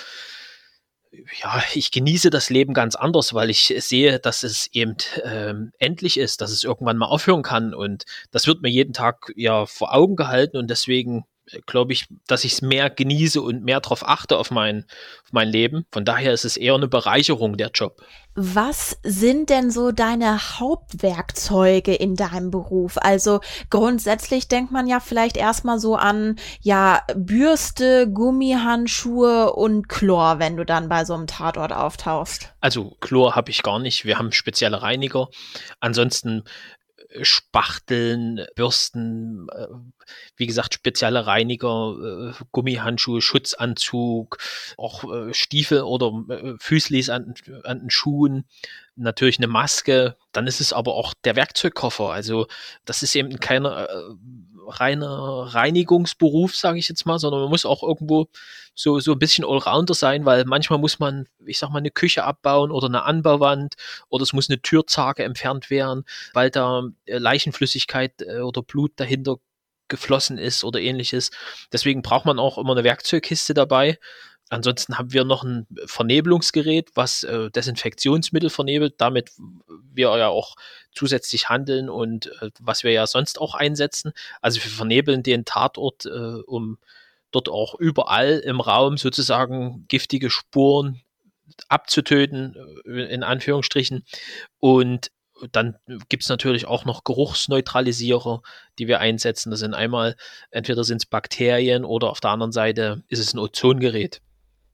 ja, 1.41 1.63
ich 1.73 1.91
genieße 1.91 2.29
das 2.29 2.49
Leben 2.49 2.73
ganz 2.73 2.95
anders, 2.95 3.33
weil 3.33 3.49
ich 3.49 3.73
sehe, 3.77 4.19
dass 4.19 4.43
es 4.43 4.67
eben 4.73 4.97
ähm, 5.23 5.71
endlich 5.77 6.17
ist, 6.17 6.41
dass 6.41 6.51
es 6.51 6.63
irgendwann 6.63 6.97
mal 6.97 7.05
aufhören 7.05 7.43
kann 7.43 7.73
und 7.73 8.05
das 8.31 8.47
wird 8.47 8.61
mir 8.61 8.69
jeden 8.69 8.93
Tag 8.93 9.31
ja 9.35 9.65
vor 9.65 9.93
Augen 9.93 10.15
gehalten 10.15 10.57
und 10.57 10.69
deswegen 10.69 11.25
glaube 11.65 11.93
ich, 11.93 12.07
dass 12.27 12.43
ich 12.43 12.53
es 12.53 12.61
mehr 12.61 12.89
genieße 12.89 13.41
und 13.41 13.63
mehr 13.63 13.81
darauf 13.81 14.07
achte 14.07 14.37
auf 14.37 14.51
mein, 14.51 14.85
auf 15.23 15.33
mein 15.33 15.49
Leben. 15.49 15.85
Von 15.91 16.05
daher 16.05 16.33
ist 16.33 16.45
es 16.45 16.57
eher 16.57 16.75
eine 16.75 16.87
Bereicherung, 16.87 17.57
der 17.57 17.71
Job. 17.71 18.01
Was 18.35 18.97
sind 19.03 19.51
denn 19.51 19.69
so 19.69 19.91
deine 19.91 20.59
Hauptwerkzeuge 20.59 21.93
in 21.93 22.15
deinem 22.15 22.49
Beruf? 22.49 22.97
Also 22.97 23.41
grundsätzlich 23.69 24.47
denkt 24.47 24.71
man 24.71 24.87
ja 24.87 24.99
vielleicht 24.99 25.37
erstmal 25.37 25.79
so 25.79 25.95
an, 25.95 26.37
ja, 26.61 27.01
Bürste, 27.15 28.09
Gummihandschuhe 28.09 29.53
und 29.53 29.87
Chlor, 29.87 30.39
wenn 30.39 30.57
du 30.57 30.65
dann 30.65 30.89
bei 30.89 31.05
so 31.05 31.13
einem 31.13 31.27
Tatort 31.27 31.73
auftauchst. 31.73 32.53
Also 32.59 32.95
Chlor 33.01 33.35
habe 33.35 33.51
ich 33.51 33.61
gar 33.61 33.77
nicht. 33.77 34.05
Wir 34.05 34.17
haben 34.17 34.31
spezielle 34.31 34.81
Reiniger. 34.81 35.27
Ansonsten 35.79 36.43
Spachteln, 37.21 38.45
Bürsten, 38.55 39.47
äh, 39.49 39.67
wie 40.35 40.47
gesagt, 40.47 40.73
spezielle 40.73 41.25
Reiniger, 41.25 42.33
äh, 42.39 42.43
Gummihandschuhe, 42.51 43.21
Schutzanzug, 43.21 44.37
auch 44.77 45.03
äh, 45.11 45.33
Stiefel 45.33 45.81
oder 45.81 46.11
Füßlis 46.59 47.09
an, 47.09 47.35
an 47.63 47.79
den 47.81 47.89
Schuhen, 47.89 48.45
natürlich 48.95 49.37
eine 49.37 49.47
Maske. 49.47 50.17
Dann 50.31 50.47
ist 50.47 50.61
es 50.61 50.73
aber 50.73 50.95
auch 50.95 51.13
der 51.23 51.35
Werkzeugkoffer. 51.35 52.11
Also 52.11 52.47
das 52.85 53.03
ist 53.03 53.15
eben 53.15 53.39
keine 53.39 54.17
reiner 54.67 55.53
Reinigungsberuf, 55.53 56.55
sage 56.55 56.79
ich 56.79 56.89
jetzt 56.89 57.05
mal, 57.05 57.19
sondern 57.19 57.41
man 57.41 57.49
muss 57.49 57.65
auch 57.65 57.83
irgendwo 57.83 58.27
so, 58.75 58.99
so 58.99 59.13
ein 59.13 59.19
bisschen 59.19 59.45
Allrounder 59.45 59.93
sein, 59.93 60.25
weil 60.25 60.45
manchmal 60.45 60.79
muss 60.79 60.99
man, 60.99 61.27
ich 61.45 61.59
sag 61.59 61.69
mal, 61.69 61.79
eine 61.79 61.91
Küche 61.91 62.23
abbauen 62.23 62.71
oder 62.71 62.87
eine 62.87 63.03
Anbauwand 63.03 63.75
oder 64.09 64.23
es 64.23 64.33
muss 64.33 64.49
eine 64.49 64.61
Türzage 64.61 65.23
entfernt 65.23 65.69
werden, 65.69 66.05
weil 66.33 66.49
da 66.49 66.83
äh, 67.05 67.17
Leichenflüssigkeit 67.17 68.21
äh, 68.21 68.39
oder 68.39 68.61
Blut 68.61 68.93
dahinter 68.95 69.37
geflossen 69.87 70.37
ist 70.37 70.63
oder 70.63 70.79
ähnliches. 70.79 71.29
Deswegen 71.71 72.01
braucht 72.01 72.25
man 72.25 72.39
auch 72.39 72.57
immer 72.57 72.71
eine 72.71 72.83
Werkzeugkiste 72.83 73.53
dabei. 73.53 73.99
Ansonsten 74.53 74.97
haben 74.97 75.13
wir 75.13 75.23
noch 75.23 75.43
ein 75.43 75.65
Vernebelungsgerät, 75.85 76.91
was 76.93 77.23
äh, 77.23 77.49
Desinfektionsmittel 77.49 78.49
vernebelt, 78.49 78.95
damit 78.99 79.31
wir 79.91 80.15
ja 80.17 80.27
auch 80.27 80.55
zusätzlich 80.91 81.49
handeln 81.49 81.89
und 81.89 82.27
äh, 82.41 82.51
was 82.59 82.83
wir 82.83 82.91
ja 82.91 83.07
sonst 83.07 83.41
auch 83.41 83.55
einsetzen. 83.55 84.13
Also 84.41 84.63
wir 84.63 84.69
vernebeln 84.69 85.23
den 85.23 85.45
Tatort, 85.45 86.05
äh, 86.05 86.09
um 86.45 86.77
dort 87.31 87.49
auch 87.49 87.73
überall 87.79 88.39
im 88.39 88.61
Raum 88.61 88.97
sozusagen 88.97 89.85
giftige 89.87 90.29
Spuren 90.29 91.01
abzutöten, 91.67 92.55
äh, 92.85 93.11
in 93.11 93.23
Anführungsstrichen. 93.23 94.05
Und 94.59 95.09
dann 95.51 95.77
gibt 96.09 96.23
es 96.23 96.29
natürlich 96.29 96.67
auch 96.67 96.85
noch 96.85 97.03
Geruchsneutralisierer, 97.03 98.43
die 98.77 98.87
wir 98.87 98.99
einsetzen. 98.99 99.49
Das 99.49 99.61
sind 99.61 99.73
einmal, 99.73 100.15
entweder 100.51 100.83
sind 100.83 100.97
es 100.97 101.05
Bakterien 101.07 101.85
oder 101.85 102.11
auf 102.11 102.19
der 102.19 102.29
anderen 102.29 102.51
Seite 102.51 103.03
ist 103.07 103.19
es 103.19 103.33
ein 103.33 103.39
Ozongerät. 103.39 104.21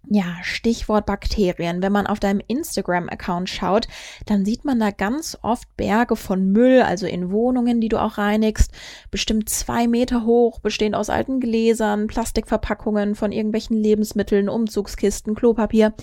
Ja, 0.07 0.37
Stichwort 0.41 1.05
Bakterien. 1.05 1.81
Wenn 1.81 1.91
man 1.91 2.07
auf 2.07 2.19
deinem 2.19 2.41
Instagram-Account 2.47 3.49
schaut, 3.49 3.87
dann 4.25 4.45
sieht 4.45 4.65
man 4.65 4.79
da 4.79 4.91
ganz 4.91 5.37
oft 5.41 5.67
Berge 5.75 6.15
von 6.15 6.51
Müll, 6.51 6.81
also 6.81 7.05
in 7.05 7.31
Wohnungen, 7.31 7.81
die 7.81 7.89
du 7.89 8.01
auch 8.01 8.17
reinigst, 8.17 8.71
bestimmt 9.11 9.49
zwei 9.49 9.87
Meter 9.87 10.25
hoch, 10.25 10.59
bestehend 10.61 10.95
aus 10.95 11.09
alten 11.09 11.39
Gläsern, 11.39 12.07
Plastikverpackungen 12.07 13.13
von 13.13 13.31
irgendwelchen 13.31 13.77
Lebensmitteln, 13.77 14.49
Umzugskisten, 14.49 15.35
Klopapier. 15.35 15.93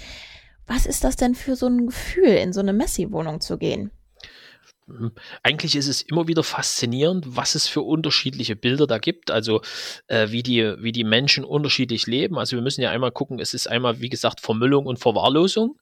Was 0.66 0.86
ist 0.86 1.02
das 1.02 1.16
denn 1.16 1.34
für 1.34 1.56
so 1.56 1.66
ein 1.66 1.86
Gefühl, 1.86 2.28
in 2.28 2.52
so 2.52 2.60
eine 2.60 2.72
Messi-Wohnung 2.72 3.40
zu 3.40 3.56
gehen? 3.56 3.90
Hm, 4.88 5.12
eigentlich 5.42 5.74
ist 5.74 5.88
es 5.88 6.02
immer 6.02 6.28
wieder 6.28 6.44
faszinierend, 6.44 7.24
was 7.36 7.54
es 7.54 7.66
für 7.66 7.82
unterschiedliche 7.82 8.54
Bilder 8.56 8.86
da 8.86 8.98
gibt, 8.98 9.30
also 9.30 9.60
äh, 10.06 10.30
wie, 10.30 10.42
die, 10.42 10.74
wie 10.78 10.92
die 10.92 11.04
Menschen 11.04 11.44
unterschiedlich 11.44 12.06
leben. 12.06 12.38
Also 12.38 12.56
wir 12.56 12.62
müssen 12.62 12.82
ja 12.82 12.90
einmal 12.90 13.12
gucken, 13.12 13.40
es 13.40 13.52
ist 13.54 13.66
einmal, 13.66 14.00
wie 14.00 14.08
gesagt, 14.08 14.40
Vermüllung 14.40 14.86
und 14.86 14.98
Verwahrlosung. 14.98 15.78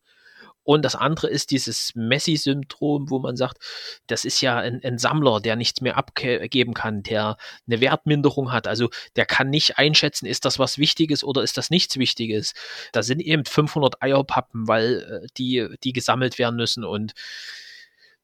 Und 0.67 0.83
das 0.83 0.95
andere 0.95 1.29
ist 1.29 1.51
dieses 1.51 1.93
Messi-Syndrom, 1.95 3.11
wo 3.11 3.19
man 3.19 3.37
sagt, 3.37 3.59
das 4.07 4.25
ist 4.25 4.41
ja 4.41 4.57
ein, 4.57 4.81
ein, 4.83 4.97
Sammler, 4.97 5.41
der 5.41 5.57
nichts 5.57 5.83
mehr 5.83 5.99
abgeben 5.99 6.73
kann, 6.73 7.03
der 7.03 7.37
eine 7.67 7.83
Wertminderung 7.83 8.51
hat. 8.51 8.67
Also 8.67 8.89
der 9.17 9.27
kann 9.27 9.51
nicht 9.51 9.77
einschätzen, 9.77 10.25
ist 10.25 10.47
das 10.47 10.59
was 10.59 10.79
Wichtiges 10.79 11.23
oder 11.23 11.43
ist 11.43 11.59
das 11.59 11.69
nichts 11.69 11.99
Wichtiges. 11.99 12.55
Da 12.93 13.03
sind 13.03 13.21
eben 13.21 13.45
500 13.45 14.03
Eierpappen, 14.03 14.67
weil 14.67 15.23
äh, 15.25 15.27
die, 15.37 15.69
die 15.85 15.93
gesammelt 15.93 16.39
werden 16.39 16.57
müssen 16.57 16.83
und 16.83 17.13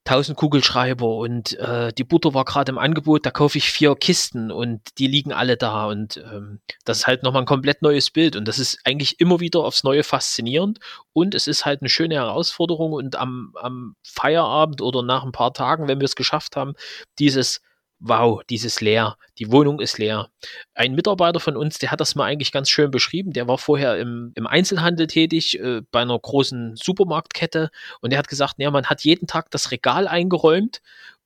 1000 0.07 0.37
Kugelschreiber 0.37 1.17
und 1.17 1.59
äh, 1.59 1.93
die 1.93 2.05
Butter 2.05 2.33
war 2.33 2.45
gerade 2.45 2.73
im 2.73 2.79
Angebot, 2.79 3.27
da 3.27 3.31
kaufe 3.31 3.59
ich 3.59 3.71
vier 3.71 3.95
Kisten 3.95 4.51
und 4.51 4.81
die 4.99 5.07
liegen 5.07 5.33
alle 5.33 5.57
da 5.57 5.87
und 5.87 6.17
ähm, 6.17 6.61
das 6.85 6.99
ist 6.99 7.07
halt 7.07 7.23
nochmal 7.23 7.43
ein 7.43 7.47
komplett 7.47 7.83
neues 7.83 8.11
Bild 8.11 8.35
und 8.35 8.49
das 8.49 8.59
ist 8.59 8.79
eigentlich 8.85 9.21
immer 9.21 9.41
wieder 9.41 9.61
aufs 9.61 9.85
Neue 9.85 10.03
faszinierend 10.03 10.79
und 11.13 11.35
es 11.35 11.47
ist 11.47 11.67
halt 11.67 11.83
eine 11.83 11.91
schöne 11.91 12.15
Herausforderung 12.15 12.93
und 12.93 13.17
am, 13.17 13.53
am 13.61 13.95
Feierabend 14.03 14.81
oder 14.81 15.03
nach 15.03 15.23
ein 15.23 15.33
paar 15.33 15.53
Tagen, 15.53 15.87
wenn 15.87 16.01
wir 16.01 16.07
es 16.07 16.17
geschafft 16.17 16.57
haben, 16.57 16.75
dieses 17.19 17.61
wow, 18.01 18.43
dieses 18.49 18.81
leer, 18.81 19.17
die 19.39 19.53
Wohnung 19.53 19.79
ist 19.79 19.99
leer. 19.99 20.31
Ein 20.75 20.95
Mitarbeiter 20.95 21.39
von 21.39 21.57
uns, 21.57 21.79
der 21.79 21.91
hat 21.91 22.01
das 22.01 22.15
mal 22.15 22.25
eigentlich 22.25 22.51
ganz 22.51 22.71
schön 22.71 22.91
beschrieben, 22.91 23.33
der 23.33 23.47
war 23.47 23.59
vorher 23.59 23.99
im, 23.99 24.33
im 24.35 24.47
Einzelhandel 24.47 25.07
tätig, 25.07 25.61
äh, 25.61 25.83
bei 25.91 26.01
einer 26.01 26.19
großen 26.19 26.77
Supermarktkette. 26.77 27.71
Und 28.01 28.11
der 28.11 28.19
hat 28.19 28.29
gesagt, 28.29 28.55
ja, 28.59 28.71
man 28.71 28.87
hat 28.87 29.03
jeden 29.03 29.27
Tag 29.27 29.51
das 29.51 29.71
Regal 29.71 30.09
eingeräumt 30.09 30.81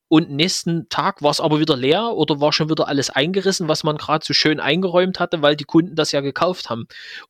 und 0.08 0.30
nächsten 0.30 0.88
Tag 0.90 1.22
war 1.22 1.30
es 1.30 1.40
aber 1.40 1.60
wieder 1.60 1.76
leer 1.76 2.12
oder 2.14 2.40
war 2.40 2.52
schon 2.52 2.68
wieder 2.68 2.88
alles 2.88 3.10
eingerissen, 3.10 3.68
was 3.68 3.84
man 3.84 3.96
gerade 3.96 4.24
so 4.24 4.34
schön 4.34 4.60
eingeräumt 4.60 5.18
hatte, 5.18 5.42
weil 5.42 5.56
die 5.56 5.64
Kunden 5.64 5.96
das 5.96 6.12
ja 6.12 6.20
gekauft 6.20 6.70
haben. 6.70 6.86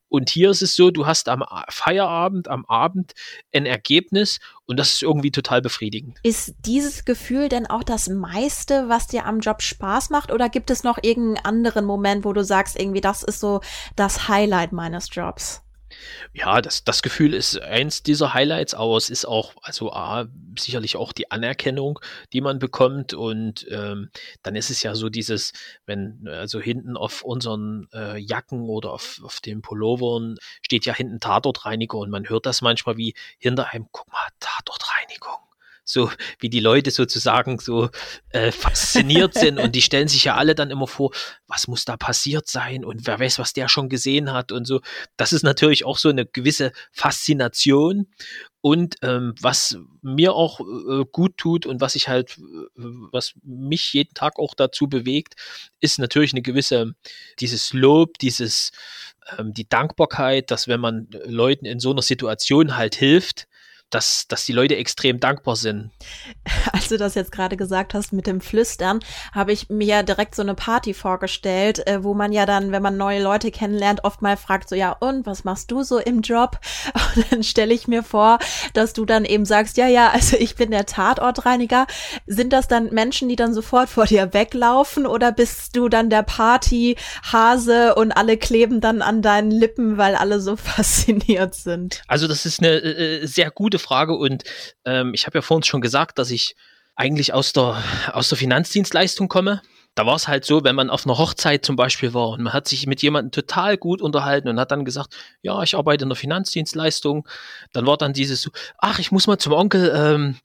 Und 0.09 0.29
hier 0.29 0.49
ist 0.49 0.61
es 0.61 0.75
so, 0.75 0.91
du 0.91 1.05
hast 1.05 1.29
am 1.29 1.43
Feierabend, 1.69 2.47
am 2.47 2.65
Abend 2.65 3.13
ein 3.53 3.65
Ergebnis 3.65 4.39
und 4.65 4.77
das 4.77 4.93
ist 4.93 5.03
irgendwie 5.03 5.31
total 5.31 5.61
befriedigend. 5.61 6.19
Ist 6.23 6.53
dieses 6.65 7.05
Gefühl 7.05 7.49
denn 7.49 7.65
auch 7.65 7.83
das 7.83 8.09
meiste, 8.09 8.89
was 8.89 9.07
dir 9.07 9.25
am 9.25 9.39
Job 9.39 9.61
Spaß 9.61 10.09
macht 10.09 10.31
oder 10.31 10.49
gibt 10.49 10.69
es 10.69 10.83
noch 10.83 10.99
irgendeinen 11.01 11.45
anderen 11.45 11.85
Moment, 11.85 12.25
wo 12.25 12.33
du 12.33 12.43
sagst, 12.43 12.79
irgendwie 12.79 13.01
das 13.01 13.23
ist 13.23 13.39
so 13.39 13.61
das 13.95 14.27
Highlight 14.27 14.73
meines 14.73 15.09
Jobs? 15.11 15.64
Ja, 16.33 16.61
das, 16.61 16.83
das 16.83 17.01
Gefühl 17.01 17.33
ist 17.33 17.61
eins 17.61 18.03
dieser 18.03 18.33
Highlights, 18.33 18.73
aber 18.73 18.97
es 18.97 19.09
ist 19.09 19.25
auch, 19.25 19.53
also 19.61 19.93
A, 19.93 20.27
sicherlich 20.57 20.95
auch 20.95 21.13
die 21.13 21.31
Anerkennung, 21.31 21.99
die 22.33 22.41
man 22.41 22.59
bekommt. 22.59 23.13
Und 23.13 23.65
ähm, 23.69 24.09
dann 24.43 24.55
ist 24.55 24.69
es 24.69 24.83
ja 24.83 24.95
so 24.95 25.09
dieses, 25.09 25.53
wenn, 25.85 26.27
also 26.27 26.59
hinten 26.59 26.97
auf 26.97 27.23
unseren 27.23 27.87
äh, 27.93 28.17
Jacken 28.17 28.69
oder 28.69 28.91
auf, 28.91 29.21
auf 29.23 29.39
den 29.39 29.61
Pullovern 29.61 30.37
steht 30.61 30.85
ja 30.85 30.93
hinten 30.93 31.19
Tatortreiniger 31.19 31.97
und 31.97 32.09
man 32.09 32.27
hört 32.29 32.45
das 32.45 32.61
manchmal 32.61 32.97
wie 32.97 33.13
hinter 33.37 33.71
einem, 33.71 33.87
guck 33.91 34.11
mal, 34.11 34.27
Tatortreinigung 34.39 35.44
so 35.85 36.11
wie 36.39 36.49
die 36.49 36.59
Leute 36.59 36.91
sozusagen 36.91 37.59
so 37.59 37.89
äh, 38.29 38.51
fasziniert 38.51 39.33
sind 39.37 39.59
und 39.59 39.75
die 39.75 39.81
stellen 39.81 40.07
sich 40.07 40.25
ja 40.25 40.35
alle 40.35 40.55
dann 40.55 40.71
immer 40.71 40.87
vor, 40.87 41.11
was 41.47 41.67
muss 41.67 41.85
da 41.85 41.95
passiert 41.95 42.49
sein 42.49 42.83
und 42.83 43.07
wer 43.07 43.19
weiß, 43.19 43.39
was 43.39 43.53
der 43.53 43.69
schon 43.69 43.87
gesehen 43.87 44.33
hat 44.33 44.51
und 44.51 44.65
so. 44.65 44.81
Das 45.15 45.31
ist 45.31 45.43
natürlich 45.43 45.85
auch 45.85 45.97
so 45.97 46.09
eine 46.09 46.25
gewisse 46.25 46.71
Faszination 46.91 48.07
und 48.65 48.95
ähm, 49.03 49.35
was 49.39 49.77
mir 50.01 50.33
auch 50.33 50.59
äh, 50.59 51.05
gut 51.11 51.37
tut 51.37 51.67
und 51.67 51.81
was 51.81 51.93
ich 51.93 52.07
halt, 52.07 52.39
äh, 52.39 52.41
was 53.11 53.35
mich 53.43 53.93
jeden 53.93 54.15
Tag 54.15 54.39
auch 54.39 54.55
dazu 54.55 54.87
bewegt, 54.87 55.35
ist 55.81 55.99
natürlich 55.99 56.33
eine 56.33 56.41
gewisse, 56.41 56.95
dieses 57.39 57.73
Lob, 57.73 58.17
dieses, 58.17 58.71
ähm, 59.37 59.53
die 59.53 59.69
Dankbarkeit, 59.69 60.49
dass 60.49 60.67
wenn 60.67 60.79
man 60.79 61.07
Leuten 61.25 61.65
in 61.65 61.79
so 61.79 61.91
einer 61.91 62.01
Situation 62.01 62.75
halt 62.75 62.95
hilft, 62.95 63.47
dass, 63.89 64.27
dass 64.27 64.45
die 64.45 64.51
Leute 64.51 64.75
extrem 64.75 65.19
dankbar 65.19 65.55
sind. 65.55 65.91
Als 66.73 66.89
du 66.89 66.97
das 66.97 67.15
jetzt 67.15 67.31
gerade 67.31 67.55
gesagt 67.55 67.93
hast 67.93 68.13
mit 68.13 68.27
dem 68.27 68.41
Flüstern, 68.41 68.99
habe 69.31 69.53
ich 69.53 69.69
mir 69.69 69.85
ja 69.85 70.03
direkt 70.03 70.35
so 70.35 70.41
eine 70.41 70.55
Party 70.55 70.93
vorgestellt, 70.93 71.87
äh, 71.87 72.03
wo 72.03 72.13
man 72.13 72.31
ja 72.31 72.45
dann, 72.45 72.71
wenn 72.71 72.81
man 72.81 72.97
neue 72.97 73.21
Leute 73.21 73.51
kennenlernt, 73.51 74.03
oft 74.03 74.21
mal 74.21 74.37
fragt, 74.37 74.69
so 74.69 74.75
ja, 74.75 74.91
und 74.91 75.25
was 75.25 75.43
machst 75.43 75.71
du 75.71 75.83
so 75.83 75.99
im 75.99 76.21
Job? 76.21 76.59
Und 77.15 77.31
dann 77.31 77.43
stelle 77.43 77.73
ich 77.73 77.87
mir 77.87 78.03
vor, 78.03 78.39
dass 78.73 78.93
du 78.93 79.05
dann 79.05 79.25
eben 79.25 79.45
sagst, 79.45 79.77
ja, 79.77 79.87
ja, 79.87 80.09
also 80.11 80.35
ich 80.37 80.55
bin 80.55 80.71
der 80.71 80.85
Tatortreiniger. 80.85 81.87
Sind 82.25 82.51
das 82.51 82.67
dann 82.67 82.93
Menschen, 82.93 83.29
die 83.29 83.35
dann 83.35 83.53
sofort 83.53 83.89
vor 83.89 84.05
dir 84.05 84.33
weglaufen 84.33 85.05
oder 85.05 85.31
bist 85.31 85.75
du 85.75 85.87
dann 85.87 86.09
der 86.09 86.23
Partyhase 86.23 87.95
und 87.95 88.11
alle 88.11 88.37
kleben 88.37 88.81
dann 88.81 89.01
an 89.01 89.21
deinen 89.21 89.51
Lippen, 89.51 89.97
weil 89.97 90.15
alle 90.15 90.41
so 90.41 90.55
fasziniert 90.57 91.55
sind? 91.55 92.01
Also 92.07 92.27
das 92.27 92.45
ist 92.45 92.59
eine 92.59 92.69
äh, 92.69 93.23
äh 93.23 93.25
sehr 93.25 93.51
gute 93.51 93.74
Frage 93.79 94.13
und 94.13 94.43
ähm, 94.85 95.13
ich 95.13 95.25
habe 95.25 95.37
ja 95.37 95.41
vorhin 95.41 95.63
schon 95.63 95.81
gesagt, 95.81 96.17
dass 96.19 96.31
ich 96.31 96.55
eigentlich 96.95 97.33
aus 97.33 97.53
der, 97.53 97.83
aus 98.13 98.29
der 98.29 98.37
Finanzdienstleistung 98.37 99.27
komme 99.27 99.61
da 99.95 100.05
war 100.05 100.15
es 100.15 100.27
halt 100.27 100.43
so, 100.43 100.63
wenn 100.63 100.75
man 100.75 100.89
auf 100.89 101.05
einer 101.05 101.17
Hochzeit 101.17 101.65
zum 101.65 101.77
Beispiel 101.77 102.13
war 102.13 102.29
und 102.29 102.43
man 102.43 102.53
hat 102.53 102.67
sich 102.67 102.85
mit 102.85 103.01
jemandem 103.01 103.31
total 103.31 103.77
gut 103.77 104.01
unterhalten 104.01 104.49
und 104.49 104.59
hat 104.59 104.71
dann 104.71 104.83
gesagt, 104.83 105.15
ja, 105.41 105.63
ich 105.63 105.75
arbeite 105.75 106.03
in 106.03 106.09
der 106.09 106.17
Finanzdienstleistung, 106.17 107.27
dann 107.71 107.85
war 107.85 107.97
dann 107.97 108.11
dieses 108.11 108.49
ach, 108.77 108.99
ich 108.99 109.11
muss 109.11 109.27
mal 109.27 109.37
zum 109.37 109.53
Onkel, 109.53 109.93
ähm, 109.95 110.35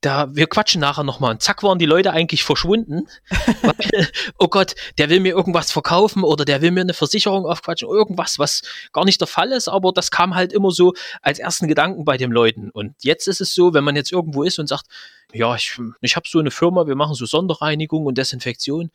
da, 0.00 0.34
wir 0.34 0.46
quatschen 0.46 0.80
nachher 0.80 1.02
nochmal. 1.02 1.32
Und 1.32 1.42
zack 1.42 1.62
waren 1.62 1.78
die 1.78 1.86
Leute 1.86 2.12
eigentlich 2.12 2.44
verschwunden. 2.44 3.08
weil, 3.62 4.08
oh 4.38 4.48
Gott, 4.48 4.74
der 4.98 5.10
will 5.10 5.20
mir 5.20 5.34
irgendwas 5.34 5.72
verkaufen 5.72 6.22
oder 6.22 6.44
der 6.44 6.62
will 6.62 6.70
mir 6.70 6.82
eine 6.82 6.94
Versicherung 6.94 7.46
aufquatschen, 7.46 7.88
irgendwas, 7.88 8.38
was 8.38 8.62
gar 8.92 9.04
nicht 9.04 9.20
der 9.20 9.28
Fall 9.28 9.52
ist, 9.52 9.68
aber 9.68 9.92
das 9.92 10.10
kam 10.10 10.34
halt 10.34 10.52
immer 10.52 10.70
so 10.70 10.94
als 11.20 11.38
ersten 11.38 11.66
Gedanken 11.66 12.04
bei 12.04 12.16
den 12.16 12.30
Leuten. 12.30 12.70
Und 12.70 12.94
jetzt 13.00 13.26
ist 13.26 13.40
es 13.40 13.54
so, 13.54 13.74
wenn 13.74 13.84
man 13.84 13.96
jetzt 13.96 14.12
irgendwo 14.12 14.44
ist 14.44 14.58
und 14.58 14.68
sagt, 14.68 14.86
ja, 15.32 15.54
ich, 15.54 15.78
ich 16.00 16.16
habe 16.16 16.28
so 16.28 16.38
eine 16.38 16.50
Firma, 16.50 16.86
wir 16.86 16.96
machen 16.96 17.14
so 17.14 17.26
Sonderreinigung 17.26 18.06
und 18.06 18.18
Desinfektion 18.18 18.90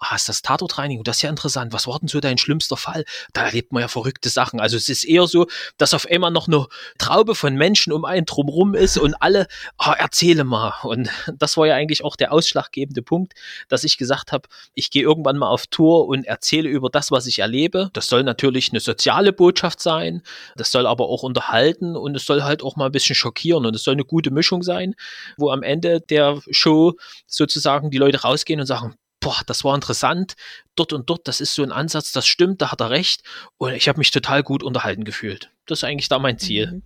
ah, 0.00 0.16
ist 0.16 0.28
das 0.28 0.42
Tatortreinigung, 0.42 1.04
das 1.04 1.18
ist 1.18 1.22
ja 1.22 1.30
interessant. 1.30 1.72
Was 1.72 1.86
war 1.86 1.98
denn 1.98 2.08
so 2.08 2.20
dein 2.20 2.38
schlimmster 2.38 2.76
Fall? 2.76 3.04
Da 3.32 3.44
erlebt 3.44 3.72
man 3.72 3.82
ja 3.82 3.88
verrückte 3.88 4.30
Sachen. 4.30 4.58
Also 4.58 4.76
es 4.76 4.88
ist 4.88 5.04
eher 5.04 5.26
so, 5.26 5.46
dass 5.76 5.94
auf 5.94 6.06
einmal 6.06 6.30
noch 6.30 6.48
eine 6.48 6.66
Traube 6.98 7.34
von 7.34 7.54
Menschen 7.54 7.92
um 7.92 8.04
einen 8.04 8.24
drumrum 8.24 8.74
ist 8.74 8.96
und 8.96 9.14
alle, 9.20 9.46
ah, 9.76 9.92
erzähle 9.92 10.44
mal. 10.44 10.72
Und 10.82 11.10
das 11.38 11.56
war 11.56 11.66
ja 11.66 11.74
eigentlich 11.74 12.02
auch 12.02 12.16
der 12.16 12.32
ausschlaggebende 12.32 13.02
Punkt, 13.02 13.34
dass 13.68 13.84
ich 13.84 13.98
gesagt 13.98 14.32
habe, 14.32 14.48
ich 14.74 14.90
gehe 14.90 15.02
irgendwann 15.02 15.36
mal 15.36 15.48
auf 15.48 15.66
Tour 15.66 16.08
und 16.08 16.24
erzähle 16.24 16.68
über 16.68 16.88
das, 16.88 17.10
was 17.10 17.26
ich 17.26 17.40
erlebe. 17.40 17.90
Das 17.92 18.06
soll 18.06 18.24
natürlich 18.24 18.70
eine 18.70 18.80
soziale 18.80 19.32
Botschaft 19.32 19.80
sein, 19.80 20.22
das 20.56 20.70
soll 20.70 20.86
aber 20.86 21.08
auch 21.08 21.22
unterhalten 21.22 21.94
und 21.96 22.16
es 22.16 22.24
soll 22.24 22.42
halt 22.42 22.62
auch 22.62 22.76
mal 22.76 22.86
ein 22.86 22.92
bisschen 22.92 23.14
schockieren 23.14 23.66
und 23.66 23.76
es 23.76 23.84
soll 23.84 23.94
eine 23.94 24.04
gute 24.04 24.30
Mischung 24.30 24.62
sein, 24.62 24.94
wo 25.36 25.50
am 25.50 25.62
Ende 25.62 26.00
der 26.00 26.40
Show 26.50 26.94
sozusagen 27.26 27.90
die 27.90 27.98
Leute 27.98 28.22
rausgehen 28.22 28.60
und 28.60 28.66
sagen, 28.66 28.94
boah, 29.20 29.42
das 29.46 29.64
war 29.64 29.74
interessant, 29.74 30.34
dort 30.74 30.92
und 30.92 31.08
dort, 31.08 31.28
das 31.28 31.40
ist 31.40 31.54
so 31.54 31.62
ein 31.62 31.72
Ansatz, 31.72 32.12
das 32.12 32.26
stimmt, 32.26 32.62
da 32.62 32.72
hat 32.72 32.80
er 32.80 32.90
recht. 32.90 33.22
Und 33.58 33.72
ich 33.72 33.88
habe 33.88 33.98
mich 33.98 34.10
total 34.10 34.42
gut 34.42 34.62
unterhalten 34.62 35.04
gefühlt. 35.04 35.50
Das 35.66 35.80
ist 35.80 35.84
eigentlich 35.84 36.08
da 36.08 36.18
mein 36.18 36.38
Ziel. 36.38 36.72
Mhm. 36.72 36.82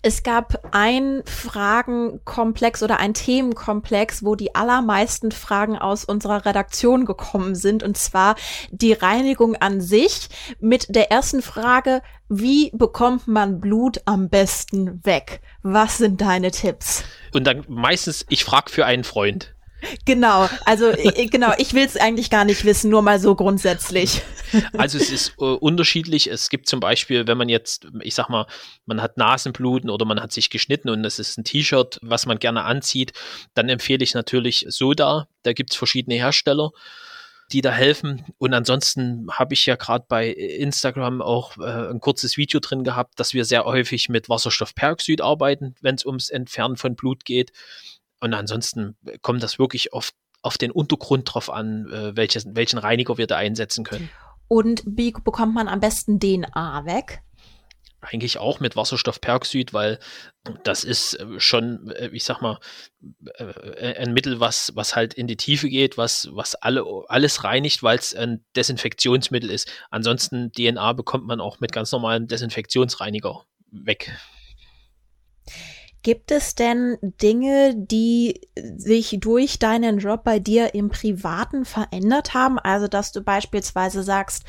Es 0.00 0.22
gab 0.22 0.74
ein 0.74 1.22
Fragenkomplex 1.26 2.82
oder 2.82 2.98
ein 2.98 3.14
Themenkomplex, 3.14 4.24
wo 4.24 4.34
die 4.34 4.54
allermeisten 4.54 5.30
Fragen 5.30 5.76
aus 5.76 6.04
unserer 6.04 6.46
Redaktion 6.46 7.04
gekommen 7.04 7.54
sind, 7.54 7.82
und 7.82 7.96
zwar 7.96 8.34
die 8.70 8.92
Reinigung 8.92 9.54
an 9.56 9.80
sich 9.80 10.28
mit 10.58 10.94
der 10.94 11.10
ersten 11.10 11.42
Frage, 11.42 12.02
wie 12.28 12.70
bekommt 12.72 13.28
man 13.28 13.60
Blut 13.60 14.00
am 14.06 14.28
besten 14.30 15.04
weg? 15.04 15.40
Was 15.62 15.98
sind 15.98 16.20
deine 16.20 16.50
Tipps? 16.50 17.04
Und 17.32 17.46
dann 17.46 17.64
meistens, 17.68 18.24
ich 18.28 18.44
frage 18.44 18.70
für 18.70 18.86
einen 18.86 19.04
Freund. 19.04 19.54
Genau, 20.04 20.48
also 20.64 20.92
genau, 21.30 21.52
ich 21.58 21.74
will 21.74 21.84
es 21.84 21.96
eigentlich 21.96 22.30
gar 22.30 22.44
nicht 22.44 22.64
wissen, 22.64 22.90
nur 22.90 23.02
mal 23.02 23.18
so 23.18 23.34
grundsätzlich. 23.34 24.22
Also 24.76 24.98
es 24.98 25.10
ist 25.10 25.32
äh, 25.40 25.44
unterschiedlich. 25.44 26.30
Es 26.30 26.50
gibt 26.50 26.68
zum 26.68 26.78
Beispiel, 26.78 27.26
wenn 27.26 27.38
man 27.38 27.48
jetzt, 27.48 27.86
ich 28.02 28.14
sag 28.14 28.28
mal, 28.28 28.46
man 28.84 29.00
hat 29.00 29.16
Nasenbluten 29.16 29.88
oder 29.88 30.04
man 30.04 30.20
hat 30.20 30.32
sich 30.32 30.50
geschnitten 30.50 30.90
und 30.90 31.04
es 31.04 31.18
ist 31.18 31.38
ein 31.38 31.44
T-Shirt, 31.44 31.98
was 32.02 32.26
man 32.26 32.38
gerne 32.38 32.64
anzieht, 32.64 33.12
dann 33.54 33.68
empfehle 33.68 34.04
ich 34.04 34.14
natürlich 34.14 34.66
Soda. 34.68 35.26
Da 35.42 35.52
gibt 35.52 35.70
es 35.70 35.76
verschiedene 35.76 36.16
Hersteller 36.16 36.72
die 37.52 37.60
da 37.60 37.70
helfen. 37.70 38.24
Und 38.38 38.54
ansonsten 38.54 39.26
habe 39.30 39.54
ich 39.54 39.66
ja 39.66 39.76
gerade 39.76 40.06
bei 40.08 40.28
Instagram 40.28 41.20
auch 41.20 41.58
äh, 41.58 41.90
ein 41.90 42.00
kurzes 42.00 42.36
Video 42.36 42.60
drin 42.60 42.82
gehabt, 42.82 43.20
dass 43.20 43.34
wir 43.34 43.44
sehr 43.44 43.64
häufig 43.64 44.08
mit 44.08 44.28
Wasserstoffperoxid 44.28 45.20
arbeiten, 45.20 45.74
wenn 45.80 45.96
es 45.96 46.06
ums 46.06 46.30
Entfernen 46.30 46.76
von 46.76 46.96
Blut 46.96 47.24
geht. 47.24 47.52
Und 48.22 48.34
ansonsten 48.34 48.96
kommt 49.20 49.42
das 49.42 49.58
wirklich 49.58 49.92
oft 49.92 50.14
auf 50.42 50.56
den 50.56 50.70
Untergrund 50.70 51.34
drauf 51.34 51.50
an, 51.50 51.90
äh, 51.90 52.16
welches, 52.16 52.46
welchen 52.54 52.78
Reiniger 52.78 53.18
wir 53.18 53.26
da 53.26 53.36
einsetzen 53.36 53.84
können. 53.84 54.08
Und 54.46 54.82
wie 54.86 55.12
bekommt 55.12 55.54
man 55.54 55.66
am 55.66 55.80
besten 55.80 56.20
DNA 56.20 56.84
weg? 56.86 57.22
eigentlich 58.04 58.36
auch 58.38 58.58
mit 58.58 58.74
Wasserstoffperoxid, 58.74 59.72
weil 59.72 60.00
das 60.64 60.82
ist 60.82 61.14
äh, 61.14 61.38
schon, 61.38 61.88
äh, 61.92 62.10
ich 62.12 62.24
sag 62.24 62.40
mal, 62.40 62.58
äh, 63.36 63.94
ein 63.94 64.12
Mittel, 64.12 64.40
was, 64.40 64.72
was 64.74 64.96
halt 64.96 65.14
in 65.14 65.28
die 65.28 65.36
Tiefe 65.36 65.68
geht, 65.68 65.96
was, 65.96 66.28
was 66.32 66.56
alle, 66.56 66.84
alles 67.06 67.44
reinigt, 67.44 67.84
weil 67.84 67.98
es 67.98 68.12
ein 68.12 68.44
Desinfektionsmittel 68.56 69.50
ist. 69.50 69.70
Ansonsten 69.90 70.50
DNA 70.50 70.94
bekommt 70.94 71.26
man 71.26 71.40
auch 71.40 71.60
mit 71.60 71.70
ganz 71.70 71.92
normalem 71.92 72.26
Desinfektionsreiniger 72.26 73.44
weg. 73.70 74.10
Gibt 76.02 76.32
es 76.32 76.56
denn 76.56 76.98
Dinge, 77.00 77.74
die 77.76 78.40
sich 78.76 79.18
durch 79.20 79.60
deinen 79.60 79.98
Job 79.98 80.24
bei 80.24 80.40
dir 80.40 80.74
im 80.74 80.88
Privaten 80.88 81.64
verändert 81.64 82.34
haben? 82.34 82.58
Also, 82.58 82.88
dass 82.88 83.12
du 83.12 83.20
beispielsweise 83.20 84.02
sagst, 84.02 84.44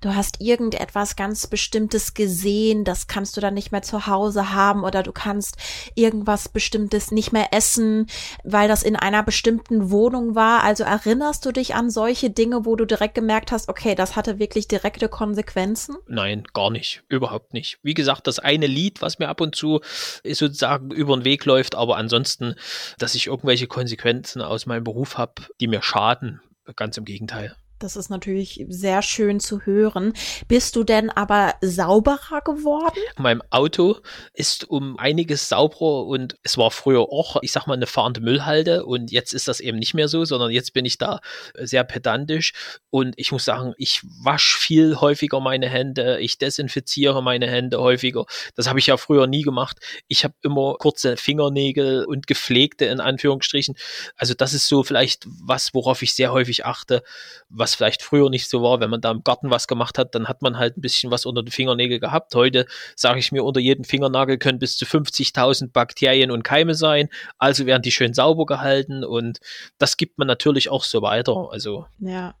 du 0.00 0.14
hast 0.14 0.40
irgendetwas 0.40 1.16
ganz 1.16 1.46
Bestimmtes 1.46 2.14
gesehen, 2.14 2.84
das 2.84 3.06
kannst 3.06 3.36
du 3.36 3.40
dann 3.40 3.54
nicht 3.54 3.70
mehr 3.70 3.82
zu 3.82 4.06
Hause 4.06 4.52
haben 4.52 4.84
oder 4.84 5.02
du 5.02 5.12
kannst 5.12 5.56
irgendwas 5.94 6.48
Bestimmtes 6.48 7.10
nicht 7.10 7.32
mehr 7.32 7.48
essen, 7.52 8.06
weil 8.42 8.68
das 8.68 8.82
in 8.82 8.96
einer 8.96 9.22
bestimmten 9.22 9.90
Wohnung 9.90 10.34
war. 10.34 10.64
Also 10.64 10.84
erinnerst 10.84 11.44
du 11.44 11.52
dich 11.52 11.74
an 11.74 11.90
solche 11.90 12.30
Dinge, 12.30 12.64
wo 12.64 12.76
du 12.76 12.86
direkt 12.86 13.14
gemerkt 13.14 13.52
hast, 13.52 13.68
okay, 13.68 13.94
das 13.94 14.16
hatte 14.16 14.38
wirklich 14.38 14.68
direkte 14.68 15.08
Konsequenzen? 15.08 15.96
Nein, 16.06 16.44
gar 16.54 16.70
nicht, 16.70 17.02
überhaupt 17.08 17.52
nicht. 17.52 17.78
Wie 17.82 17.94
gesagt, 17.94 18.26
das 18.26 18.38
eine 18.38 18.66
Lied, 18.66 19.02
was 19.02 19.18
mir 19.18 19.28
ab 19.28 19.40
und 19.40 19.54
zu 19.54 19.80
sozusagen 20.24 20.90
über 20.90 21.16
den 21.16 21.24
Weg 21.24 21.44
läuft, 21.44 21.74
aber 21.74 21.96
ansonsten, 21.96 22.54
dass 22.98 23.14
ich 23.14 23.26
irgendwelche 23.26 23.66
Konsequenzen 23.66 24.40
aus 24.40 24.66
meinem 24.66 24.84
Beruf 24.84 25.18
habe, 25.18 25.42
die 25.60 25.66
mir 25.66 25.82
schaden, 25.82 26.40
ganz 26.76 26.96
im 26.96 27.04
Gegenteil. 27.04 27.56
Das 27.80 27.96
ist 27.96 28.10
natürlich 28.10 28.66
sehr 28.68 29.00
schön 29.00 29.40
zu 29.40 29.62
hören. 29.62 30.12
Bist 30.48 30.76
du 30.76 30.84
denn 30.84 31.08
aber 31.08 31.54
sauberer 31.62 32.42
geworden? 32.44 33.00
Mein 33.16 33.40
Auto 33.50 33.96
ist 34.34 34.68
um 34.68 34.98
einiges 34.98 35.48
sauberer 35.48 36.04
und 36.04 36.36
es 36.42 36.58
war 36.58 36.70
früher 36.70 37.00
auch, 37.10 37.38
ich 37.40 37.52
sag 37.52 37.66
mal, 37.66 37.74
eine 37.74 37.86
fahrende 37.86 38.20
Müllhalde 38.20 38.84
und 38.84 39.10
jetzt 39.10 39.32
ist 39.32 39.48
das 39.48 39.60
eben 39.60 39.78
nicht 39.78 39.94
mehr 39.94 40.08
so, 40.08 40.26
sondern 40.26 40.50
jetzt 40.50 40.74
bin 40.74 40.84
ich 40.84 40.98
da 40.98 41.20
sehr 41.54 41.82
pedantisch 41.84 42.52
und 42.90 43.14
ich 43.16 43.32
muss 43.32 43.46
sagen, 43.46 43.72
ich 43.78 44.02
wasche 44.02 44.58
viel 44.58 44.96
häufiger 44.96 45.40
meine 45.40 45.70
Hände, 45.70 46.20
ich 46.20 46.36
desinfiziere 46.36 47.22
meine 47.22 47.48
Hände 47.48 47.80
häufiger. 47.80 48.26
Das 48.56 48.68
habe 48.68 48.78
ich 48.78 48.88
ja 48.88 48.98
früher 48.98 49.26
nie 49.26 49.42
gemacht. 49.42 49.78
Ich 50.06 50.22
habe 50.24 50.34
immer 50.42 50.74
kurze 50.74 51.16
Fingernägel 51.16 52.04
und 52.04 52.26
gepflegte 52.26 52.84
in 52.84 53.00
Anführungsstrichen. 53.00 53.74
Also 54.16 54.34
das 54.34 54.52
ist 54.52 54.68
so 54.68 54.82
vielleicht 54.82 55.26
was, 55.26 55.72
worauf 55.72 56.02
ich 56.02 56.12
sehr 56.12 56.30
häufig 56.30 56.66
achte, 56.66 57.02
was 57.48 57.69
was 57.70 57.76
vielleicht 57.76 58.02
früher 58.02 58.30
nicht 58.30 58.48
so 58.48 58.62
war, 58.62 58.80
wenn 58.80 58.90
man 58.90 59.00
da 59.00 59.10
im 59.10 59.22
Garten 59.22 59.50
was 59.50 59.68
gemacht 59.68 59.98
hat, 59.98 60.14
dann 60.14 60.28
hat 60.28 60.42
man 60.42 60.58
halt 60.58 60.76
ein 60.76 60.80
bisschen 60.80 61.10
was 61.10 61.24
unter 61.24 61.42
den 61.42 61.50
Fingernägeln 61.50 62.00
gehabt. 62.00 62.34
Heute 62.34 62.66
sage 62.96 63.20
ich 63.20 63.30
mir, 63.32 63.44
unter 63.44 63.60
jedem 63.60 63.84
Fingernagel 63.84 64.38
können 64.38 64.58
bis 64.58 64.76
zu 64.76 64.84
50.000 64.84 65.72
Bakterien 65.72 66.30
und 66.30 66.42
Keime 66.42 66.74
sein. 66.74 67.08
Also 67.38 67.66
werden 67.66 67.82
die 67.82 67.92
schön 67.92 68.12
sauber 68.14 68.46
gehalten 68.46 69.04
und 69.04 69.38
das 69.78 69.96
gibt 69.96 70.18
man 70.18 70.26
natürlich 70.26 70.68
auch 70.68 70.84
so 70.84 71.02
weiter. 71.02 71.48
Also 71.50 71.86
ja. 72.00 72.34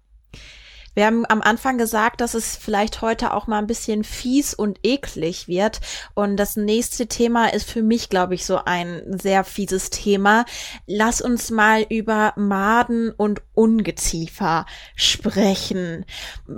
Wir 0.94 1.06
haben 1.06 1.24
am 1.28 1.40
Anfang 1.40 1.78
gesagt, 1.78 2.20
dass 2.20 2.34
es 2.34 2.56
vielleicht 2.56 3.00
heute 3.00 3.32
auch 3.32 3.46
mal 3.46 3.58
ein 3.58 3.66
bisschen 3.66 4.04
fies 4.04 4.54
und 4.54 4.80
eklig 4.82 5.48
wird. 5.48 5.80
Und 6.14 6.36
das 6.36 6.56
nächste 6.56 7.06
Thema 7.06 7.52
ist 7.52 7.70
für 7.70 7.82
mich, 7.82 8.08
glaube 8.08 8.34
ich, 8.34 8.44
so 8.44 8.60
ein 8.64 9.02
sehr 9.06 9.44
fieses 9.44 9.90
Thema. 9.90 10.44
Lass 10.86 11.20
uns 11.20 11.50
mal 11.50 11.82
über 11.88 12.32
Maden 12.36 13.10
und 13.10 13.42
Ungeziefer 13.54 14.66
sprechen. 14.96 16.04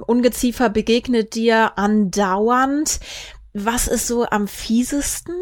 Ungeziefer 0.06 0.70
begegnet 0.70 1.34
dir 1.34 1.78
andauernd. 1.78 3.00
Was 3.52 3.86
ist 3.86 4.06
so 4.06 4.24
am 4.24 4.48
fiesesten? 4.48 5.34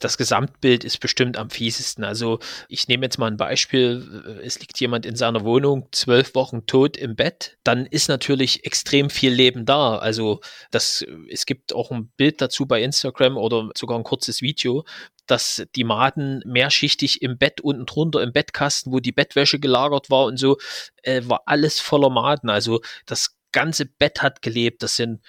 Das 0.00 0.16
Gesamtbild 0.16 0.84
ist 0.84 0.98
bestimmt 1.00 1.36
am 1.36 1.50
fiesesten. 1.50 2.04
Also 2.04 2.38
ich 2.68 2.88
nehme 2.88 3.04
jetzt 3.04 3.18
mal 3.18 3.26
ein 3.26 3.36
Beispiel. 3.36 4.40
Es 4.42 4.58
liegt 4.60 4.78
jemand 4.80 5.06
in 5.06 5.16
seiner 5.16 5.44
Wohnung 5.44 5.88
zwölf 5.92 6.34
Wochen 6.34 6.66
tot 6.66 6.96
im 6.96 7.16
Bett. 7.16 7.58
Dann 7.64 7.86
ist 7.86 8.08
natürlich 8.08 8.64
extrem 8.64 9.10
viel 9.10 9.32
Leben 9.32 9.66
da. 9.66 9.98
Also 9.98 10.40
das, 10.70 11.04
es 11.28 11.46
gibt 11.46 11.74
auch 11.74 11.90
ein 11.90 12.08
Bild 12.16 12.40
dazu 12.40 12.66
bei 12.66 12.82
Instagram 12.82 13.36
oder 13.36 13.70
sogar 13.76 13.98
ein 13.98 14.04
kurzes 14.04 14.42
Video, 14.42 14.84
dass 15.26 15.64
die 15.76 15.84
Maden 15.84 16.42
mehrschichtig 16.46 17.22
im 17.22 17.38
Bett 17.38 17.60
unten 17.60 17.86
drunter, 17.86 18.22
im 18.22 18.32
Bettkasten, 18.32 18.92
wo 18.92 19.00
die 19.00 19.12
Bettwäsche 19.12 19.58
gelagert 19.58 20.10
war 20.10 20.24
und 20.24 20.38
so, 20.38 20.58
äh, 21.02 21.22
war 21.24 21.42
alles 21.46 21.80
voller 21.80 22.10
Maden. 22.10 22.50
Also 22.50 22.80
das 23.06 23.36
ganze 23.52 23.86
Bett 23.86 24.22
hat 24.22 24.42
gelebt. 24.42 24.82
Das 24.82 24.96
sind 24.96 25.20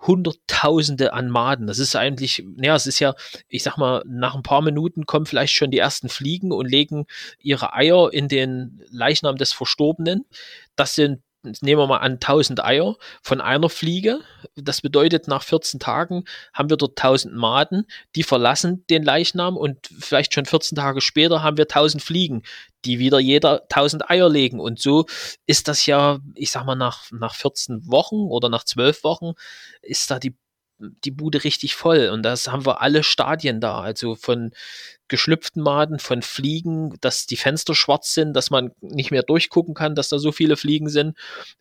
Hunderttausende 0.00 1.12
an 1.12 1.28
Maden. 1.28 1.66
Das 1.66 1.78
ist 1.78 1.96
eigentlich, 1.96 2.44
naja, 2.56 2.76
es 2.76 2.86
ist 2.86 3.00
ja, 3.00 3.14
ich 3.48 3.62
sag 3.62 3.76
mal, 3.76 4.02
nach 4.06 4.34
ein 4.34 4.42
paar 4.42 4.62
Minuten 4.62 5.06
kommen 5.06 5.26
vielleicht 5.26 5.54
schon 5.54 5.70
die 5.70 5.78
ersten 5.78 6.08
Fliegen 6.08 6.52
und 6.52 6.66
legen 6.70 7.06
ihre 7.40 7.74
Eier 7.74 8.12
in 8.12 8.28
den 8.28 8.82
Leichnam 8.90 9.36
des 9.36 9.52
Verstorbenen. 9.52 10.24
Das 10.76 10.94
sind 10.94 11.20
nehmen 11.42 11.80
wir 11.80 11.86
mal 11.86 11.98
an 11.98 12.14
1000 12.14 12.64
Eier 12.64 12.96
von 13.22 13.40
einer 13.40 13.68
Fliege. 13.68 14.20
Das 14.56 14.80
bedeutet, 14.80 15.28
nach 15.28 15.42
14 15.42 15.80
Tagen 15.80 16.24
haben 16.52 16.70
wir 16.70 16.76
dort 16.76 16.98
1000 16.98 17.34
Maden, 17.34 17.86
die 18.16 18.22
verlassen 18.22 18.84
den 18.90 19.02
Leichnam 19.02 19.56
und 19.56 19.88
vielleicht 19.98 20.34
schon 20.34 20.46
14 20.46 20.76
Tage 20.76 21.00
später 21.00 21.42
haben 21.42 21.56
wir 21.56 21.64
1000 21.64 22.02
Fliegen, 22.02 22.42
die 22.84 22.98
wieder 22.98 23.18
jeder 23.18 23.62
1000 23.62 24.10
Eier 24.10 24.28
legen. 24.28 24.60
Und 24.60 24.80
so 24.80 25.06
ist 25.46 25.68
das 25.68 25.86
ja, 25.86 26.18
ich 26.34 26.50
sag 26.50 26.64
mal, 26.64 26.74
nach, 26.74 27.10
nach 27.10 27.34
14 27.34 27.86
Wochen 27.86 28.16
oder 28.16 28.48
nach 28.48 28.64
12 28.64 29.04
Wochen 29.04 29.32
ist 29.82 30.10
da 30.10 30.18
die 30.18 30.36
die 30.78 31.10
Bude 31.10 31.44
richtig 31.44 31.74
voll. 31.74 32.08
Und 32.08 32.22
das 32.22 32.48
haben 32.48 32.66
wir 32.66 32.80
alle 32.80 33.02
Stadien 33.02 33.60
da, 33.60 33.80
also 33.80 34.14
von 34.14 34.52
geschlüpften 35.08 35.62
Maden, 35.62 35.98
von 35.98 36.22
Fliegen, 36.22 36.94
dass 37.00 37.26
die 37.26 37.36
Fenster 37.36 37.74
schwarz 37.74 38.14
sind, 38.14 38.34
dass 38.34 38.50
man 38.50 38.72
nicht 38.80 39.10
mehr 39.10 39.22
durchgucken 39.22 39.74
kann, 39.74 39.94
dass 39.94 40.08
da 40.08 40.18
so 40.18 40.32
viele 40.32 40.56
Fliegen 40.56 40.88
sind. 40.88 41.16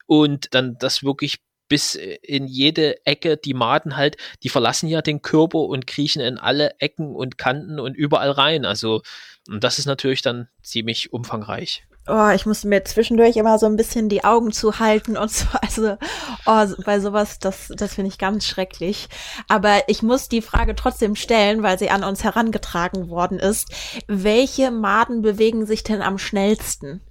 Und 0.06 0.54
dann 0.54 0.78
das 0.78 1.04
wirklich 1.04 1.38
bis 1.70 1.96
in 1.96 2.48
jede 2.48 3.06
Ecke. 3.06 3.38
Die 3.38 3.54
Maden 3.54 3.98
halt, 3.98 4.18
die 4.44 4.50
verlassen 4.50 4.88
ja 4.88 5.02
den 5.02 5.22
Körper 5.22 5.60
und 5.60 5.88
kriechen 5.88 6.22
in 6.22 6.38
alle 6.38 6.80
Ecken 6.80 7.16
und 7.16 7.38
Kanten 7.38 7.80
und 7.80 7.96
überall 7.96 8.32
rein. 8.32 8.66
Also, 8.66 9.02
und 9.50 9.64
das 9.64 9.80
ist 9.80 9.86
natürlich 9.86 10.22
dann 10.22 10.48
ziemlich 10.62 11.12
umfangreich 11.12 11.87
oh, 12.08 12.30
ich 12.30 12.46
musste 12.46 12.68
mir 12.68 12.84
zwischendurch 12.84 13.36
immer 13.38 13.60
so 13.60 13.66
ein 13.66 13.76
bisschen 13.76 14.10
die 14.10 14.24
Augen 14.24 14.52
zuhalten 14.52 15.18
und 15.18 15.32
so. 15.32 15.46
Also, 15.62 15.98
oh, 16.46 16.84
bei 16.86 17.00
sowas, 17.00 17.40
das, 17.40 17.72
das 17.76 17.96
finde 17.96 18.10
ich 18.10 18.18
ganz 18.18 18.46
schrecklich. 18.46 19.10
Aber 19.48 19.84
ich 19.88 20.02
muss 20.02 20.30
die 20.30 20.42
Frage 20.42 20.76
trotzdem 20.76 21.16
stellen, 21.16 21.62
weil 21.62 21.78
sie 21.78 21.90
an 21.90 22.04
uns 22.04 22.24
herangetragen 22.24 23.10
worden 23.10 23.40
ist. 23.40 23.70
Welche 24.08 24.72
Maden 24.72 25.22
bewegen 25.22 25.66
sich 25.66 25.84
denn 25.84 26.02
am 26.02 26.18
schnellsten? 26.18 27.02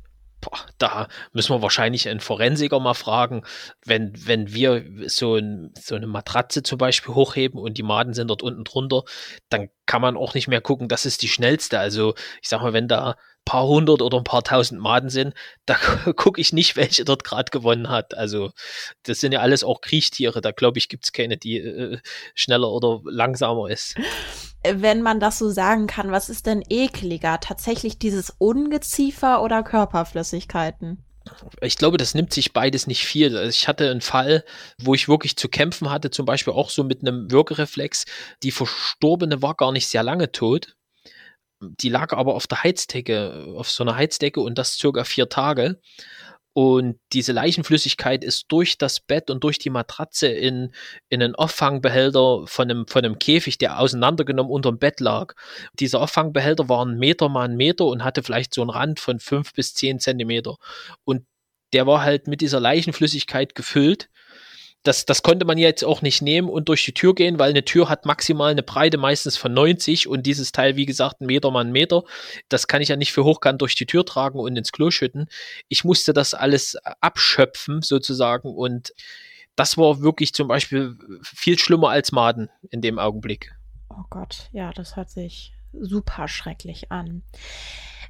Boah, 0.41 0.59
da 0.79 1.09
müssen 1.33 1.55
wir 1.55 1.63
wahrscheinlich 1.63 2.09
einen 2.09 2.21
Forensiker 2.21 2.79
mal 2.79 2.95
fragen, 2.95 3.43
wenn, 3.85 4.13
wenn 4.27 4.53
wir 4.53 4.85
so, 5.07 5.37
ein, 5.37 5.73
so 5.79 5.95
eine 5.95 6.07
Matratze 6.07 6.63
zum 6.63 6.79
Beispiel 6.79 7.15
hochheben 7.15 7.59
und 7.59 7.79
die 7.79 7.83
Maden 7.83 8.15
sind 8.15 8.29
dort 8.29 8.43
unten 8.43 8.65
drunter, 8.65 9.03
dann 9.49 9.71
kann 9.87 10.03
man 10.03 10.17
auch 10.17 10.35
nicht 10.35 10.47
mehr 10.47 10.61
gucken, 10.61 10.89
das 10.89 11.07
ist 11.07 11.23
die 11.23 11.29
schnellste. 11.29 11.79
Also 11.79 12.15
ich 12.43 12.49
sag 12.49 12.61
mal, 12.61 12.73
wenn 12.73 12.87
da 12.87 13.17
paar 13.47 13.67
hundert 13.67 14.03
oder 14.03 14.19
ein 14.19 14.25
paar 14.25 14.45
tausend 14.45 14.83
Maden 14.83 15.09
sind, 15.09 15.33
da 15.65 15.75
gucke 16.17 16.39
ich 16.39 16.53
nicht, 16.53 16.77
welche 16.77 17.07
dort 17.07 17.25
gerade 17.25 17.51
gewonnen 17.51 17.89
hat. 17.89 18.15
Also 18.15 18.51
das 19.05 19.21
sind 19.21 19.33
ja 19.33 19.41
alles 19.41 19.65
auch 19.65 19.81
Kriechtiere. 19.81 20.43
Da 20.43 20.51
glaube 20.51 20.77
ich, 20.77 20.91
gibt 20.91 21.05
es 21.05 21.13
keine, 21.13 21.39
die 21.39 21.57
äh, 21.57 21.99
schneller 22.35 22.71
oder 22.71 23.01
langsamer 23.05 23.71
ist. 23.71 23.95
Wenn 24.69 25.01
man 25.01 25.21
das 25.21 25.39
so 25.39 25.49
sagen 25.49 25.87
kann, 25.87 26.11
was 26.11 26.29
ist 26.29 26.45
denn 26.45 26.63
ekliger? 26.69 27.39
Tatsächlich 27.41 27.99
dieses 27.99 28.35
Ungeziefer 28.37 29.43
oder 29.43 29.63
Körperflüssigkeiten? 29.63 31.03
ich 31.61 31.77
glaube, 31.77 31.97
das 31.97 32.15
nimmt 32.15 32.33
sich 32.33 32.53
beides 32.53 32.87
nicht 32.87 33.05
viel. 33.05 33.37
Also 33.37 33.51
ich 33.51 33.67
hatte 33.67 33.91
einen 33.91 34.01
Fall, 34.01 34.45
wo 34.79 34.95
ich 34.95 35.09
wirklich 35.09 35.37
zu 35.37 35.49
kämpfen 35.49 35.91
hatte, 35.91 36.11
zum 36.11 36.25
Beispiel 36.25 36.53
auch 36.53 36.71
so 36.71 36.85
mit 36.85 37.01
einem 37.01 37.33
Würgereflex. 37.33 38.05
Die 38.45 38.53
Verstorbene 38.53 39.43
war 39.43 39.57
gar 39.57 39.73
nicht 39.73 39.89
sehr 39.89 40.05
lange 40.05 40.31
tot 40.31 40.77
die 41.61 41.89
lag 41.89 42.13
aber 42.13 42.35
auf 42.35 42.47
der 42.47 42.63
Heizdecke, 42.63 43.55
auf 43.57 43.71
so 43.71 43.85
einer 43.85 43.97
Heizdecke 43.97 44.41
und 44.41 44.59
das 44.59 44.77
circa 44.77 45.05
vier 45.05 45.29
Tage. 45.29 45.81
Und 46.53 46.99
diese 47.13 47.33
Leichenflüssigkeit 47.33 48.25
ist 48.25 48.47
durch 48.49 48.79
das 48.79 49.01
Bett 49.01 49.29
und 49.29 49.45
durch 49.45 49.59
die 49.59 49.69
Matratze 49.69 50.29
in, 50.29 50.73
in 51.11 51.23
einen 51.23 51.35
Auffangbehälter 51.35 52.47
von 52.47 52.71
einem, 52.71 52.87
von 52.87 53.05
einem 53.05 53.19
Käfig, 53.19 53.59
der 53.59 53.79
auseinandergenommen 53.79 54.51
unter 54.51 54.73
dem 54.73 54.79
Bett 54.79 55.01
lag. 55.01 55.35
Dieser 55.75 56.01
Auffangbehälter 56.01 56.67
war 56.71 56.83
ein 56.85 56.97
Meter 56.97 57.29
mal 57.29 57.47
ein 57.47 57.57
Meter 57.57 57.85
und 57.85 58.05
hatte 58.05 58.23
vielleicht 58.23 58.55
so 58.55 58.63
einen 58.63 58.71
Rand 58.71 59.01
von 59.01 59.21
fünf 59.21 59.53
bis 59.53 59.75
zehn 59.75 60.01
Zentimeter. 60.01 60.57
Und 61.05 61.27
der 61.75 61.87
war 61.87 62.03
halt 62.03 62.27
mit 62.27 62.41
dieser 62.41 62.59
Leichenflüssigkeit 62.59 63.55
gefüllt 63.55 64.09
das, 64.87 65.05
das 65.05 65.23
konnte 65.23 65.45
man 65.45 65.59
jetzt 65.59 65.85
auch 65.85 66.03
nicht 66.03 66.23
nehmen 66.23 66.49
und 66.49 66.69
durch 66.69 66.85
die 66.85 66.95
Tür 66.95 67.15
gehen, 67.15 67.39
weil 67.39 67.51
eine 67.51 67.65
Tür 67.65 67.89
hat 67.89 68.07
maximal 68.07 68.51
eine 68.51 68.63
Breite 68.63 68.99
meistens 68.99 69.37
von 69.37 69.53
90 69.53 70.07
und 70.07 70.25
dieses 70.25 70.53
Teil, 70.53 70.77
wie 70.77 70.87
gesagt, 70.87 71.21
ein 71.21 71.27
Meter 71.27 71.51
mal 71.51 71.65
ein 71.65 71.73
Meter. 71.73 72.05
Das 72.49 72.69
kann 72.69 72.83
ich 72.83 72.89
ja 72.89 72.97
nicht 72.97 73.13
für 73.13 73.25
hochkant 73.25 73.61
durch 73.61 73.75
die 73.75 73.87
Tür 73.87 74.05
tragen 74.05 74.39
und 74.39 74.57
ins 74.57 74.73
Klo 74.73 74.91
schütten. 74.91 75.29
Ich 75.69 75.85
musste 75.85 76.13
das 76.13 76.35
alles 76.35 76.77
abschöpfen 77.01 77.83
sozusagen 77.83 78.49
und 78.55 78.93
das 79.57 79.77
war 79.77 80.03
wirklich 80.03 80.35
zum 80.35 80.49
Beispiel 80.49 80.97
viel 81.23 81.59
schlimmer 81.59 81.91
als 81.91 82.13
Maden 82.13 82.51
in 82.71 82.83
dem 82.83 82.99
Augenblick. 82.99 83.55
Oh 83.91 84.05
Gott, 84.11 84.51
ja, 84.53 84.73
das 84.73 84.97
hört 84.97 85.11
sich 85.11 85.53
super 85.73 86.29
schrecklich 86.29 86.93
an. 86.93 87.23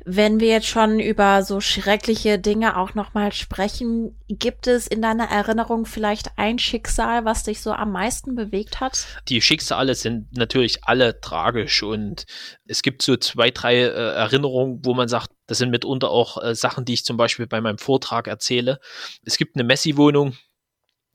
Wenn 0.04 0.40
wir 0.40 0.48
jetzt 0.48 0.66
schon 0.66 1.00
über 1.00 1.42
so 1.42 1.60
schreckliche 1.60 2.38
Dinge 2.38 2.76
auch 2.76 2.94
nochmal 2.94 3.32
sprechen, 3.32 4.16
gibt 4.28 4.66
es 4.66 4.86
in 4.86 5.02
deiner 5.02 5.28
Erinnerung 5.28 5.86
vielleicht 5.86 6.30
ein 6.36 6.58
Schicksal, 6.58 7.24
was 7.24 7.44
dich 7.44 7.60
so 7.60 7.72
am 7.72 7.92
meisten 7.92 8.34
bewegt 8.34 8.80
hat? 8.80 9.06
Die 9.28 9.40
Schicksale 9.40 9.94
sind 9.94 10.36
natürlich 10.36 10.84
alle 10.84 11.20
tragisch 11.20 11.82
und 11.82 12.24
es 12.66 12.82
gibt 12.82 13.02
so 13.02 13.16
zwei, 13.16 13.50
drei 13.50 13.76
äh, 13.76 14.14
Erinnerungen, 14.14 14.80
wo 14.84 14.94
man 14.94 15.08
sagt, 15.08 15.30
das 15.46 15.58
sind 15.58 15.70
mitunter 15.70 16.10
auch 16.10 16.42
äh, 16.42 16.54
Sachen, 16.54 16.84
die 16.84 16.94
ich 16.94 17.04
zum 17.04 17.16
Beispiel 17.16 17.46
bei 17.46 17.60
meinem 17.60 17.78
Vortrag 17.78 18.28
erzähle. 18.28 18.78
Es 19.24 19.38
gibt 19.38 19.56
eine 19.56 19.64
Messi-Wohnung, 19.64 20.36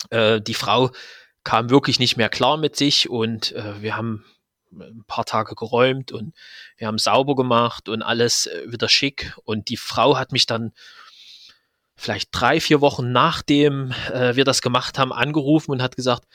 äh, 0.10 0.42
die 0.42 0.54
Frau 0.54 0.92
kam 1.44 1.70
wirklich 1.70 2.00
nicht 2.00 2.18
mehr 2.18 2.30
klar 2.30 2.58
mit 2.58 2.76
sich 2.76 3.10
und 3.10 3.52
äh, 3.54 3.82
wir 3.82 3.96
haben 3.96 4.26
ein 4.72 5.04
paar 5.08 5.26
Tage 5.26 5.56
geräumt 5.56 6.12
und 6.12 6.34
wir 6.78 6.88
haben 6.88 6.98
sauber 6.98 7.36
gemacht 7.36 7.90
und 7.90 8.02
alles 8.02 8.48
äh, 8.48 8.72
wieder 8.72 8.90
schick. 8.90 9.36
Und 9.44 9.70
die 9.70 9.78
Frau 9.78 10.18
hat 10.18 10.32
mich 10.32 10.46
dann 10.46 10.72
vielleicht 11.96 12.30
drei, 12.32 12.60
vier 12.60 12.82
Wochen 12.82 13.12
nachdem 13.12 13.94
äh, 14.12 14.36
wir 14.36 14.44
das 14.44 14.62
gemacht 14.62 14.98
haben, 14.98 15.14
angerufen 15.14 15.72
und 15.72 15.82
hat 15.82 15.96
gesagt, 15.96 16.26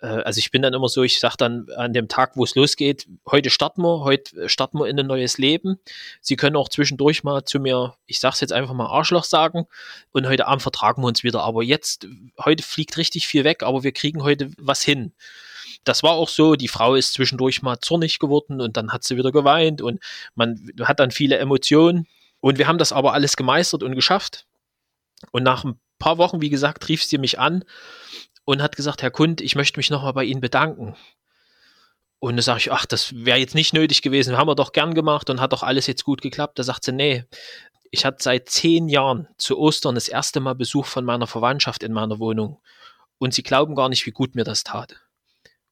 äh, 0.00 0.06
also 0.06 0.38
ich 0.38 0.50
bin 0.50 0.62
dann 0.62 0.74
immer 0.74 0.88
so, 0.88 1.02
ich 1.02 1.20
sage 1.20 1.36
dann 1.38 1.66
an 1.76 1.92
dem 1.92 2.08
Tag, 2.08 2.36
wo 2.36 2.44
es 2.44 2.54
losgeht, 2.54 3.06
heute 3.30 3.50
starten 3.50 3.82
wir, 3.82 4.00
heute 4.00 4.48
starten 4.48 4.78
wir 4.78 4.86
in 4.86 4.98
ein 4.98 5.06
neues 5.06 5.38
Leben. 5.38 5.78
Sie 6.20 6.36
können 6.36 6.56
auch 6.56 6.68
zwischendurch 6.68 7.24
mal 7.24 7.44
zu 7.44 7.60
mir, 7.60 7.94
ich 8.06 8.20
sage 8.20 8.34
es 8.34 8.40
jetzt 8.40 8.52
einfach 8.52 8.74
mal 8.74 8.86
Arschloch 8.86 9.24
sagen 9.24 9.66
und 10.12 10.26
heute 10.26 10.46
Abend 10.46 10.62
vertragen 10.62 11.02
wir 11.02 11.08
uns 11.08 11.24
wieder. 11.24 11.42
Aber 11.42 11.62
jetzt, 11.62 12.06
heute 12.44 12.62
fliegt 12.62 12.96
richtig 12.98 13.26
viel 13.26 13.44
weg, 13.44 13.62
aber 13.62 13.82
wir 13.82 13.92
kriegen 13.92 14.22
heute 14.22 14.50
was 14.58 14.82
hin 14.82 15.12
das 15.86 16.02
war 16.02 16.12
auch 16.12 16.28
so, 16.28 16.56
die 16.56 16.68
Frau 16.68 16.94
ist 16.96 17.14
zwischendurch 17.14 17.62
mal 17.62 17.78
zornig 17.78 18.18
geworden 18.18 18.60
und 18.60 18.76
dann 18.76 18.92
hat 18.92 19.04
sie 19.04 19.16
wieder 19.16 19.32
geweint 19.32 19.80
und 19.80 20.00
man 20.34 20.70
hat 20.82 21.00
dann 21.00 21.12
viele 21.12 21.38
Emotionen. 21.38 22.06
Und 22.40 22.58
wir 22.58 22.66
haben 22.66 22.78
das 22.78 22.92
aber 22.92 23.12
alles 23.12 23.36
gemeistert 23.36 23.82
und 23.82 23.94
geschafft. 23.94 24.46
Und 25.30 25.44
nach 25.44 25.64
ein 25.64 25.80
paar 25.98 26.18
Wochen, 26.18 26.40
wie 26.40 26.50
gesagt, 26.50 26.88
rief 26.88 27.02
sie 27.04 27.18
mich 27.18 27.38
an 27.38 27.64
und 28.44 28.62
hat 28.62 28.76
gesagt, 28.76 29.02
Herr 29.02 29.10
Kund, 29.10 29.40
ich 29.40 29.54
möchte 29.54 29.78
mich 29.78 29.90
nochmal 29.90 30.12
bei 30.12 30.24
Ihnen 30.24 30.40
bedanken. 30.40 30.96
Und 32.18 32.36
da 32.36 32.42
sage 32.42 32.60
ich, 32.60 32.72
ach, 32.72 32.86
das 32.86 33.14
wäre 33.14 33.38
jetzt 33.38 33.54
nicht 33.54 33.72
nötig 33.72 34.02
gewesen, 34.02 34.36
haben 34.36 34.48
wir 34.48 34.54
doch 34.54 34.72
gern 34.72 34.94
gemacht 34.94 35.30
und 35.30 35.40
hat 35.40 35.52
doch 35.52 35.62
alles 35.62 35.86
jetzt 35.86 36.04
gut 36.04 36.20
geklappt. 36.20 36.58
Da 36.58 36.64
sagt 36.64 36.84
sie, 36.84 36.92
nee, 36.92 37.24
ich 37.90 38.04
hatte 38.04 38.22
seit 38.22 38.48
zehn 38.48 38.88
Jahren 38.88 39.28
zu 39.38 39.58
Ostern 39.58 39.94
das 39.94 40.08
erste 40.08 40.40
Mal 40.40 40.54
Besuch 40.54 40.86
von 40.86 41.04
meiner 41.04 41.26
Verwandtschaft 41.26 41.82
in 41.82 41.92
meiner 41.92 42.18
Wohnung. 42.18 42.60
Und 43.18 43.34
sie 43.34 43.42
glauben 43.42 43.74
gar 43.74 43.88
nicht, 43.88 44.04
wie 44.06 44.10
gut 44.10 44.34
mir 44.34 44.44
das 44.44 44.64
tat. 44.64 44.96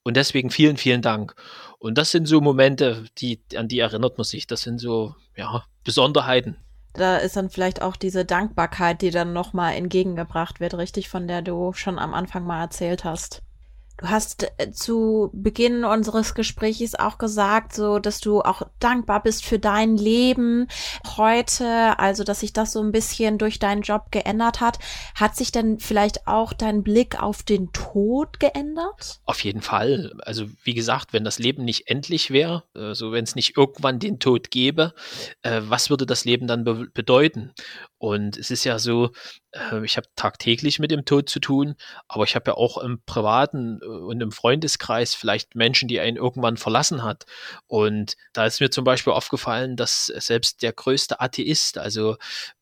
Und 0.05 0.17
deswegen 0.17 0.51
vielen, 0.51 0.77
vielen 0.77 1.03
Dank. 1.03 1.35
Und 1.79 1.99
das 1.99 2.11
sind 2.11 2.27
so 2.27 2.41
Momente, 2.41 3.05
die, 3.19 3.41
an 3.57 3.69
die 3.69 3.81
erinnert 3.81 4.17
man 4.17 4.25
sich. 4.25 4.47
Das 4.47 4.61
sind 4.61 4.79
so, 4.79 5.17
ja, 5.37 5.65
Besonderheiten. 5.83 6.57
Da 6.93 7.17
ist 7.17 7.37
dann 7.37 7.51
vielleicht 7.51 7.83
auch 7.83 7.97
diese 7.97 8.25
Dankbarkeit, 8.25 9.03
die 9.03 9.11
dann 9.11 9.33
nochmal 9.33 9.75
entgegengebracht 9.75 10.61
wird, 10.61 10.75
richtig, 10.75 11.09
von 11.09 11.27
der 11.27 11.43
du 11.43 11.73
schon 11.73 11.99
am 11.99 12.15
Anfang 12.15 12.47
mal 12.47 12.61
erzählt 12.61 13.05
hast. 13.05 13.43
Du 13.97 14.09
hast 14.09 14.47
äh, 14.59 14.73
zu 14.73 15.31
Beginn 15.33 15.85
unseres 15.85 16.35
Gesprächs 16.35 16.95
auch 16.97 17.17
gesagt, 17.19 17.75
so, 17.75 18.01
dass 18.01 18.21
du 18.21 18.41
auch 18.43 18.63
dankbar 18.81 19.23
bist 19.23 19.45
für 19.45 19.61
dein 19.61 19.97
Leben 19.97 20.67
heute, 21.17 21.99
also, 21.99 22.25
dass 22.25 22.41
sich 22.41 22.53
das 22.53 22.73
so 22.73 22.83
ein 22.83 22.91
bisschen 22.91 23.39
durch 23.39 23.61
deinen 23.61 23.83
Job 23.83 24.11
geändert 24.11 24.61
hat. 24.61 24.79
Hat 25.15 25.37
sich 25.37 25.53
denn 25.53 25.79
vielleicht 25.79 26.27
auch 26.27 26.53
dein 26.53 26.83
Blick 26.83 27.23
auf 27.23 27.45
den 27.45 27.73
Tod 27.73 28.41
geändert? 28.41 29.21
Auf 29.27 29.45
jeden 29.45 29.63
Fall. 29.63 30.13
Also, 30.23 30.47
wie 30.65 30.75
gesagt, 30.75 31.13
wenn 31.13 31.25
das 31.25 31.39
Leben 31.39 31.65
nicht 31.65 31.89
endlich 31.89 32.33
wäre, 32.33 32.65
also 32.75 33.13
wenn 33.13 33.25
es 33.25 33.37
nicht 33.37 33.57
irgendwann 33.57 34.01
den 34.01 34.19
Tod 34.19 34.51
gäbe, 34.51 34.93
äh, 35.43 35.61
was 35.65 35.89
würde 35.89 36.05
das 36.05 36.25
Leben 36.25 36.49
dann 36.49 36.65
be 36.65 36.89
bedeuten? 36.93 37.53
Und 38.05 38.37
es 38.37 38.51
ist 38.51 38.65
ja 38.65 38.79
so, 38.79 39.13
äh, 39.53 39.83
ich 39.83 39.97
habe 39.97 40.07
tagtäglich 40.15 40.79
mit 40.79 40.91
dem 40.91 41.07
Tod 41.07 41.31
zu 41.31 41.41
tun, 41.41 41.75
aber 42.07 42.25
ich 42.25 42.35
habe 42.35 42.51
ja 42.51 42.55
auch 42.55 42.77
im 42.77 43.01
privaten 43.07 43.81
äh, 43.81 43.87
und 43.87 44.21
im 44.21 44.31
Freundeskreis 44.31 45.15
vielleicht 45.15 45.55
Menschen, 45.55 45.89
die 45.89 46.01
einen 46.01 46.19
irgendwann 46.19 46.59
verlassen 46.59 47.03
hat. 47.03 47.25
Und 47.67 48.17
da 48.35 48.45
ist 48.45 48.61
mir 48.61 48.71
zum 48.71 48.85
Beispiel 48.85 49.15
aufgefallen, 49.15 49.77
dass 49.77 50.05
selbst 50.05 50.61
der 50.61 50.75
größte 50.75 51.19
Atheist, 51.23 51.79
also 51.79 52.19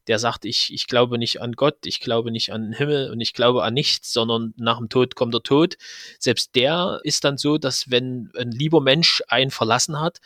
der 0.07 0.21
sagt, 0.21 0.45
ich, 0.45 0.73
ich 0.73 0.87
glaube 0.87 1.19
nicht 1.19 1.43
an 1.43 1.55
Gott, 1.55 1.87
ich 1.87 1.99
glaube 1.99 2.31
nicht 2.31 2.53
an 2.53 2.63
den 2.63 2.73
Himmel 2.73 3.11
und 3.11 3.21
ich 3.21 3.33
glaube 3.33 3.65
an 3.65 3.75
nichts, 3.75 4.13
sondern 4.13 4.55
nach 4.57 4.79
dem 4.79 4.91
Tod 4.91 5.17
kommt 5.17 5.35
der 5.35 5.43
Tod. 5.43 5.75
Selbst 6.21 6.55
der 6.55 7.01
ist 7.03 7.25
dann 7.25 7.37
so, 7.37 7.59
dass 7.59 7.91
wenn 7.91 8.31
ein 8.39 8.53
lieber 8.53 8.81
Mensch 8.81 9.25
einen 9.27 9.51
verlassen 9.51 9.99
hat, 9.99 10.21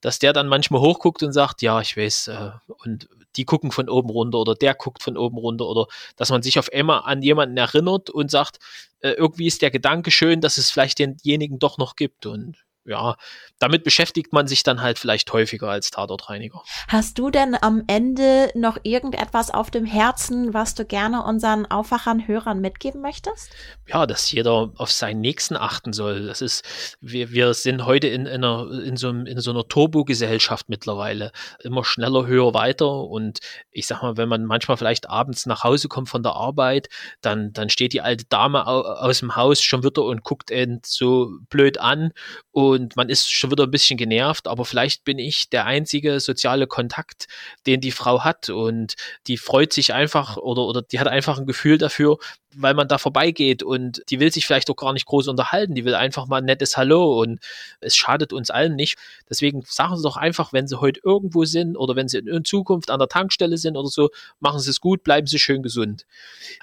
dass 0.00 0.18
der 0.18 0.32
dann 0.32 0.48
manchmal 0.48 0.80
hochguckt 0.80 1.22
und 1.22 1.32
sagt, 1.32 1.62
ja, 1.62 1.80
ich 1.80 1.96
weiß, 1.96 2.28
äh, 2.28 2.50
und 2.84 3.08
die 3.36 3.44
gucken 3.44 3.70
von 3.70 3.88
oben 3.88 4.10
runter 4.10 4.38
oder 4.38 4.54
der 4.54 4.74
guckt 4.74 5.02
von 5.02 5.16
oben 5.16 5.38
runter 5.38 5.66
oder 5.66 5.86
dass 6.16 6.30
man 6.30 6.42
sich 6.42 6.58
auf 6.58 6.72
einmal 6.72 7.02
an 7.04 7.22
jemanden 7.22 7.56
erinnert 7.56 8.10
und 8.10 8.30
sagt, 8.30 8.58
äh, 9.00 9.10
irgendwie 9.10 9.46
ist 9.46 9.62
der 9.62 9.70
Gedanke 9.70 10.10
schön, 10.10 10.40
dass 10.40 10.58
es 10.58 10.70
vielleicht 10.70 10.98
denjenigen 10.98 11.58
doch 11.58 11.78
noch 11.78 11.96
gibt. 11.96 12.26
Und 12.26 12.56
ja, 12.84 13.16
damit 13.58 13.84
beschäftigt 13.84 14.32
man 14.32 14.46
sich 14.46 14.62
dann 14.62 14.80
halt 14.80 14.98
vielleicht 14.98 15.30
häufiger 15.32 15.68
als 15.68 15.90
Tatortreiniger. 15.90 16.62
Hast 16.88 17.18
du 17.18 17.30
denn 17.30 17.54
am 17.60 17.84
Ende 17.86 18.50
noch 18.54 18.78
irgendetwas 18.84 19.50
auf 19.50 19.70
dem 19.70 19.84
Herzen, 19.84 20.54
was 20.54 20.74
du 20.74 20.86
gerne 20.86 21.22
unseren 21.22 21.66
Aufwachern, 21.66 22.26
Hörern 22.26 22.60
mitgeben 22.60 23.02
möchtest? 23.02 23.50
Ja, 23.86 24.06
dass 24.06 24.32
jeder 24.32 24.72
auf 24.76 24.90
seinen 24.90 25.20
Nächsten 25.20 25.56
achten 25.56 25.92
soll. 25.92 26.26
Das 26.26 26.40
ist, 26.40 26.96
wir, 27.00 27.32
wir 27.32 27.52
sind 27.52 27.84
heute 27.84 28.08
in, 28.08 28.26
einer, 28.26 28.70
in 28.70 28.96
so, 28.96 29.10
in 29.10 29.40
so 29.40 29.50
einer 29.50 29.68
Turbo-Gesellschaft 29.68 30.70
mittlerweile. 30.70 31.32
Immer 31.62 31.84
schneller, 31.84 32.26
höher, 32.26 32.54
weiter. 32.54 33.04
Und 33.04 33.40
ich 33.70 33.86
sag 33.86 34.02
mal, 34.02 34.16
wenn 34.16 34.28
man 34.28 34.46
manchmal 34.46 34.78
vielleicht 34.78 35.10
abends 35.10 35.44
nach 35.44 35.64
Hause 35.64 35.88
kommt 35.88 36.08
von 36.08 36.22
der 36.22 36.32
Arbeit, 36.32 36.88
dann, 37.20 37.52
dann 37.52 37.68
steht 37.68 37.92
die 37.92 38.00
alte 38.00 38.24
Dame 38.24 38.66
aus 38.66 39.18
dem 39.18 39.36
Haus 39.36 39.60
schon 39.60 39.84
wieder 39.84 40.02
und 40.02 40.24
guckt 40.24 40.50
ihn 40.50 40.80
so 40.82 41.30
blöd 41.50 41.78
an. 41.78 42.12
Und 42.52 42.69
und 42.70 42.96
man 42.96 43.08
ist 43.08 43.32
schon 43.32 43.50
wieder 43.50 43.64
ein 43.64 43.70
bisschen 43.70 43.96
genervt, 43.96 44.46
aber 44.46 44.64
vielleicht 44.64 45.04
bin 45.04 45.18
ich 45.18 45.50
der 45.50 45.66
einzige 45.66 46.20
soziale 46.20 46.66
Kontakt, 46.66 47.26
den 47.66 47.80
die 47.80 47.90
Frau 47.90 48.24
hat. 48.24 48.48
Und 48.48 48.94
die 49.26 49.36
freut 49.36 49.72
sich 49.72 49.92
einfach 49.92 50.36
oder, 50.36 50.62
oder 50.62 50.82
die 50.82 51.00
hat 51.00 51.08
einfach 51.08 51.38
ein 51.38 51.46
Gefühl 51.46 51.78
dafür, 51.78 52.18
weil 52.54 52.74
man 52.74 52.88
da 52.88 52.98
vorbeigeht 52.98 53.62
und 53.62 54.02
die 54.10 54.18
will 54.18 54.32
sich 54.32 54.46
vielleicht 54.46 54.70
auch 54.70 54.76
gar 54.76 54.92
nicht 54.92 55.06
groß 55.06 55.28
unterhalten, 55.28 55.74
die 55.74 55.84
will 55.84 55.94
einfach 55.94 56.26
mal 56.26 56.38
ein 56.38 56.44
nettes 56.44 56.76
Hallo 56.76 57.20
und 57.20 57.40
es 57.80 57.96
schadet 57.96 58.32
uns 58.32 58.50
allen 58.50 58.74
nicht. 58.74 58.98
Deswegen 59.28 59.62
sagen 59.66 59.96
Sie 59.96 60.02
doch 60.02 60.16
einfach, 60.16 60.52
wenn 60.52 60.66
Sie 60.66 60.80
heute 60.80 61.00
irgendwo 61.04 61.44
sind 61.44 61.76
oder 61.76 61.94
wenn 61.94 62.08
Sie 62.08 62.18
in 62.18 62.44
Zukunft 62.44 62.90
an 62.90 62.98
der 62.98 63.08
Tankstelle 63.08 63.56
sind 63.56 63.76
oder 63.76 63.88
so, 63.88 64.10
machen 64.40 64.58
Sie 64.58 64.70
es 64.70 64.80
gut, 64.80 65.04
bleiben 65.04 65.26
Sie 65.26 65.38
schön 65.38 65.62
gesund. 65.62 66.06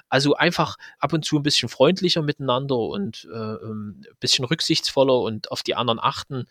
Also 0.08 0.34
einfach 0.34 0.76
ab 0.98 1.12
und 1.12 1.24
zu 1.24 1.36
ein 1.36 1.42
bisschen 1.42 1.68
freundlicher 1.68 2.22
miteinander 2.22 2.76
und 2.76 3.26
äh, 3.32 3.36
ähm, 3.36 4.02
ein 4.06 4.16
bisschen 4.20 4.44
rücksichtsvoller 4.44 5.20
und 5.20 5.50
auf 5.50 5.62
die 5.62 5.74
anderen 5.74 6.00
achten, 6.00 6.46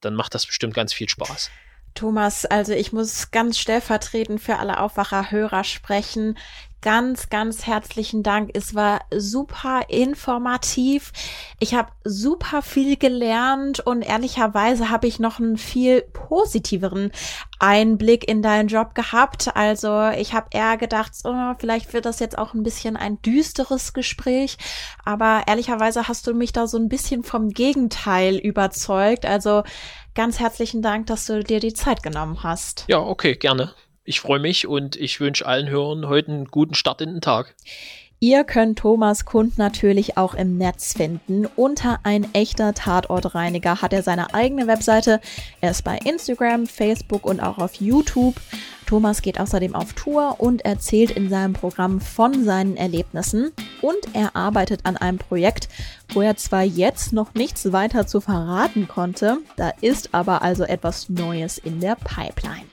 dann 0.00 0.14
macht 0.14 0.34
das 0.34 0.46
bestimmt 0.46 0.74
ganz 0.74 0.92
viel 0.92 1.08
Spaß. 1.08 1.50
Thomas, 1.94 2.46
also 2.46 2.72
ich 2.72 2.92
muss 2.92 3.30
ganz 3.30 3.58
stellvertretend 3.58 4.40
für 4.40 4.58
alle 4.58 4.80
Aufwacher-Hörer 4.80 5.62
sprechen 5.64 6.38
ganz, 6.82 7.30
ganz 7.30 7.66
herzlichen 7.66 8.22
Dank. 8.22 8.50
Es 8.52 8.74
war 8.74 9.00
super 9.16 9.82
informativ. 9.88 11.12
Ich 11.60 11.74
habe 11.74 11.90
super 12.04 12.60
viel 12.60 12.96
gelernt 12.96 13.80
und 13.80 14.02
ehrlicherweise 14.02 14.90
habe 14.90 15.06
ich 15.06 15.18
noch 15.18 15.38
einen 15.38 15.56
viel 15.56 16.02
positiveren 16.02 17.12
Einblick 17.58 18.28
in 18.28 18.42
deinen 18.42 18.68
Job 18.68 18.94
gehabt. 18.94 19.56
Also 19.56 20.10
ich 20.10 20.34
habe 20.34 20.48
eher 20.50 20.76
gedacht, 20.76 21.12
oh, 21.24 21.54
vielleicht 21.58 21.94
wird 21.94 22.04
das 22.04 22.18
jetzt 22.18 22.36
auch 22.36 22.52
ein 22.52 22.64
bisschen 22.64 22.96
ein 22.96 23.22
düsteres 23.22 23.92
Gespräch. 23.92 24.58
Aber 25.04 25.44
ehrlicherweise 25.46 26.08
hast 26.08 26.26
du 26.26 26.34
mich 26.34 26.52
da 26.52 26.66
so 26.66 26.76
ein 26.76 26.88
bisschen 26.88 27.22
vom 27.22 27.50
Gegenteil 27.50 28.36
überzeugt. 28.36 29.24
Also 29.24 29.62
ganz 30.14 30.40
herzlichen 30.40 30.82
Dank, 30.82 31.06
dass 31.06 31.26
du 31.26 31.42
dir 31.44 31.60
die 31.60 31.74
Zeit 31.74 32.02
genommen 32.02 32.42
hast. 32.42 32.84
Ja, 32.88 32.98
okay, 32.98 33.36
gerne 33.36 33.72
ich 34.04 34.20
freue 34.20 34.40
mich 34.40 34.66
und 34.66 34.96
ich 34.96 35.20
wünsche 35.20 35.46
allen 35.46 35.68
Hörern 35.68 36.08
heute 36.08 36.32
einen 36.32 36.44
guten 36.46 36.74
Start 36.74 37.00
in 37.00 37.14
den 37.14 37.20
Tag. 37.20 37.54
Ihr 38.24 38.44
könnt 38.44 38.78
Thomas 38.78 39.24
Kund 39.24 39.58
natürlich 39.58 40.16
auch 40.16 40.34
im 40.34 40.56
Netz 40.56 40.92
finden. 40.92 41.44
Unter 41.56 41.98
ein 42.04 42.32
echter 42.34 42.72
Tatortreiniger 42.72 43.82
hat 43.82 43.92
er 43.92 44.04
seine 44.04 44.32
eigene 44.32 44.68
Webseite. 44.68 45.20
Er 45.60 45.72
ist 45.72 45.82
bei 45.82 45.98
Instagram, 45.98 46.68
Facebook 46.68 47.26
und 47.26 47.40
auch 47.40 47.58
auf 47.58 47.74
YouTube. 47.74 48.36
Thomas 48.86 49.22
geht 49.22 49.40
außerdem 49.40 49.74
auf 49.74 49.94
Tour 49.94 50.36
und 50.38 50.64
erzählt 50.64 51.10
in 51.10 51.30
seinem 51.30 51.52
Programm 51.52 52.00
von 52.00 52.44
seinen 52.44 52.76
Erlebnissen. 52.76 53.50
Und 53.80 53.98
er 54.12 54.36
arbeitet 54.36 54.82
an 54.84 54.96
einem 54.96 55.18
Projekt, 55.18 55.68
wo 56.10 56.20
er 56.20 56.36
zwar 56.36 56.62
jetzt 56.62 57.12
noch 57.12 57.34
nichts 57.34 57.72
weiter 57.72 58.06
zu 58.06 58.20
verraten 58.20 58.86
konnte, 58.86 59.38
da 59.56 59.72
ist 59.80 60.14
aber 60.14 60.42
also 60.42 60.62
etwas 60.62 61.08
Neues 61.08 61.58
in 61.58 61.80
der 61.80 61.96
Pipeline. 61.96 62.66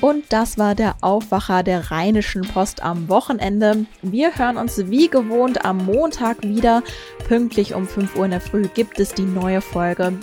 Und 0.00 0.24
das 0.30 0.58
war 0.58 0.74
der 0.74 0.96
Aufwacher 1.00 1.62
der 1.62 1.90
Rheinischen 1.90 2.42
Post 2.42 2.82
am 2.82 3.08
Wochenende. 3.08 3.86
Wir 4.02 4.36
hören 4.36 4.56
uns 4.56 4.90
wie 4.90 5.08
gewohnt 5.08 5.64
am 5.64 5.78
Montag 5.78 6.42
wieder. 6.42 6.82
Pünktlich 7.26 7.74
um 7.74 7.86
5 7.86 8.16
Uhr 8.16 8.26
in 8.26 8.30
der 8.32 8.40
Früh 8.40 8.68
gibt 8.74 9.00
es 9.00 9.14
die 9.14 9.24
neue 9.24 9.60
Folge. 9.60 10.18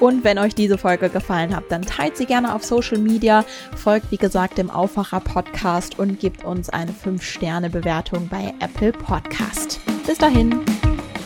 Und 0.00 0.24
wenn 0.24 0.38
euch 0.38 0.54
diese 0.54 0.76
Folge 0.76 1.08
gefallen 1.08 1.54
hat, 1.54 1.64
dann 1.70 1.82
teilt 1.82 2.16
sie 2.16 2.26
gerne 2.26 2.54
auf 2.54 2.64
Social 2.64 2.98
Media, 2.98 3.44
folgt 3.76 4.10
wie 4.10 4.16
gesagt 4.16 4.58
dem 4.58 4.70
Aufwacher 4.70 5.20
Podcast 5.20 5.98
und 5.98 6.20
gebt 6.20 6.44
uns 6.44 6.68
eine 6.68 6.92
5-Sterne-Bewertung 6.92 8.28
bei 8.28 8.52
Apple 8.60 8.92
Podcast. 8.92 9.80
Bis 10.06 10.18
dahin. 10.18 10.60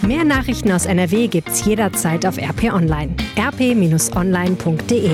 Mehr 0.02 0.24
Nachrichten 0.24 0.70
aus 0.70 0.86
NRW 0.86 1.26
gibt's 1.26 1.64
jederzeit 1.64 2.26
auf 2.26 2.38
RP 2.38 2.72
Online. 2.72 3.16
rp-online.de 3.36 5.10